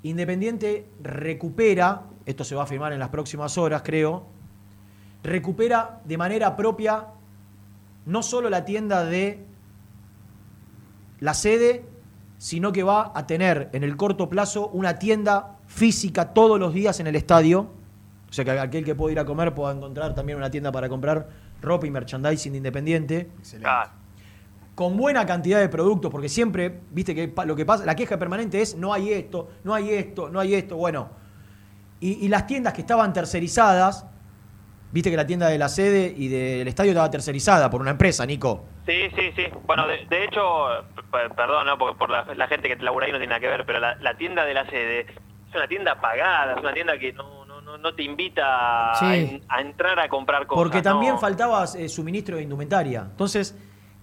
[0.02, 4.26] Independiente recupera, esto se va a firmar en las próximas horas, creo,
[5.22, 7.06] recupera de manera propia
[8.06, 9.44] no solo la tienda de
[11.20, 11.84] la sede,
[12.38, 17.00] sino que va a tener en el corto plazo una tienda física todos los días
[17.00, 17.72] en el estadio.
[18.30, 20.88] O sea que aquel que pueda ir a comer pueda encontrar también una tienda para
[20.88, 21.28] comprar
[21.60, 23.28] ropa y merchandising de Independiente.
[24.78, 28.60] Con buena cantidad de productos, porque siempre, viste que lo que pasa, la queja permanente
[28.62, 30.76] es no hay esto, no hay esto, no hay esto.
[30.76, 31.08] Bueno,
[31.98, 34.06] y, y las tiendas que estaban tercerizadas,
[34.92, 38.24] viste que la tienda de la sede y del estadio estaba tercerizada por una empresa,
[38.24, 38.66] Nico.
[38.86, 39.46] Sí, sí, sí.
[39.66, 40.40] Bueno, de, de hecho,
[41.10, 41.76] perdón, ¿no?
[41.76, 43.96] Porque por la, la gente que labura ahí no tiene nada que ver, pero la,
[43.96, 47.76] la tienda de la sede es una tienda pagada, es una tienda que no, no,
[47.78, 49.04] no, te invita a, Sí.
[49.06, 50.62] en- a entrar a comprar cosas.
[50.62, 53.00] Porque también faltaba eh, suministro de indumentaria.
[53.10, 53.58] Entonces,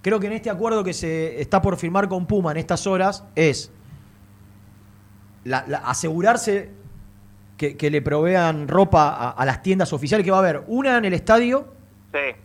[0.06, 3.24] creo que en este acuerdo que se está por firmar con Puma en estas horas
[3.36, 3.72] es
[5.46, 6.70] la- la- asegurarse
[7.58, 11.00] que, que le provean ropa a, a las tiendas oficiales, que va a haber una
[11.00, 11.74] en el estadio,
[12.14, 12.40] Sí.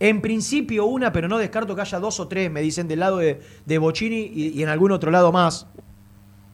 [0.00, 3.18] en principio una, pero no descarto que haya dos o tres, me dicen, del lado
[3.18, 5.68] de, de Bocini y, y en algún otro lado más.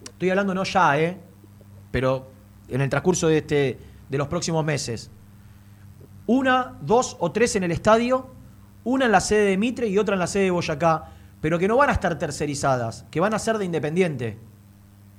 [0.05, 1.19] Estoy hablando no ya, ¿eh?
[1.91, 2.31] Pero
[2.69, 3.79] en el transcurso de, este,
[4.11, 5.11] de los próximos meses.
[6.27, 8.29] Una, dos o tres en el estadio,
[8.89, 11.05] una en la sede de Mitre y otra en la sede de Boyacá,
[11.40, 14.39] pero que no van a estar tercerizadas, que van a ser de Independiente.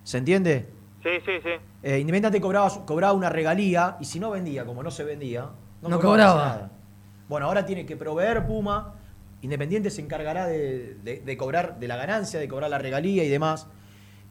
[0.04, 0.68] ¿Se entiende?
[1.04, 1.50] Sí, sí, sí.
[1.84, 5.50] Eh, Independiente cobraba, una regalía y si no vendía, como no se vendía,
[5.82, 6.46] no, No cobraba cobraba.
[6.56, 6.72] nada.
[7.30, 8.96] Bueno, ahora tiene que proveer Puma.
[9.42, 13.30] Independiente se encargará de, de- de cobrar de la ganancia, de cobrar la regalía y
[13.30, 13.68] demás.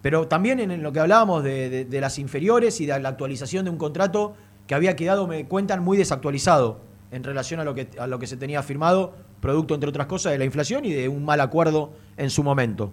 [0.02, 3.65] Pero también en lo que hablábamos de, de- de las inferiores y de la actualización
[3.65, 4.35] de un contrato
[4.66, 8.27] que había quedado, me cuentan, muy desactualizado en relación a lo que, a lo que
[8.27, 11.93] se tenía firmado, producto, entre otras cosas, de la inflación y de un mal acuerdo
[12.16, 12.93] en su momento.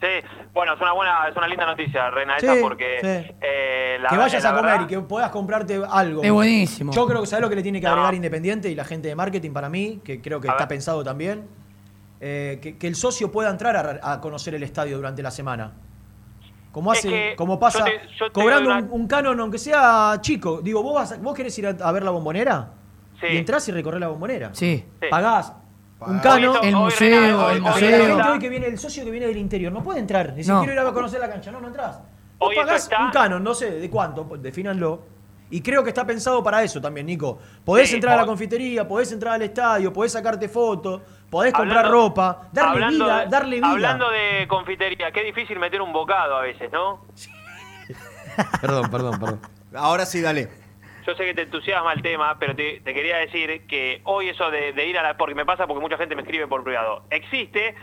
[0.00, 0.06] Sí,
[0.54, 3.34] bueno, es una buena, es una linda noticia, Reina, Sí, esa, porque sí.
[3.40, 6.22] eh, la que vayas la a comer verdad- y que puedas comprarte algo.
[6.22, 6.92] Es buenísimo.
[6.92, 7.92] Yo creo que sabes lo que le tiene que No.
[7.94, 11.48] agregar Independiente y la gente de marketing para mí, que creo que está pensado también,
[12.20, 15.72] eh, que, que el socio pueda entrar a, a conocer el estadio durante la semana.
[16.70, 20.18] Como Es hace, que como pasa, yo te- yo te cobrando un, canon, aunque sea
[20.20, 20.60] chico.
[20.62, 22.70] Digo, ¿vos, vas a- vos querés ir a, a ver la bombonera?
[23.20, 23.26] Sí.
[23.32, 24.50] Y entrás y recorres la bombonera.
[24.52, 24.84] Sí.
[25.10, 25.54] Pagás
[26.00, 27.90] un esto- El museo, el museo.
[27.90, 30.32] la gente hoy que viene, el socio que viene del interior, no puede entrar.
[30.34, 30.58] Ni si No.
[30.60, 31.50] quiero ir a conocer la cancha.
[31.50, 32.00] No, no entras.
[32.38, 35.02] Vos pagás está- un canon, no sé de cuánto, defínanlo.
[35.50, 37.38] Y creo que está pensado para eso también, Nico.
[37.64, 41.00] Podés Sí, entrar a la confitería, podés entrar al estadio, podés sacarte fotos,
[41.30, 43.70] podés comprar Hablando- ropa, darle hablando vida, darle vida.
[43.70, 47.00] Hablando de confitería, qué difícil meter un bocado a veces, ¿no?
[48.60, 49.40] Perdón, perdón, perdón.
[49.74, 50.48] Ahora sí, dale.
[51.08, 54.50] Yo sé que te entusiasma el tema, pero te, te quería decir que hoy eso
[54.50, 55.16] de, de ir a la...
[55.16, 57.04] Porque me pasa porque mucha gente me escribe por privado.
[57.08, 57.74] Existe,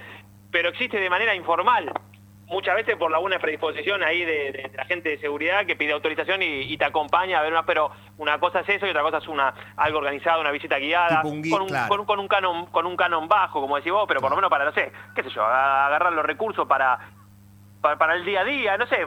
[0.51, 1.91] pero existe de manera informal.
[2.45, 5.75] Muchas veces por la buena predisposición ahí de, de- de la gente de seguridad que
[5.75, 7.65] pide autorización y, y te acompaña a ver una...
[7.65, 7.89] Pero
[8.19, 11.23] una cosa es eso y otra cosa es una algo organizado, una visita guiada.
[11.23, 11.87] Un con, un, claro.
[11.89, 14.35] con, un- con un canon, con un canon bajo, como decís vos, pero por lo
[14.35, 16.99] menos para, no sé, qué sé yo, agarrar los recursos para
[17.99, 18.97] para, el día a día, no sé,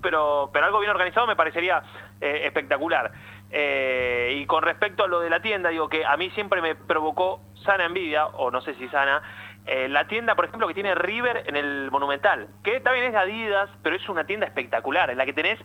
[0.00, 1.82] pero, pero algo bien organizado me parecería
[2.20, 3.10] eh, espectacular.
[3.50, 6.74] Eh, y con respecto a lo de la tienda, digo que a mí siempre me
[6.74, 9.22] provocó sana envidia, o no sé si sana,
[9.66, 13.18] eh, la tienda, por ejemplo, que tiene River en el Monumental, que también es de
[13.18, 15.58] Adidas, pero es una tienda espectacular, en la que tenés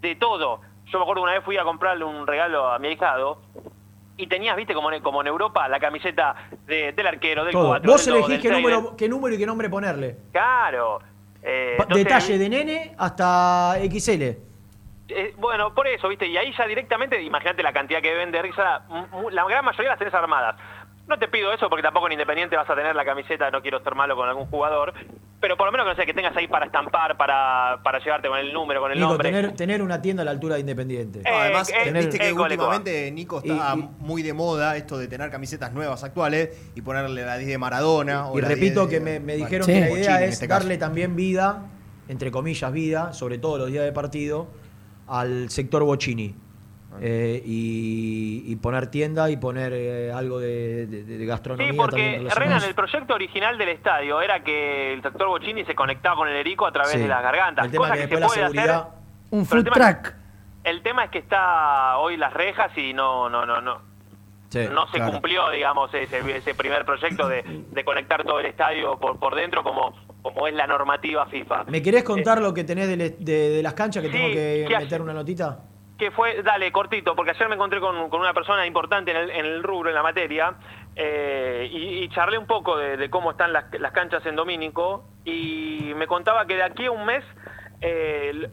[0.00, 0.60] de todo.
[0.86, 3.40] Yo me acuerdo una vez fui a comprarle un regalo a mi hijado,
[4.16, 6.34] y tenías, viste, como en, como en Europa, la camiseta
[6.66, 7.68] de- del arquero, del Todo.
[7.68, 10.16] 4, Vos del elegís qué número, qué número y qué nombre ponerle.
[10.32, 11.00] Claro.
[11.42, 14.49] Eh, entonces, Detalle de nene hasta XL.
[15.14, 16.26] Eh, bueno, por eso, ¿viste?
[16.26, 19.90] Y ahí ya directamente, imagínate la cantidad que deben de risa, la, la gran mayoría
[19.90, 20.56] las tenés armadas.
[21.08, 23.82] No te pido eso porque tampoco en Independiente vas a tener la camiseta, no quiero
[23.82, 24.94] ser malo con algún jugador,
[25.40, 28.28] pero por lo menos que, no sé, que tengas ahí para estampar, para, para llevarte
[28.28, 29.28] con el número, con el Nico, nombre.
[29.32, 31.20] tener, tener una tienda a la altura de Independiente.
[31.20, 34.98] Eh, Además, eh, viste que eh, últimamente, Nico, está Y- y- muy de moda esto
[34.98, 38.28] de tener camisetas nuevas actuales y ponerle la 10 de Maradona.
[38.28, 39.72] o Y la repito 10 de- que me, me bueno, dijeron sí.
[39.72, 41.64] que la idea es este darle también vida
[42.08, 44.48] entre comillas, vida, sobre todo los días de partido,
[45.10, 46.34] al sector Bocini.
[47.00, 52.26] Eh, y, y poner tienda y poner eh, algo de, de- de gastronomía Sí, porque.
[52.34, 56.34] Renan, el proyecto original del estadio era que el sector Bocini se conectaba con el
[56.36, 56.98] Erico a través Sí.
[56.98, 57.64] de las gargantas.
[57.66, 58.92] El tema cosa que se la puede seguridad- hacer.
[59.30, 60.02] Un el food tema.
[60.64, 63.80] El tema es que está hoy las rejas y no, no, no, no.
[64.50, 65.12] Sí, no se claro.
[65.12, 69.62] cumplió, digamos, ese, ese primer proyecto de, de conectar todo el estadio por, por dentro
[69.62, 71.64] como, como es la normativa FIFA.
[71.64, 74.28] ¿Me querés contar lo que tenés de, le- de- de las canchas que Sí, tengo
[74.28, 75.60] que ¿qué meter una notita?
[75.98, 79.30] que fue, dale, cortito, porque ayer me encontré con, con una persona importante en el,
[79.30, 80.54] en el rubro, en la materia,
[80.96, 85.04] eh, y, y charlé un poco de, de cómo están las, las canchas en Domínico,
[85.26, 87.22] y me contaba que de aquí a un mes,
[87.82, 88.48] eh,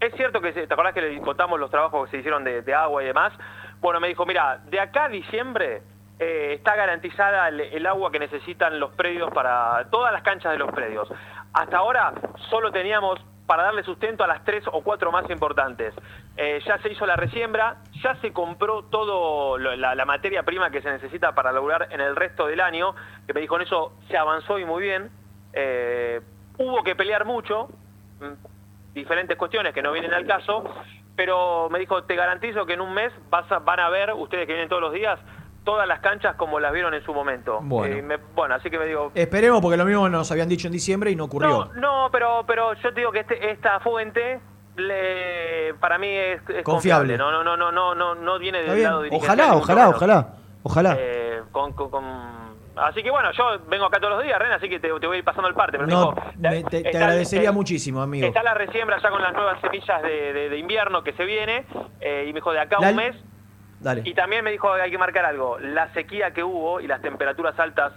[0.00, 2.74] es cierto que, ¿te acordás que le contamos los trabajos que se hicieron de, de
[2.74, 3.32] agua y demás?
[3.80, 5.80] Bueno, me dijo, mira, de acá a diciembre
[6.18, 10.70] eh, está garantizada el, agua que necesitan los predios para todas las canchas de los
[10.72, 11.08] predios.
[11.52, 12.12] Hasta ahora
[12.50, 15.94] solo teníamos para darle sustento a las tres o cuatro más importantes.
[16.36, 20.80] Eh, ya se hizo la resiembra, ya se compró todo lo- la, materia prima que
[20.80, 22.94] se necesita para lograr en el resto del año,
[23.26, 25.10] que me dijo en eso se avanzó y muy bien.
[25.52, 26.20] Eh,
[26.58, 27.68] hubo que pelear mucho,
[28.20, 30.64] mm, diferentes cuestiones que no vienen al caso,
[31.16, 34.68] pero me dijo, te garantizo que en un mes van a ver, ustedes que vienen
[34.68, 35.18] todos los días,
[35.64, 37.60] todas las canchas como las vieron en su momento.
[37.62, 37.94] Bueno.
[37.96, 40.72] Eh, me- bueno así que me digo, Esperemos porque lo mismo nos habían dicho en
[40.72, 41.70] diciembre y no ocurrió.
[41.74, 44.40] no, no, pero, pero yo te digo que este, esta fuente
[44.76, 47.16] le, para mí es, es Confiable.
[47.16, 47.18] confiable.
[47.18, 49.96] No, no, no, no, no, no, no viene del lado Ojalá, ojalá, menos.
[49.96, 50.28] ojalá,
[50.62, 50.96] ojalá.
[50.98, 52.42] Eh, con- con- con-
[52.74, 55.16] Así que bueno, yo vengo acá todos los días, Ren, así que te, te voy
[55.16, 55.76] a ir pasando el parte.
[55.78, 58.26] Pero No, me- te, te está- agradecería eh, muchísimo, amigo.
[58.26, 61.66] Está la resiembra ya con las nuevas semillas de, de- de invierno que se viene,
[62.00, 63.14] eh, y me dijo de acá a un mes.
[63.82, 64.02] Dale.
[64.04, 67.02] Y también me dijo que hay que marcar algo, la sequía que hubo y las
[67.02, 67.92] temperaturas altas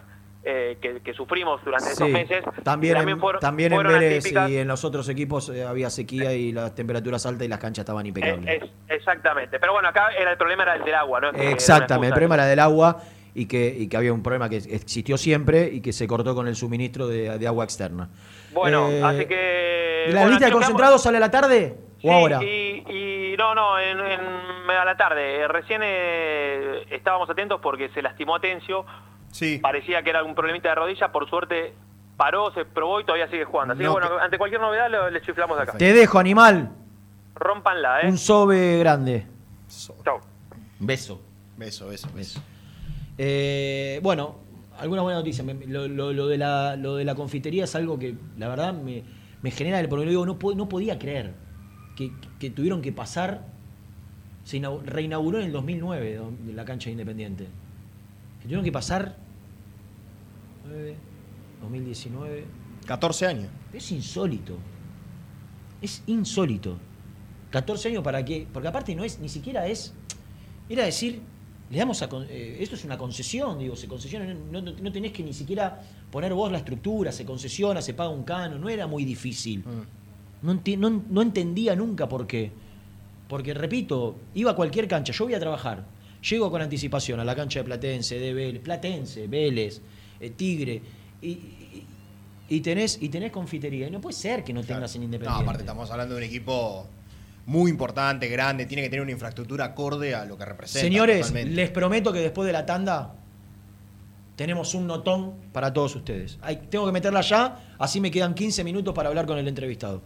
[0.47, 2.43] eh, que, que sufrimos durante Sí, meses.
[2.63, 6.51] también, en, fueron- también en Vélez y en los otros equipos eh, había sequía y
[6.51, 8.47] las temperaturas altas y las canchas estaban impecables.
[8.47, 9.59] Eh, es- exactamente.
[9.59, 11.29] Pero bueno, acá era el problema era el del agua, ¿no?
[11.31, 13.01] Es Exactamente, el problema era del agua
[13.33, 16.47] y que, y que había un problema que existió siempre y que se cortó con
[16.47, 18.09] el suministro de, de agua externa.
[18.53, 20.05] Bueno, Eh, así que.
[20.09, 22.43] ¿La bueno, lista de concentrados sale a la tarde o ahora?
[22.43, 23.14] Y, y
[23.53, 25.41] no, no, en, en- a la tarde.
[25.41, 28.85] Eh, Recién eh, estábamos atentos porque se lastimó Atencio.
[29.31, 29.59] Sí.
[29.59, 31.11] Parecía que era un problemita de rodilla.
[31.11, 31.73] Por suerte
[32.17, 33.73] paró, se probó y todavía sigue jugando.
[33.73, 35.77] Así No, que bueno, ante cualquier novedad lo- le chiflamos de acá.
[35.77, 36.69] Te dejo, animal.
[37.35, 38.07] Rompanla, ¿eh?
[38.07, 39.27] Un sobe grande.
[40.03, 40.19] Chau.
[40.79, 41.21] Beso.
[41.57, 42.41] Beso, beso, beso.
[43.17, 44.35] Eh, bueno,
[44.79, 45.43] alguna buena noticia.
[45.43, 48.73] Me- Lo, lo- lo de la, lo de la confitería es algo que, la verdad,
[48.73, 49.03] me,
[49.41, 50.09] me genera el problema.
[50.09, 51.33] Digo, no, po- no podía creer
[51.95, 53.45] que, que tuvieron que pasar.
[54.43, 57.45] Se inau- reinauguró en el 2009 do- la cancha de Independiente.
[58.39, 59.17] Que tuvieron que pasar.
[60.67, 60.95] 9,
[61.61, 62.45] 2019.
[62.85, 63.47] 14 años.
[63.73, 64.57] Es insólito.
[65.81, 66.77] Es insólito.
[67.51, 68.47] 14 años para qué?
[68.51, 69.93] Porque aparte no es, ni siquiera es.
[70.69, 71.21] Era decir,
[71.69, 72.09] le damos a.
[72.29, 75.81] eh, esto es una concesión, digo, se concesiona, no, no- no tenés que ni siquiera
[76.11, 79.63] poner vos la estructura, se concesiona, se paga un cano, no era muy difícil.
[80.41, 82.51] No, no- no entendía nunca por qué.
[83.27, 85.83] Porque, repito, iba a cualquier cancha, yo voy a trabajar,
[86.29, 89.81] llego con anticipación a la cancha de Platense, de Vélez, Platense, Vélez,
[90.19, 90.81] eh, Tigre,
[91.21, 91.85] y, y-
[92.49, 93.87] y tenés, y tenés confitería.
[93.87, 95.43] Y no puede ser que no tengas en No, Independiente.
[95.43, 96.85] aparte estamos hablando de un equipo
[97.47, 100.81] muy importante, grande, tiene que tener una infraestructura acorde a lo que representa.
[100.87, 101.55] Señores, totalmente.
[101.55, 103.15] les prometo que después de la tanda
[104.35, 106.37] tenemos un notón para todos ustedes.
[106.69, 110.01] Tengo que meterla ya, así me quedan 15 minutos para hablar con el entrevistado.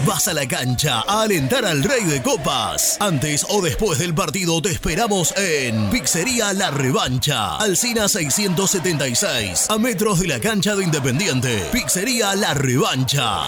[0.06, 2.98] Vas a la cancha a alentar al Rey de Copas.
[3.00, 10.20] Antes o después del partido te esperamos en Pizzería La Revancha, Alcina 676, a metros
[10.20, 11.70] de la cancha de Independiente.
[11.72, 13.48] Pizzería La Revancha.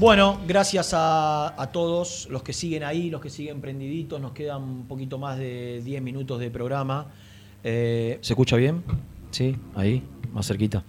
[0.00, 4.18] Bueno, gracias a, a todos los que siguen ahí, los que siguen prendiditos.
[4.18, 7.08] Nos quedan un poquito más de 10 minutos de programa.
[7.62, 8.82] Eh, ¿Se escucha bien?
[9.30, 10.02] Sí, ahí,
[10.32, 10.84] más cerquita.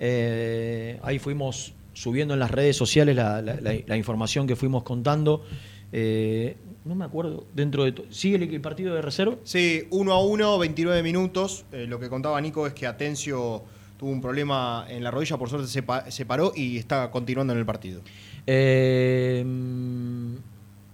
[0.00, 4.82] Eh, ahí fuimos subiendo en las redes sociales la, la- la- la información que fuimos
[4.82, 5.44] contando.
[5.92, 7.94] Eh, no me acuerdo, dentro de...
[8.10, 9.36] ¿Sigue el, el partido de reserva?
[9.44, 11.64] Sí, 1 a 1, 29 minutos.
[11.70, 13.62] Eh, lo que contaba Nico es que Atencio
[13.96, 17.52] tuvo un problema en la rodilla, por suerte se, pa- se paró y está continuando
[17.54, 18.02] en el partido.
[18.46, 20.34] Eh, mm,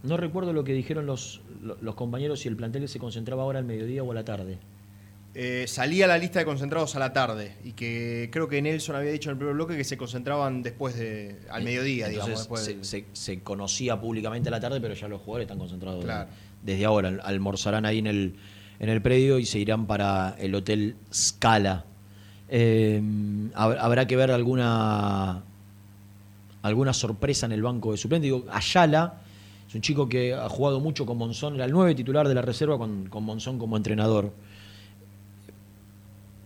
[0.04, 3.58] no recuerdo lo que dijeron los, lo- los compañeros si el plantel se concentraba ahora
[3.58, 4.58] al mediodía o a la tarde.
[5.34, 9.12] Eh, salía la lista de concentrados a la tarde y que creo que Nelson había
[9.12, 12.28] dicho en el primer bloque que se concentraban después de al mediodía, digamos.
[12.28, 15.46] Entonces Después se, del- se- se conocía públicamente a la tarde, pero ya los jugadores
[15.46, 16.28] están concentrados Claro.
[16.62, 17.08] desde ahora.
[17.08, 18.34] Al- Almorzarán ahí en el,
[18.78, 21.86] en el predio y se irán para el Hotel Scala.
[22.50, 23.00] Eh,
[23.54, 25.44] hab- habrá que ver alguna,
[26.62, 28.24] alguna sorpresa en el banco de suplentes.
[28.24, 29.20] Digo, Ayala
[29.68, 32.42] es un chico que ha jugado mucho con Monzón, era el 9 titular de la
[32.42, 34.32] reserva con, con Monzón como entrenador.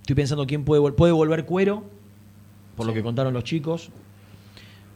[0.03, 1.85] Estoy pensando quién puede, puede volver Cuero,
[2.77, 3.91] por lo que contaron los chicos.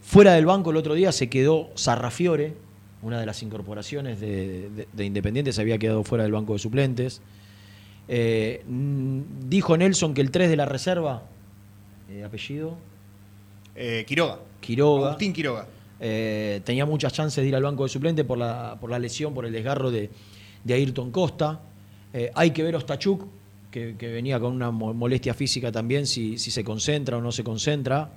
[0.02, 2.54] Fuera del banco el otro día se quedó Sarrafiore,
[3.02, 6.58] una de las incorporaciones de, de- de Independiente, se había quedado fuera del banco de
[6.58, 7.20] suplentes.
[8.08, 8.64] Eh,
[9.48, 11.22] dijo Nelson que el 3 de la reserva,
[12.10, 12.76] eh, apellido,
[13.76, 14.38] Eh, Quiroga.
[14.60, 15.08] Quiroga.
[15.08, 15.66] Agustín Quiroga.
[16.00, 19.34] Eh, tenía muchas chances de ir al banco de suplente por la, por la lesión,
[19.34, 20.10] por el desgarro de,
[20.64, 21.60] de Ayrton Costa.
[22.12, 23.26] Eh, hay que ver Ostachuk,
[23.70, 27.30] que, que venía con una mo- molestia física también, si, si se concentra o no
[27.32, 28.10] se concentra.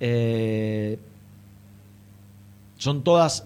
[0.00, 0.98] Eh,
[2.76, 3.44] son todas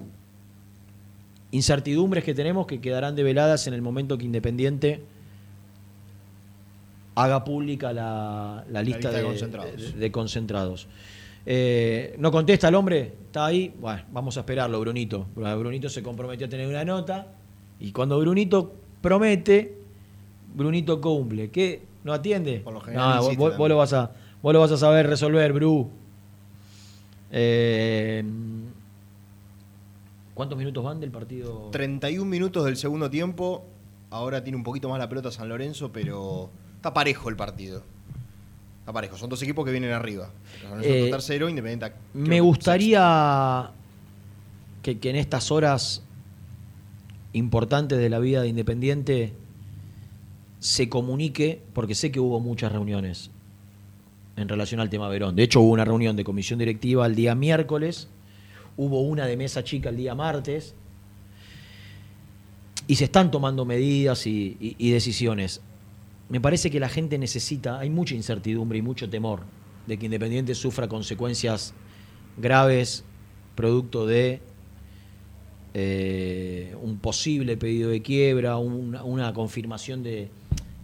[1.51, 5.03] incertidumbres que tenemos que quedarán develadas en el momento que Independiente
[7.15, 9.93] haga pública la, la lista, lista de de, concentrados.
[9.95, 10.87] de- de concentrados.
[11.51, 13.75] Eh, no contesta el hombre, está ahí.
[13.81, 15.29] Bueno, vamos a esperarlo, Brunito.
[15.35, 17.27] Brunito se comprometió a tener una nota.
[17.81, 19.79] Y cuando Brunito promete,
[20.55, 21.51] Brunito cumple.
[21.51, 21.87] ¿Qué?
[22.05, 22.61] ¿No atiende?
[22.61, 24.13] Por lo general No, vos, lo vas a,
[24.43, 25.89] vos lo vas a saber resolver, Bru.
[27.31, 28.23] Eh,
[30.35, 31.71] ¿Cuántos minutos van del partido?
[31.73, 33.65] 31 minutos del segundo tiempo.
[34.11, 37.85] Ahora tiene un poquito más la pelota San Lorenzo, pero está parejo el partido.
[38.89, 39.19] Está parejo.
[39.19, 40.31] Son dos equipos que vienen arriba.
[40.83, 41.93] Eh, tercero, Independiente.
[42.15, 43.71] Me gustaría
[44.81, 46.03] que, que en estas horas
[47.35, 49.35] importantes de la vida de Independiente
[50.61, 53.31] se comunique, porque sé que hubo muchas reuniones
[54.39, 55.37] en relación al tema Verón.
[55.37, 58.09] De hecho, hubo una reunión de comisión directiva el día miércoles,
[58.79, 60.75] hubo una de mesa chica el día martes,
[62.87, 65.61] y se están tomando medidas y, y- y decisiones.
[66.29, 69.43] Me parece que la gente necesita, hay mucha incertidumbre y mucho temor
[69.87, 71.73] de que Independiente sufra consecuencias
[72.37, 73.05] graves
[73.55, 74.41] producto de
[75.75, 80.29] eh, un posible pedido de quiebra, una, confirmación de,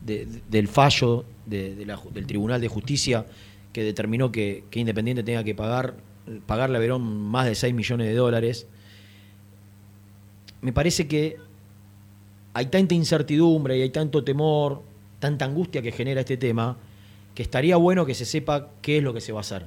[0.05, 3.27] de- de- del fallo del Tribunal de Justicia
[3.73, 5.97] que determinó que, que Independiente tenga que pagar
[6.47, 8.67] pagarle a Verón más de 6 millones de dólares.
[10.63, 11.37] Me parece que
[12.55, 14.83] hay tanta incertidumbre y hay tanto temor,
[15.25, 16.77] tanta angustia que genera este tema,
[17.35, 19.65] que estaría bueno que se sepa qué es lo que se va a hacer.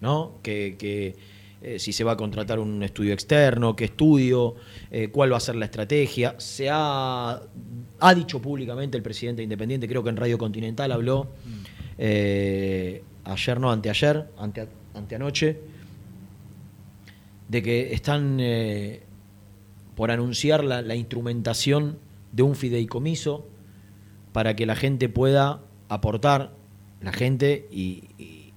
[0.00, 0.36] ¿No?
[0.42, 1.14] Que, que,
[1.60, 4.54] eh, si se va a contratar un estudio externo, qué estudio,
[4.90, 6.34] eh, cuál va a ser la estrategia.
[6.38, 7.42] Se ha,
[8.00, 11.26] ha dicho públicamente el presidente independiente, creo que en Radio Continental habló
[11.98, 15.60] eh, ayer, no, anteayer, ante, anteanoche,
[17.48, 18.40] de que están
[19.94, 21.98] por anunciar la, la instrumentación
[22.32, 23.46] de un fideicomiso
[24.38, 26.52] para que la gente pueda aportar,
[27.00, 28.52] la gente y, y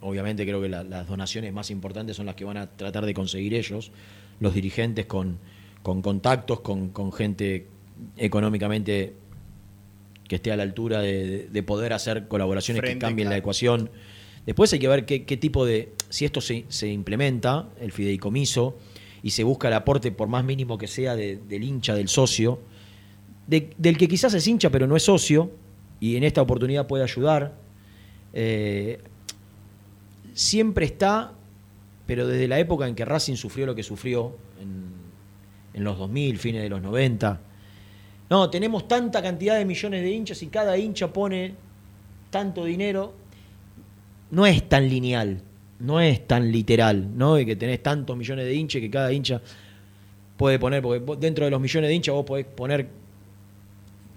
[0.00, 3.12] obviamente creo que la- las donaciones más importantes son las que van a tratar de
[3.12, 3.90] conseguir ellos,
[4.38, 5.38] los dirigentes con,
[5.82, 7.66] con contactos, con, con gente
[8.16, 9.14] económicamente
[10.28, 13.36] que esté a la altura de, de- de poder hacer colaboraciones Frente, que cambien la
[13.36, 13.90] ecuación.
[14.46, 18.78] Después hay que ver qué, qué tipo de, si esto se, se implementa, el fideicomiso,
[19.24, 22.60] y se busca el aporte, por más mínimo que sea, de- del hincha, del socio,
[23.46, 25.50] de- del que quizás es hincha pero no es socio,
[26.00, 27.54] y en esta oportunidad puede ayudar.
[28.32, 29.00] Eh,
[30.34, 31.32] siempre está,
[32.06, 34.84] pero desde la época en que Racing sufrió lo que sufrió, en,
[35.74, 37.40] en los 2000, fines de los 90,
[38.30, 41.54] no, tenemos tanta cantidad de millones de hinchas y cada hincha pone
[42.30, 43.12] tanto dinero,
[44.30, 45.42] no es tan lineal,
[45.80, 47.34] no es tan literal, ¿no?
[47.34, 49.40] De que tenés tantos millones de hinchas que cada hincha
[50.36, 52.88] puede poner, porque dentro de los millones de hinchas vos podés poner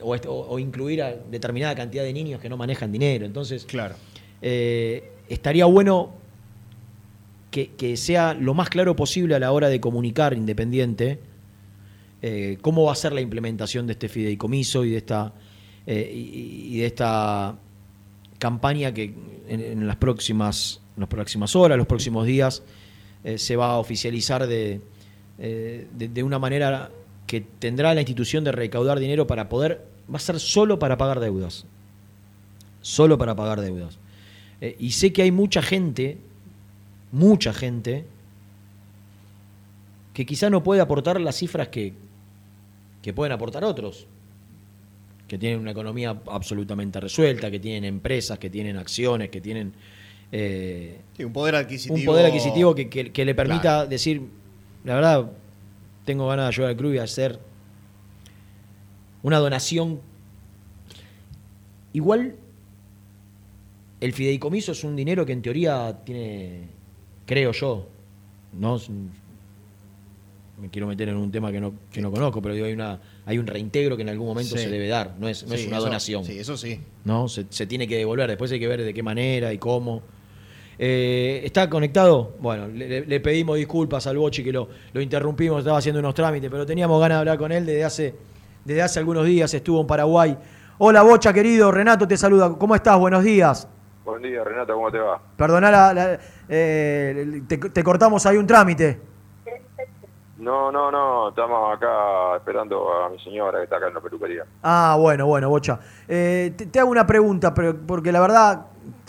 [0.04, 3.26] o, est- o- incluir a determinada cantidad de niños que no manejan dinero.
[3.26, 3.96] Entonces, Claro.
[4.42, 6.12] eh, estaría bueno
[7.52, 11.20] que, que sea lo más claro posible a la hora de comunicar Independiente
[12.22, 15.34] eh, cómo va a ser la implementación de este fideicomiso y de esta,
[15.86, 17.56] eh, y, y de esta
[18.40, 19.14] campaña que
[19.48, 22.64] en, en las, próximas, en las próximas horas, los próximos días,
[23.38, 24.82] se va a oficializar de,
[25.38, 26.92] de, de una manera
[27.26, 29.82] que tendrá la institución de recaudar dinero para poder,
[30.12, 31.66] va a ser solo para pagar deudas.
[32.82, 33.98] Solo para pagar deudas.
[34.62, 36.18] Eh, y sé que hay mucha gente,
[37.12, 38.06] mucha gente,
[40.14, 41.94] que quizá no puede aportar las cifras que,
[43.02, 44.06] que pueden aportar otros,
[45.28, 49.74] que tienen una economía absolutamente resuelta, que tienen empresas, que tienen acciones, que tienen
[50.32, 51.96] eh, Sí, un poder adquisitivo.
[51.96, 53.88] un poder adquisitivo que, que- que le permita Claro.
[53.90, 54.22] decir,
[54.84, 55.32] la verdad,
[56.06, 57.40] tengo ganas de ayudar al club y hacer
[59.24, 60.00] una donación.
[61.94, 62.36] Igual,
[64.02, 66.68] el fideicomiso es un dinero que en teoría tiene,
[67.26, 67.88] creo yo,
[68.60, 68.80] no
[70.62, 73.00] me quiero meter en un tema que no, que no conozco, pero digo, hay, una,
[73.26, 74.64] hay un reintegro que en algún momento Sí.
[74.64, 76.24] se debe dar, no es, no es una eso- donación.
[76.26, 76.80] sí, eso sí.
[77.06, 77.28] ¿no?
[77.28, 80.02] Se, se tiene que devolver, después hay que ver de qué manera y cómo.
[80.80, 82.36] Eh, ¿Está conectado?
[82.40, 86.14] Bueno, le, le- le pedimos disculpas al Bochi que lo, lo interrumpimos, estaba haciendo unos
[86.16, 88.16] trámites, pero teníamos ganas de hablar con él desde hace,
[88.66, 90.38] desde hace algunos días, estuvo en Paraguay.
[90.78, 92.54] Hola Bocha, querido, Renato te saluda.
[92.58, 92.98] ¿Cómo estás?
[92.98, 93.68] Buenos días.
[94.06, 95.22] Buen día, Renato, ¿cómo te va?
[95.38, 96.20] Perdoná, la- la-
[96.50, 99.00] eh, te, te cortamos ahí un trámite.
[100.38, 104.44] No, no, no, estamos acá esperando a mi señora que está acá en la peluquería.
[104.62, 105.80] Ah, bueno, bueno, Bocha.
[106.08, 108.66] Eh, te, te hago una pregunta, pero, porque la verdad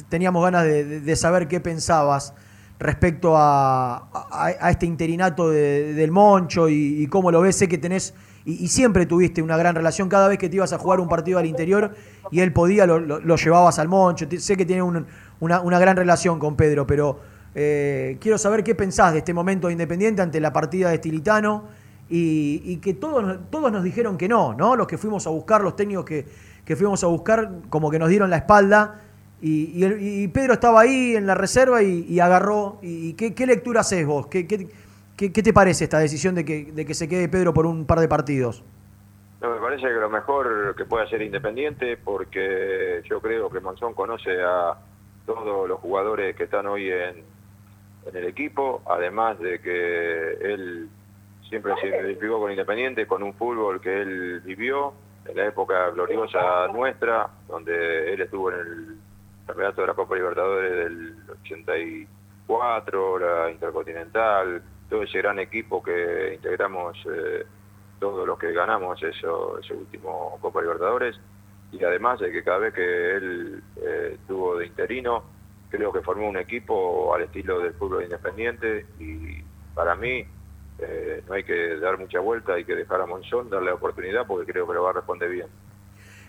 [0.08, 2.34] teníamos ganas de, de- de saber qué pensabas
[2.78, 7.56] respecto a, a- a este interinato de- del Moncho y, y cómo lo ves.
[7.56, 8.14] Sé que tenés,
[8.44, 11.38] y, siempre tuviste una gran relación cada vez que te ibas a jugar un partido
[11.38, 11.94] al interior
[12.30, 14.26] y él podía, lo, llevabas al Moncho.
[14.38, 15.06] Sé que tiene un-
[15.40, 17.20] una, una gran relación con Pedro, pero
[17.54, 21.64] eh, quiero saber qué pensás de este momento de Independiente ante la partida de Estilitano
[22.10, 24.76] y, que todos, todos nos dijeron que no, ¿no?
[24.76, 26.26] Los que fuimos a buscar, los técnicos que,
[26.64, 29.00] que fuimos a buscar, como que nos dieron la espalda.
[29.40, 32.78] Y, y Pedro estaba ahí en la reserva y, agarró.
[32.82, 34.26] ¿Y qué, qué lectura haces vos?
[34.26, 34.68] ¿Qué, qué,
[35.16, 38.00] qué- te parece esta decisión de que, de que se quede Pedro por un par
[38.00, 38.64] de partidos?
[39.40, 43.92] No, me parece que lo mejor que puede hacer Independiente, porque yo creo que Monzón
[43.94, 44.74] conoce a
[45.26, 47.22] todos los jugadores que están hoy en,
[48.06, 50.88] en el equipo, además de que él
[51.48, 54.94] siempre se identificó con Independiente, con un fútbol que él vivió
[55.26, 58.96] en la época gloriosa nuestra, donde él estuvo en el
[59.46, 64.62] campeonato de la Copa Libertadores del 84, la Intercontinental,
[64.94, 67.44] todo ese gran equipo que integramos eh,
[67.98, 71.16] todos los que ganamos ese último Copa Libertadores
[71.72, 75.24] y además de que cada vez que él eh, estuvo de interino
[75.68, 79.42] creo que formó un equipo al estilo del fútbol independiente y
[79.74, 80.24] para mí
[80.78, 84.24] eh, no hay que dar mucha vuelta, hay que dejar a Monzón, darle la oportunidad
[84.28, 85.46] porque creo que lo va a responder bien.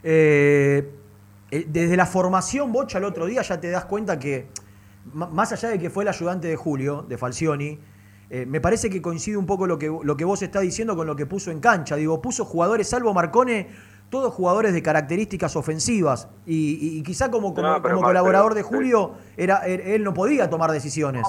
[0.02, 0.90] Eh,
[1.52, 4.48] desde la formación, Bocha, el otro día ya te das cuenta que,
[5.14, 7.80] más allá de que fue el ayudante de Julio, de Falcioni,
[8.30, 11.06] eh, me parece que coincide un poco lo que, lo que vos estás diciendo con
[11.08, 11.96] lo que puso en cancha.
[11.96, 13.68] Digo, puso jugadores, salvo Marcone,
[14.10, 16.28] todos jugadores de características ofensivas.
[16.46, 20.04] Y, y- quizá como, como, No, pero como Mar- colaborador pero- de Julio, era, él,
[20.04, 21.26] no podía tomar decisiones.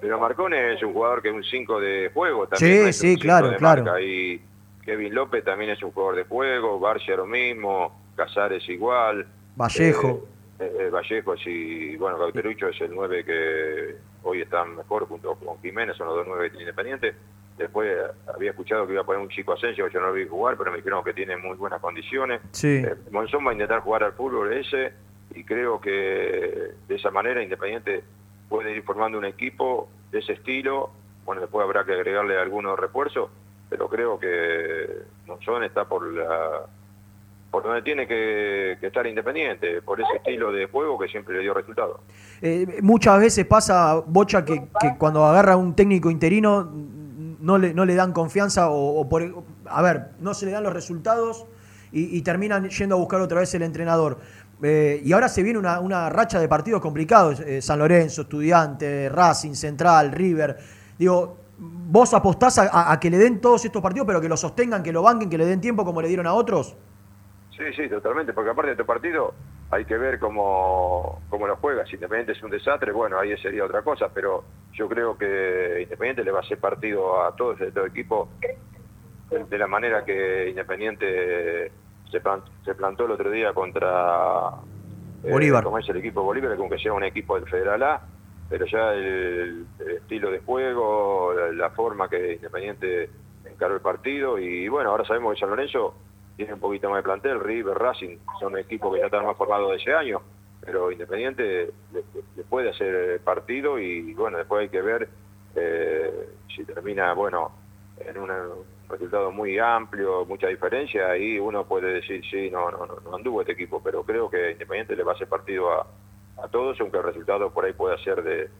[0.00, 2.92] Pero Marcone es un jugador que es un 5 de juego Sí, también.
[2.92, 3.98] sí, cinco claro, claro.
[4.00, 4.40] Y
[4.84, 9.26] Kevin López también es un jugador de juego, Barcia lo mismo, Casares igual.
[9.56, 10.26] Vallejo.
[10.58, 15.60] Eh, eh, Vallejo y bueno, Cauterucho es el 9 que hoy está mejor junto con
[15.60, 17.14] Jiménez, son los dos 9 que tiene Independiente.
[17.56, 20.26] Después eh, había escuchado que iba a poner un chico Asensio, yo no lo vi
[20.26, 22.40] jugar, pero me dijeron que tiene muy buenas condiciones.
[22.50, 22.82] Sí.
[22.84, 24.92] Eh, Monzón va a intentar jugar al fútbol ese
[25.34, 28.02] y creo que de esa manera Independiente
[28.48, 30.90] puede ir formando un equipo de ese estilo.
[31.24, 33.30] Bueno, después habrá que agregarle algunos refuerzos,
[33.70, 36.66] pero creo que Monzón está por la
[37.54, 41.54] por donde tiene que, estar Independiente, por ese estilo de juego que siempre le dio
[41.54, 42.00] resultado.
[42.42, 44.66] Eh, muchas veces pasa, Bocha, que,
[44.98, 46.68] cuando agarra un técnico interino
[47.38, 51.46] no le, dan confianza o, por, a ver, no se le dan los resultados
[51.92, 54.18] y, terminan yendo a buscar otra vez el entrenador.
[54.60, 59.54] Eh, y ahora se viene una, racha de partidos complicados, eh, San Lorenzo, Estudiante, Racing,
[59.54, 60.58] Central, River.
[60.98, 64.90] Digo, ¿vos apostás a que le den todos estos partidos, pero que lo sostengan, que
[64.90, 66.76] lo banquen, que le den tiempo como le dieron a otros?
[67.56, 69.32] Sí, sí, totalmente, porque aparte de este partido
[69.70, 71.86] hay que ver cómo, cómo lo juega.
[71.86, 76.24] Si Independiente es un desastre, bueno, ahí sería otra cosa, pero yo creo que Independiente
[76.24, 78.28] le va a hacer partido a todo ese todo equipo
[79.30, 81.70] de, la manera que Independiente
[82.10, 82.20] se,
[82.64, 84.50] se plantó el otro día contra
[85.22, 85.64] Bolívar.
[85.64, 88.00] como es el equipo de Bolívar, como que sea un equipo del Federal A,
[88.48, 93.10] pero ya el, el estilo de juego, la, la forma que Independiente
[93.44, 95.94] encaró el partido y bueno, ahora sabemos que San Lorenzo
[96.36, 99.70] tiene un poquito más de plantel, River, Racing, son equipos que ya están más formados
[99.70, 100.20] de ese año,
[100.60, 102.02] pero Independiente le,
[102.36, 105.08] le puede hacer partido y bueno, después hay que ver
[105.56, 107.52] eh, si termina, bueno,
[108.04, 112.86] en una- un resultado muy amplio, mucha diferencia, ahí uno puede decir, sí, no, no,
[112.86, 115.86] no, anduvo este equipo, pero creo que Independiente le va a hacer partido a,
[116.42, 118.50] a todos, aunque el resultado por ahí pueda ser de,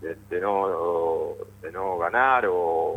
[0.00, 1.32] de, de no,
[1.62, 2.94] de no ganar o,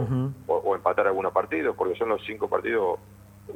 [0.48, 3.00] o, o empatar algunos partidos, porque son los cinco partidos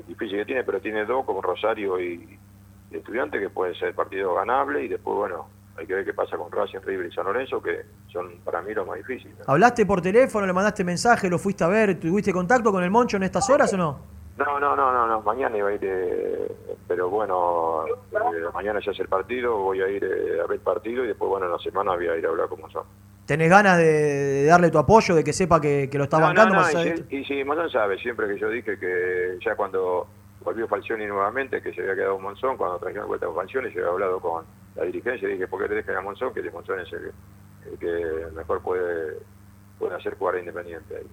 [0.07, 2.40] difíciles que tiene, pero tiene dos como Rosario y,
[2.91, 5.48] y Estudiante que pueden ser partidos ganables y después, bueno,
[5.78, 8.74] hay que ver qué pasa con Racing, River y San Lorenzo, que son para mí
[8.74, 9.38] los más difíciles.
[9.48, 13.18] ¿Hablaste por teléfono, le mandaste mensaje, lo fuiste a ver, tuviste contacto con el Moncho
[13.18, 13.99] en estas horas o no?
[14.38, 16.52] No, no, no, no, no, mañana iba a ir, eh,
[16.88, 18.18] pero bueno, eh,
[18.53, 21.30] mañana ya es el partido, voy a ir eh, a ver el partido y después,
[21.30, 22.84] bueno, en la semana voy a ir a hablar con Monzón.
[23.26, 26.26] ¿Tenés ganas de, de darle tu apoyo, de que sepa que, que lo estás No,
[26.28, 26.56] bancando?
[26.56, 29.56] no, no, más y, sí- y sí, Monzón sabe, siempre que yo dije que ya
[29.56, 30.08] cuando
[30.44, 33.91] volvió Falcioni nuevamente, que se había quedado Monzón, cuando trajeron vuelta a Falcioni, se había
[33.91, 34.44] hablado con
[34.76, 36.34] la dirigencia y dije, ¿por qué te dejan a Monzón?
[36.34, 37.12] Que de Monzón es el,
[37.72, 39.14] el que mejor puede,
[39.80, 41.08] puede hacer jugar a Independiente ahí.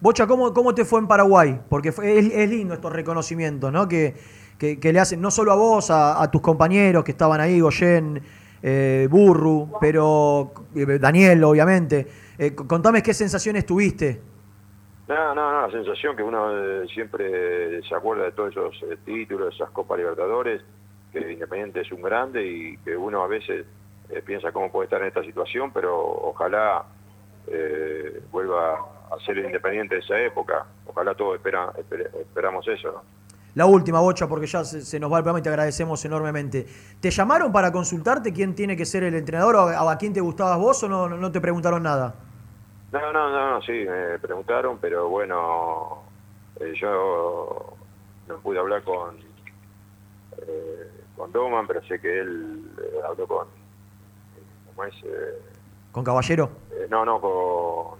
[0.00, 1.60] Bocha, ¿cómo, ¿cómo te fue en Paraguay?
[1.68, 3.88] Porque fue- es, es lindo estos reconocimientos, ¿no?
[3.88, 4.14] Que,
[4.58, 7.60] que- que le hacen no solo a vos, a, a tus compañeros que estaban ahí,
[7.60, 8.20] Goyen,
[8.62, 12.06] eh, Burru, pero eh, Daniel, obviamente.
[12.38, 14.20] Eh, contame qué sensaciones tuviste.
[15.08, 16.50] No, no, no, la sensación que uno
[16.82, 18.74] eh, siempre se acuerda de todos esos
[19.04, 20.62] títulos, esas Copas Libertadores,
[21.12, 23.64] que Independiente es un grande y que uno a veces
[24.24, 26.84] piensa cómo puede estar en esta situación, pero ojalá
[28.32, 28.74] vuelva
[29.10, 30.66] a ser Independiente de esa época.
[30.86, 32.92] Ojalá todos espera- esper- esperamos eso.
[32.92, 33.02] ¿no?
[33.56, 36.66] La última, Bocha, porque ya se, se nos va el programa y te agradecemos enormemente.
[37.00, 40.20] ¿Te llamaron para consultarte quién tiene que ser el entrenador o a, a quién te
[40.20, 42.14] gustabas vos o no, no te preguntaron nada?
[42.92, 46.02] No, no, no, no, sí, me preguntaron, pero bueno,
[46.60, 47.76] eh, yo
[48.28, 49.16] no pude hablar con
[50.36, 53.46] eh, con Doman, pero sé que él eh, habló con,
[54.66, 54.94] ¿cómo es?
[55.02, 55.40] Eh,
[55.92, 56.50] ¿Con Caballero?
[56.72, 57.98] eh, no, no, con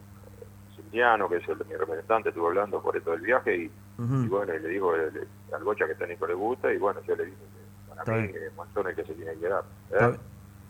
[0.87, 4.61] Cintiano, que es el, mi representante, estuve hablando por esto del viaje y, bueno, y
[4.61, 8.01] le digo al Bocha que técnico le gusta y bueno, yo le dije que para
[8.03, 8.55] Está mí bien.
[8.57, 9.65] Monzón es el que se tiene que quedar.
[9.65, 9.93] ¿eh?
[9.93, 10.19] Está,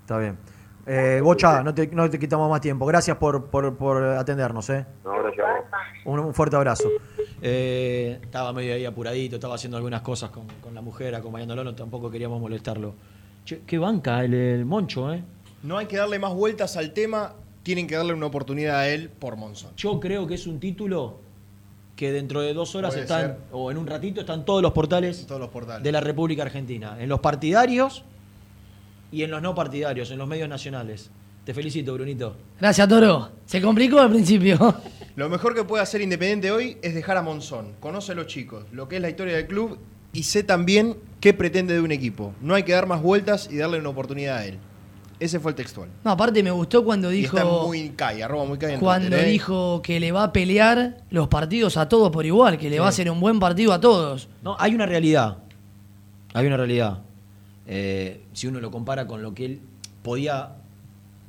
[0.02, 0.38] está bien.
[0.86, 2.86] Eh, Bocha, no te, no te quitamos más tiempo.
[2.86, 4.70] Gracias por, por, por atendernos.
[4.70, 4.86] ¿eh?
[5.05, 5.64] No, gracias a vos.
[6.05, 6.88] Un, un fuerte abrazo.
[7.43, 11.74] Eh, estaba medio ahí apuradito, estaba haciendo algunas cosas con, con la mujer, acompañándolo, no,
[11.74, 12.94] tampoco queríamos molestarlo.
[13.44, 15.22] Che, qué banca el, el Moncho, ¿eh?
[15.62, 17.32] No hay que darle más vueltas al tema,
[17.66, 19.72] tienen que darle una oportunidad a él por Monzón.
[19.76, 21.18] Yo creo que es un título
[21.97, 23.36] que dentro de dos horas Puede están, ser.
[23.51, 25.82] o en un ratito, están todos los portales, Todos los portales.
[25.82, 26.97] de la República Argentina.
[27.01, 28.05] En los partidarios
[29.10, 31.10] y en los no partidarios, en los medios nacionales.
[31.44, 32.36] Te felicito, Brunito.
[32.60, 33.30] Gracias, Toro.
[33.47, 34.76] Se complicó al principio.
[35.16, 37.72] Lo mejor que puede hacer Independiente hoy es dejar a Monzón.
[37.80, 39.76] Conoce a los chicos, lo que es la historia del club
[40.12, 42.32] y sé también qué pretende de un equipo.
[42.40, 44.59] No hay que dar más vueltas y darle una oportunidad a él.
[45.18, 45.88] Ese fue el textual.
[46.05, 47.36] No, aparte me gustó cuando Y dijo.
[47.38, 49.30] está muy cae, arroba muy cae en Cuando Twitter, ¿eh?
[49.30, 52.80] dijo que le va a pelear los partidos a todos por igual, que le Sí.
[52.80, 54.28] va a hacer un buen partido a todos.
[54.43, 55.38] No, hay una realidad.
[56.34, 56.98] Hay una realidad.
[57.66, 59.60] Eh, si uno lo compara con lo que él
[60.02, 60.51] podía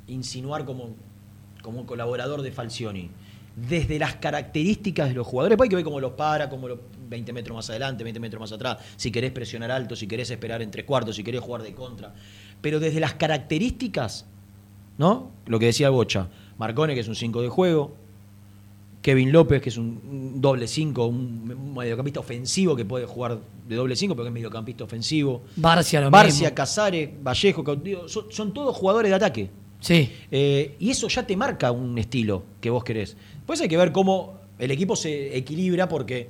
[0.06, 0.90] insinuar como,
[1.62, 3.10] como colaborador de Falcioni.
[3.56, 6.78] Desde las características de los jugadores, después hay que ver cómo los para, cómo los
[7.08, 10.62] 20 metros más adelante, 20 metros más atrás, si querés presionar alto, si querés esperar
[10.62, 12.12] en tres cuartos, si querés jugar de contra.
[12.60, 14.26] Pero desde las características,
[14.98, 15.30] ¿no?
[15.46, 16.28] Lo que decía Bocha,
[16.58, 17.94] Marcone, que es un 5 de juego,
[19.02, 23.96] Kevin López, que es un, doble 5, un, mediocampista ofensivo que puede jugar de doble
[23.96, 25.42] 5 porque es mediocampista ofensivo.
[25.56, 26.54] Barcia lo Barcia, mismo.
[26.54, 27.64] Casares, Vallejo,
[28.06, 29.50] son, son todos jugadores de ataque.
[29.80, 30.12] Sí.
[30.30, 33.16] Eh, y eso ya te marca un estilo que vos querés.
[33.36, 36.28] Después hay que ver cómo el equipo se equilibra porque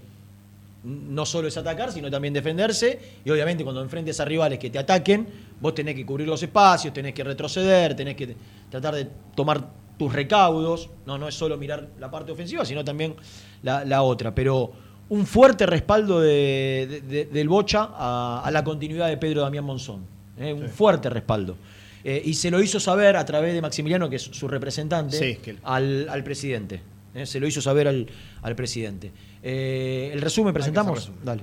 [0.84, 2.98] no solo es atacar, sino también defenderse.
[3.24, 5.26] Y obviamente cuando enfrentes a rivales que te ataquen,
[5.60, 8.34] vos tenés que cubrir los espacios, tenés que retroceder, tenés que
[8.70, 9.68] tratar de tomar
[9.98, 10.90] tus recaudos.
[11.06, 13.14] No, no es solo mirar la parte ofensiva, sino también
[13.62, 14.34] la, la otra.
[14.34, 14.72] Pero
[15.10, 19.64] un fuerte respaldo de- de- de- del Bocha a, a la continuidad de Pedro Damián
[19.64, 20.04] Monzón.
[20.38, 20.52] ¿eh?
[20.52, 21.56] Un fuerte respaldo.
[22.04, 25.36] Eh, y se lo hizo saber a través de Maximiliano, que es su representante, Sí,
[25.42, 26.80] que- al, al presidente.
[27.14, 27.26] ¿eh?
[27.26, 28.06] Se lo hizo saber al,
[28.42, 29.10] al presidente.
[29.42, 31.10] El resumen presentamos.
[31.24, 31.42] Dale.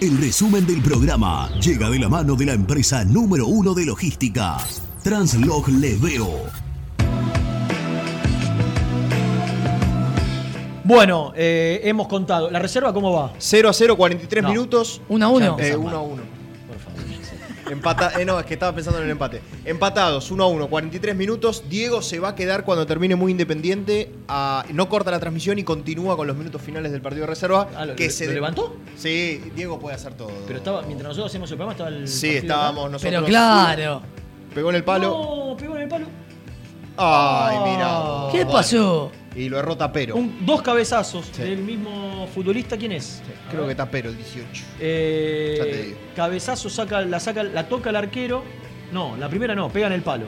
[0.00, 4.58] El resumen del programa llega de la mano de la empresa número uno de logística,
[5.02, 6.44] Translog Leveo.
[10.84, 12.48] Bueno, eh, hemos contado.
[12.50, 13.32] ¿La reserva cómo va?
[13.38, 14.50] 0 a 0, 43 No.
[14.50, 15.00] minutos.
[15.08, 15.56] 1 a 1.
[15.58, 16.22] Eh, 1 a 1.
[17.70, 19.40] Empata, eh, no, es que estaba pensando en el empate.
[19.64, 21.64] Empatados, 1 a 1, 43 minutos.
[21.68, 24.12] Diego se va a quedar cuando termine muy independiente.
[24.28, 27.68] a- no corta la transmisión y continúa con los minutos finales del partido de reserva.
[27.76, 28.76] Ah, ¿lo- que lo- se lo levantó?
[28.96, 30.30] Sí, Diego puede hacer todo.
[30.46, 32.08] Pero estaba, mientras nosotros hacíamos el programa, estaba el.
[32.08, 32.92] Sí, partido estábamos acá.
[32.92, 33.12] nosotros.
[33.14, 34.02] Pero claro.
[34.54, 35.08] Pegó en el palo.
[35.50, 36.06] No, pegó en el palo.
[36.96, 38.00] Ay, mira.
[38.32, 38.52] ¿Qué Bueno.
[38.52, 39.12] pasó?
[39.36, 40.16] Y lo erró Tapero.
[40.16, 42.76] Un- dos cabezazos del mismo futbolista.
[42.78, 43.22] ¿Quién es?
[43.50, 44.64] Creo que Tapero, el 18.
[44.80, 45.98] Eh, Ya te digo.
[46.16, 48.42] cabezazo saca, la saca, la toca el arquero.
[48.92, 50.26] No, la primera no, pega en el palo.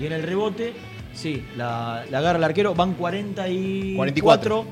[0.00, 0.72] Y en el rebote,
[1.14, 2.74] sí, la, la agarra el arquero.
[2.74, 3.96] Van 44.
[3.96, 4.66] 44.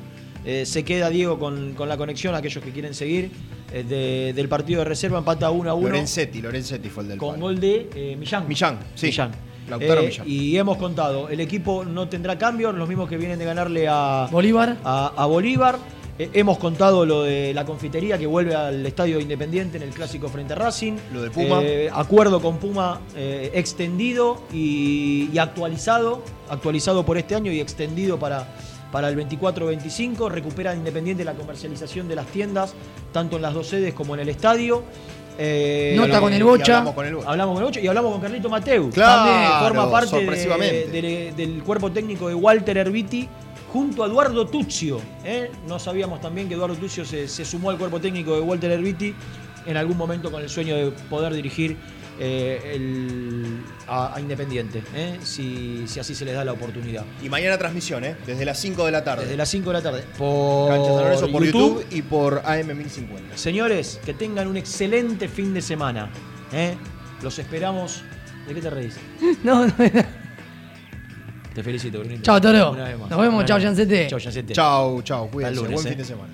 [0.44, 3.30] Eh, se queda Diego con, con la conexión, aquellos que quieren seguir.
[3.72, 5.88] eh, de- del partido de reserva empata 1 a 1.
[5.88, 7.42] Lorenzetti, Lorenzetti fue el del Con palo.
[7.46, 8.46] gol de eh, Millán.
[8.46, 9.06] Millán, sí.
[9.06, 9.32] Millán.
[9.68, 10.28] Lautaro Eh, Millán.
[10.28, 14.28] Y hemos contado, el equipo no tendrá cambios, los mismos que vienen de ganarle a
[14.30, 14.76] Bolívar.
[14.84, 15.78] A, a Bolívar.
[16.18, 20.28] Eh, hemos contado lo de la confitería que vuelve al Estadio Independiente en el clásico
[20.28, 20.94] frente a Racing.
[21.12, 21.60] Lo de Puma.
[21.62, 26.22] Eh, acuerdo con Puma eh, extendido y, y actualizado.
[26.48, 28.48] Actualizado por este año y extendido para,
[28.92, 30.30] para el 24-25.
[30.30, 32.74] Recupera Independiente la comercialización de las tiendas,
[33.12, 34.84] tanto en las dos sedes como en el estadio.
[35.38, 36.78] Eh, Nota con el Bocha.
[36.78, 37.30] hablamos con el Bocha.
[37.30, 38.90] Hablamos con el Bocha y hablamos con Carlito Mateu.
[38.90, 40.88] Claro, También forma parte de- sorpresivamente.
[40.88, 43.28] de- del cuerpo técnico de Walter Erviti
[43.72, 45.00] junto a Eduardo Tuzio.
[45.24, 45.50] ¿eh?
[45.68, 49.14] No sabíamos también que Eduardo Tuzio se, se sumó al cuerpo técnico de Walter Erviti
[49.66, 51.76] en algún momento con el sueño de poder dirigir
[52.18, 55.18] eh, el- a, a Independiente, ¿eh?
[55.22, 57.04] si, si así se les da la oportunidad.
[57.22, 58.16] Y mañana transmisión, ¿eh?
[58.26, 59.24] Desde las 5 de la tarde.
[59.24, 60.04] Desde las 5 de la tarde.
[60.18, 61.80] Por, Lorenzo por YouTube.
[61.80, 63.36] YouTube y por AM1050.
[63.36, 66.10] Señores, que tengan un excelente fin de semana.
[66.52, 66.74] ¿eh?
[67.22, 68.02] Los esperamos.
[68.48, 68.96] ¿De qué te reís?
[69.44, 69.72] No, no,
[71.54, 72.22] Te felicito, Brunito.
[72.22, 72.74] Chao, Toro.
[73.08, 73.44] Nos vemos.
[73.46, 73.58] Chao.
[73.58, 74.06] Yancete.
[74.08, 74.52] Chao, Yancete.
[74.52, 75.24] Chau, chau.
[75.24, 75.56] Hasta Cuídense.
[75.62, 75.90] lunes, Buen eh.
[75.90, 76.32] fin de semana.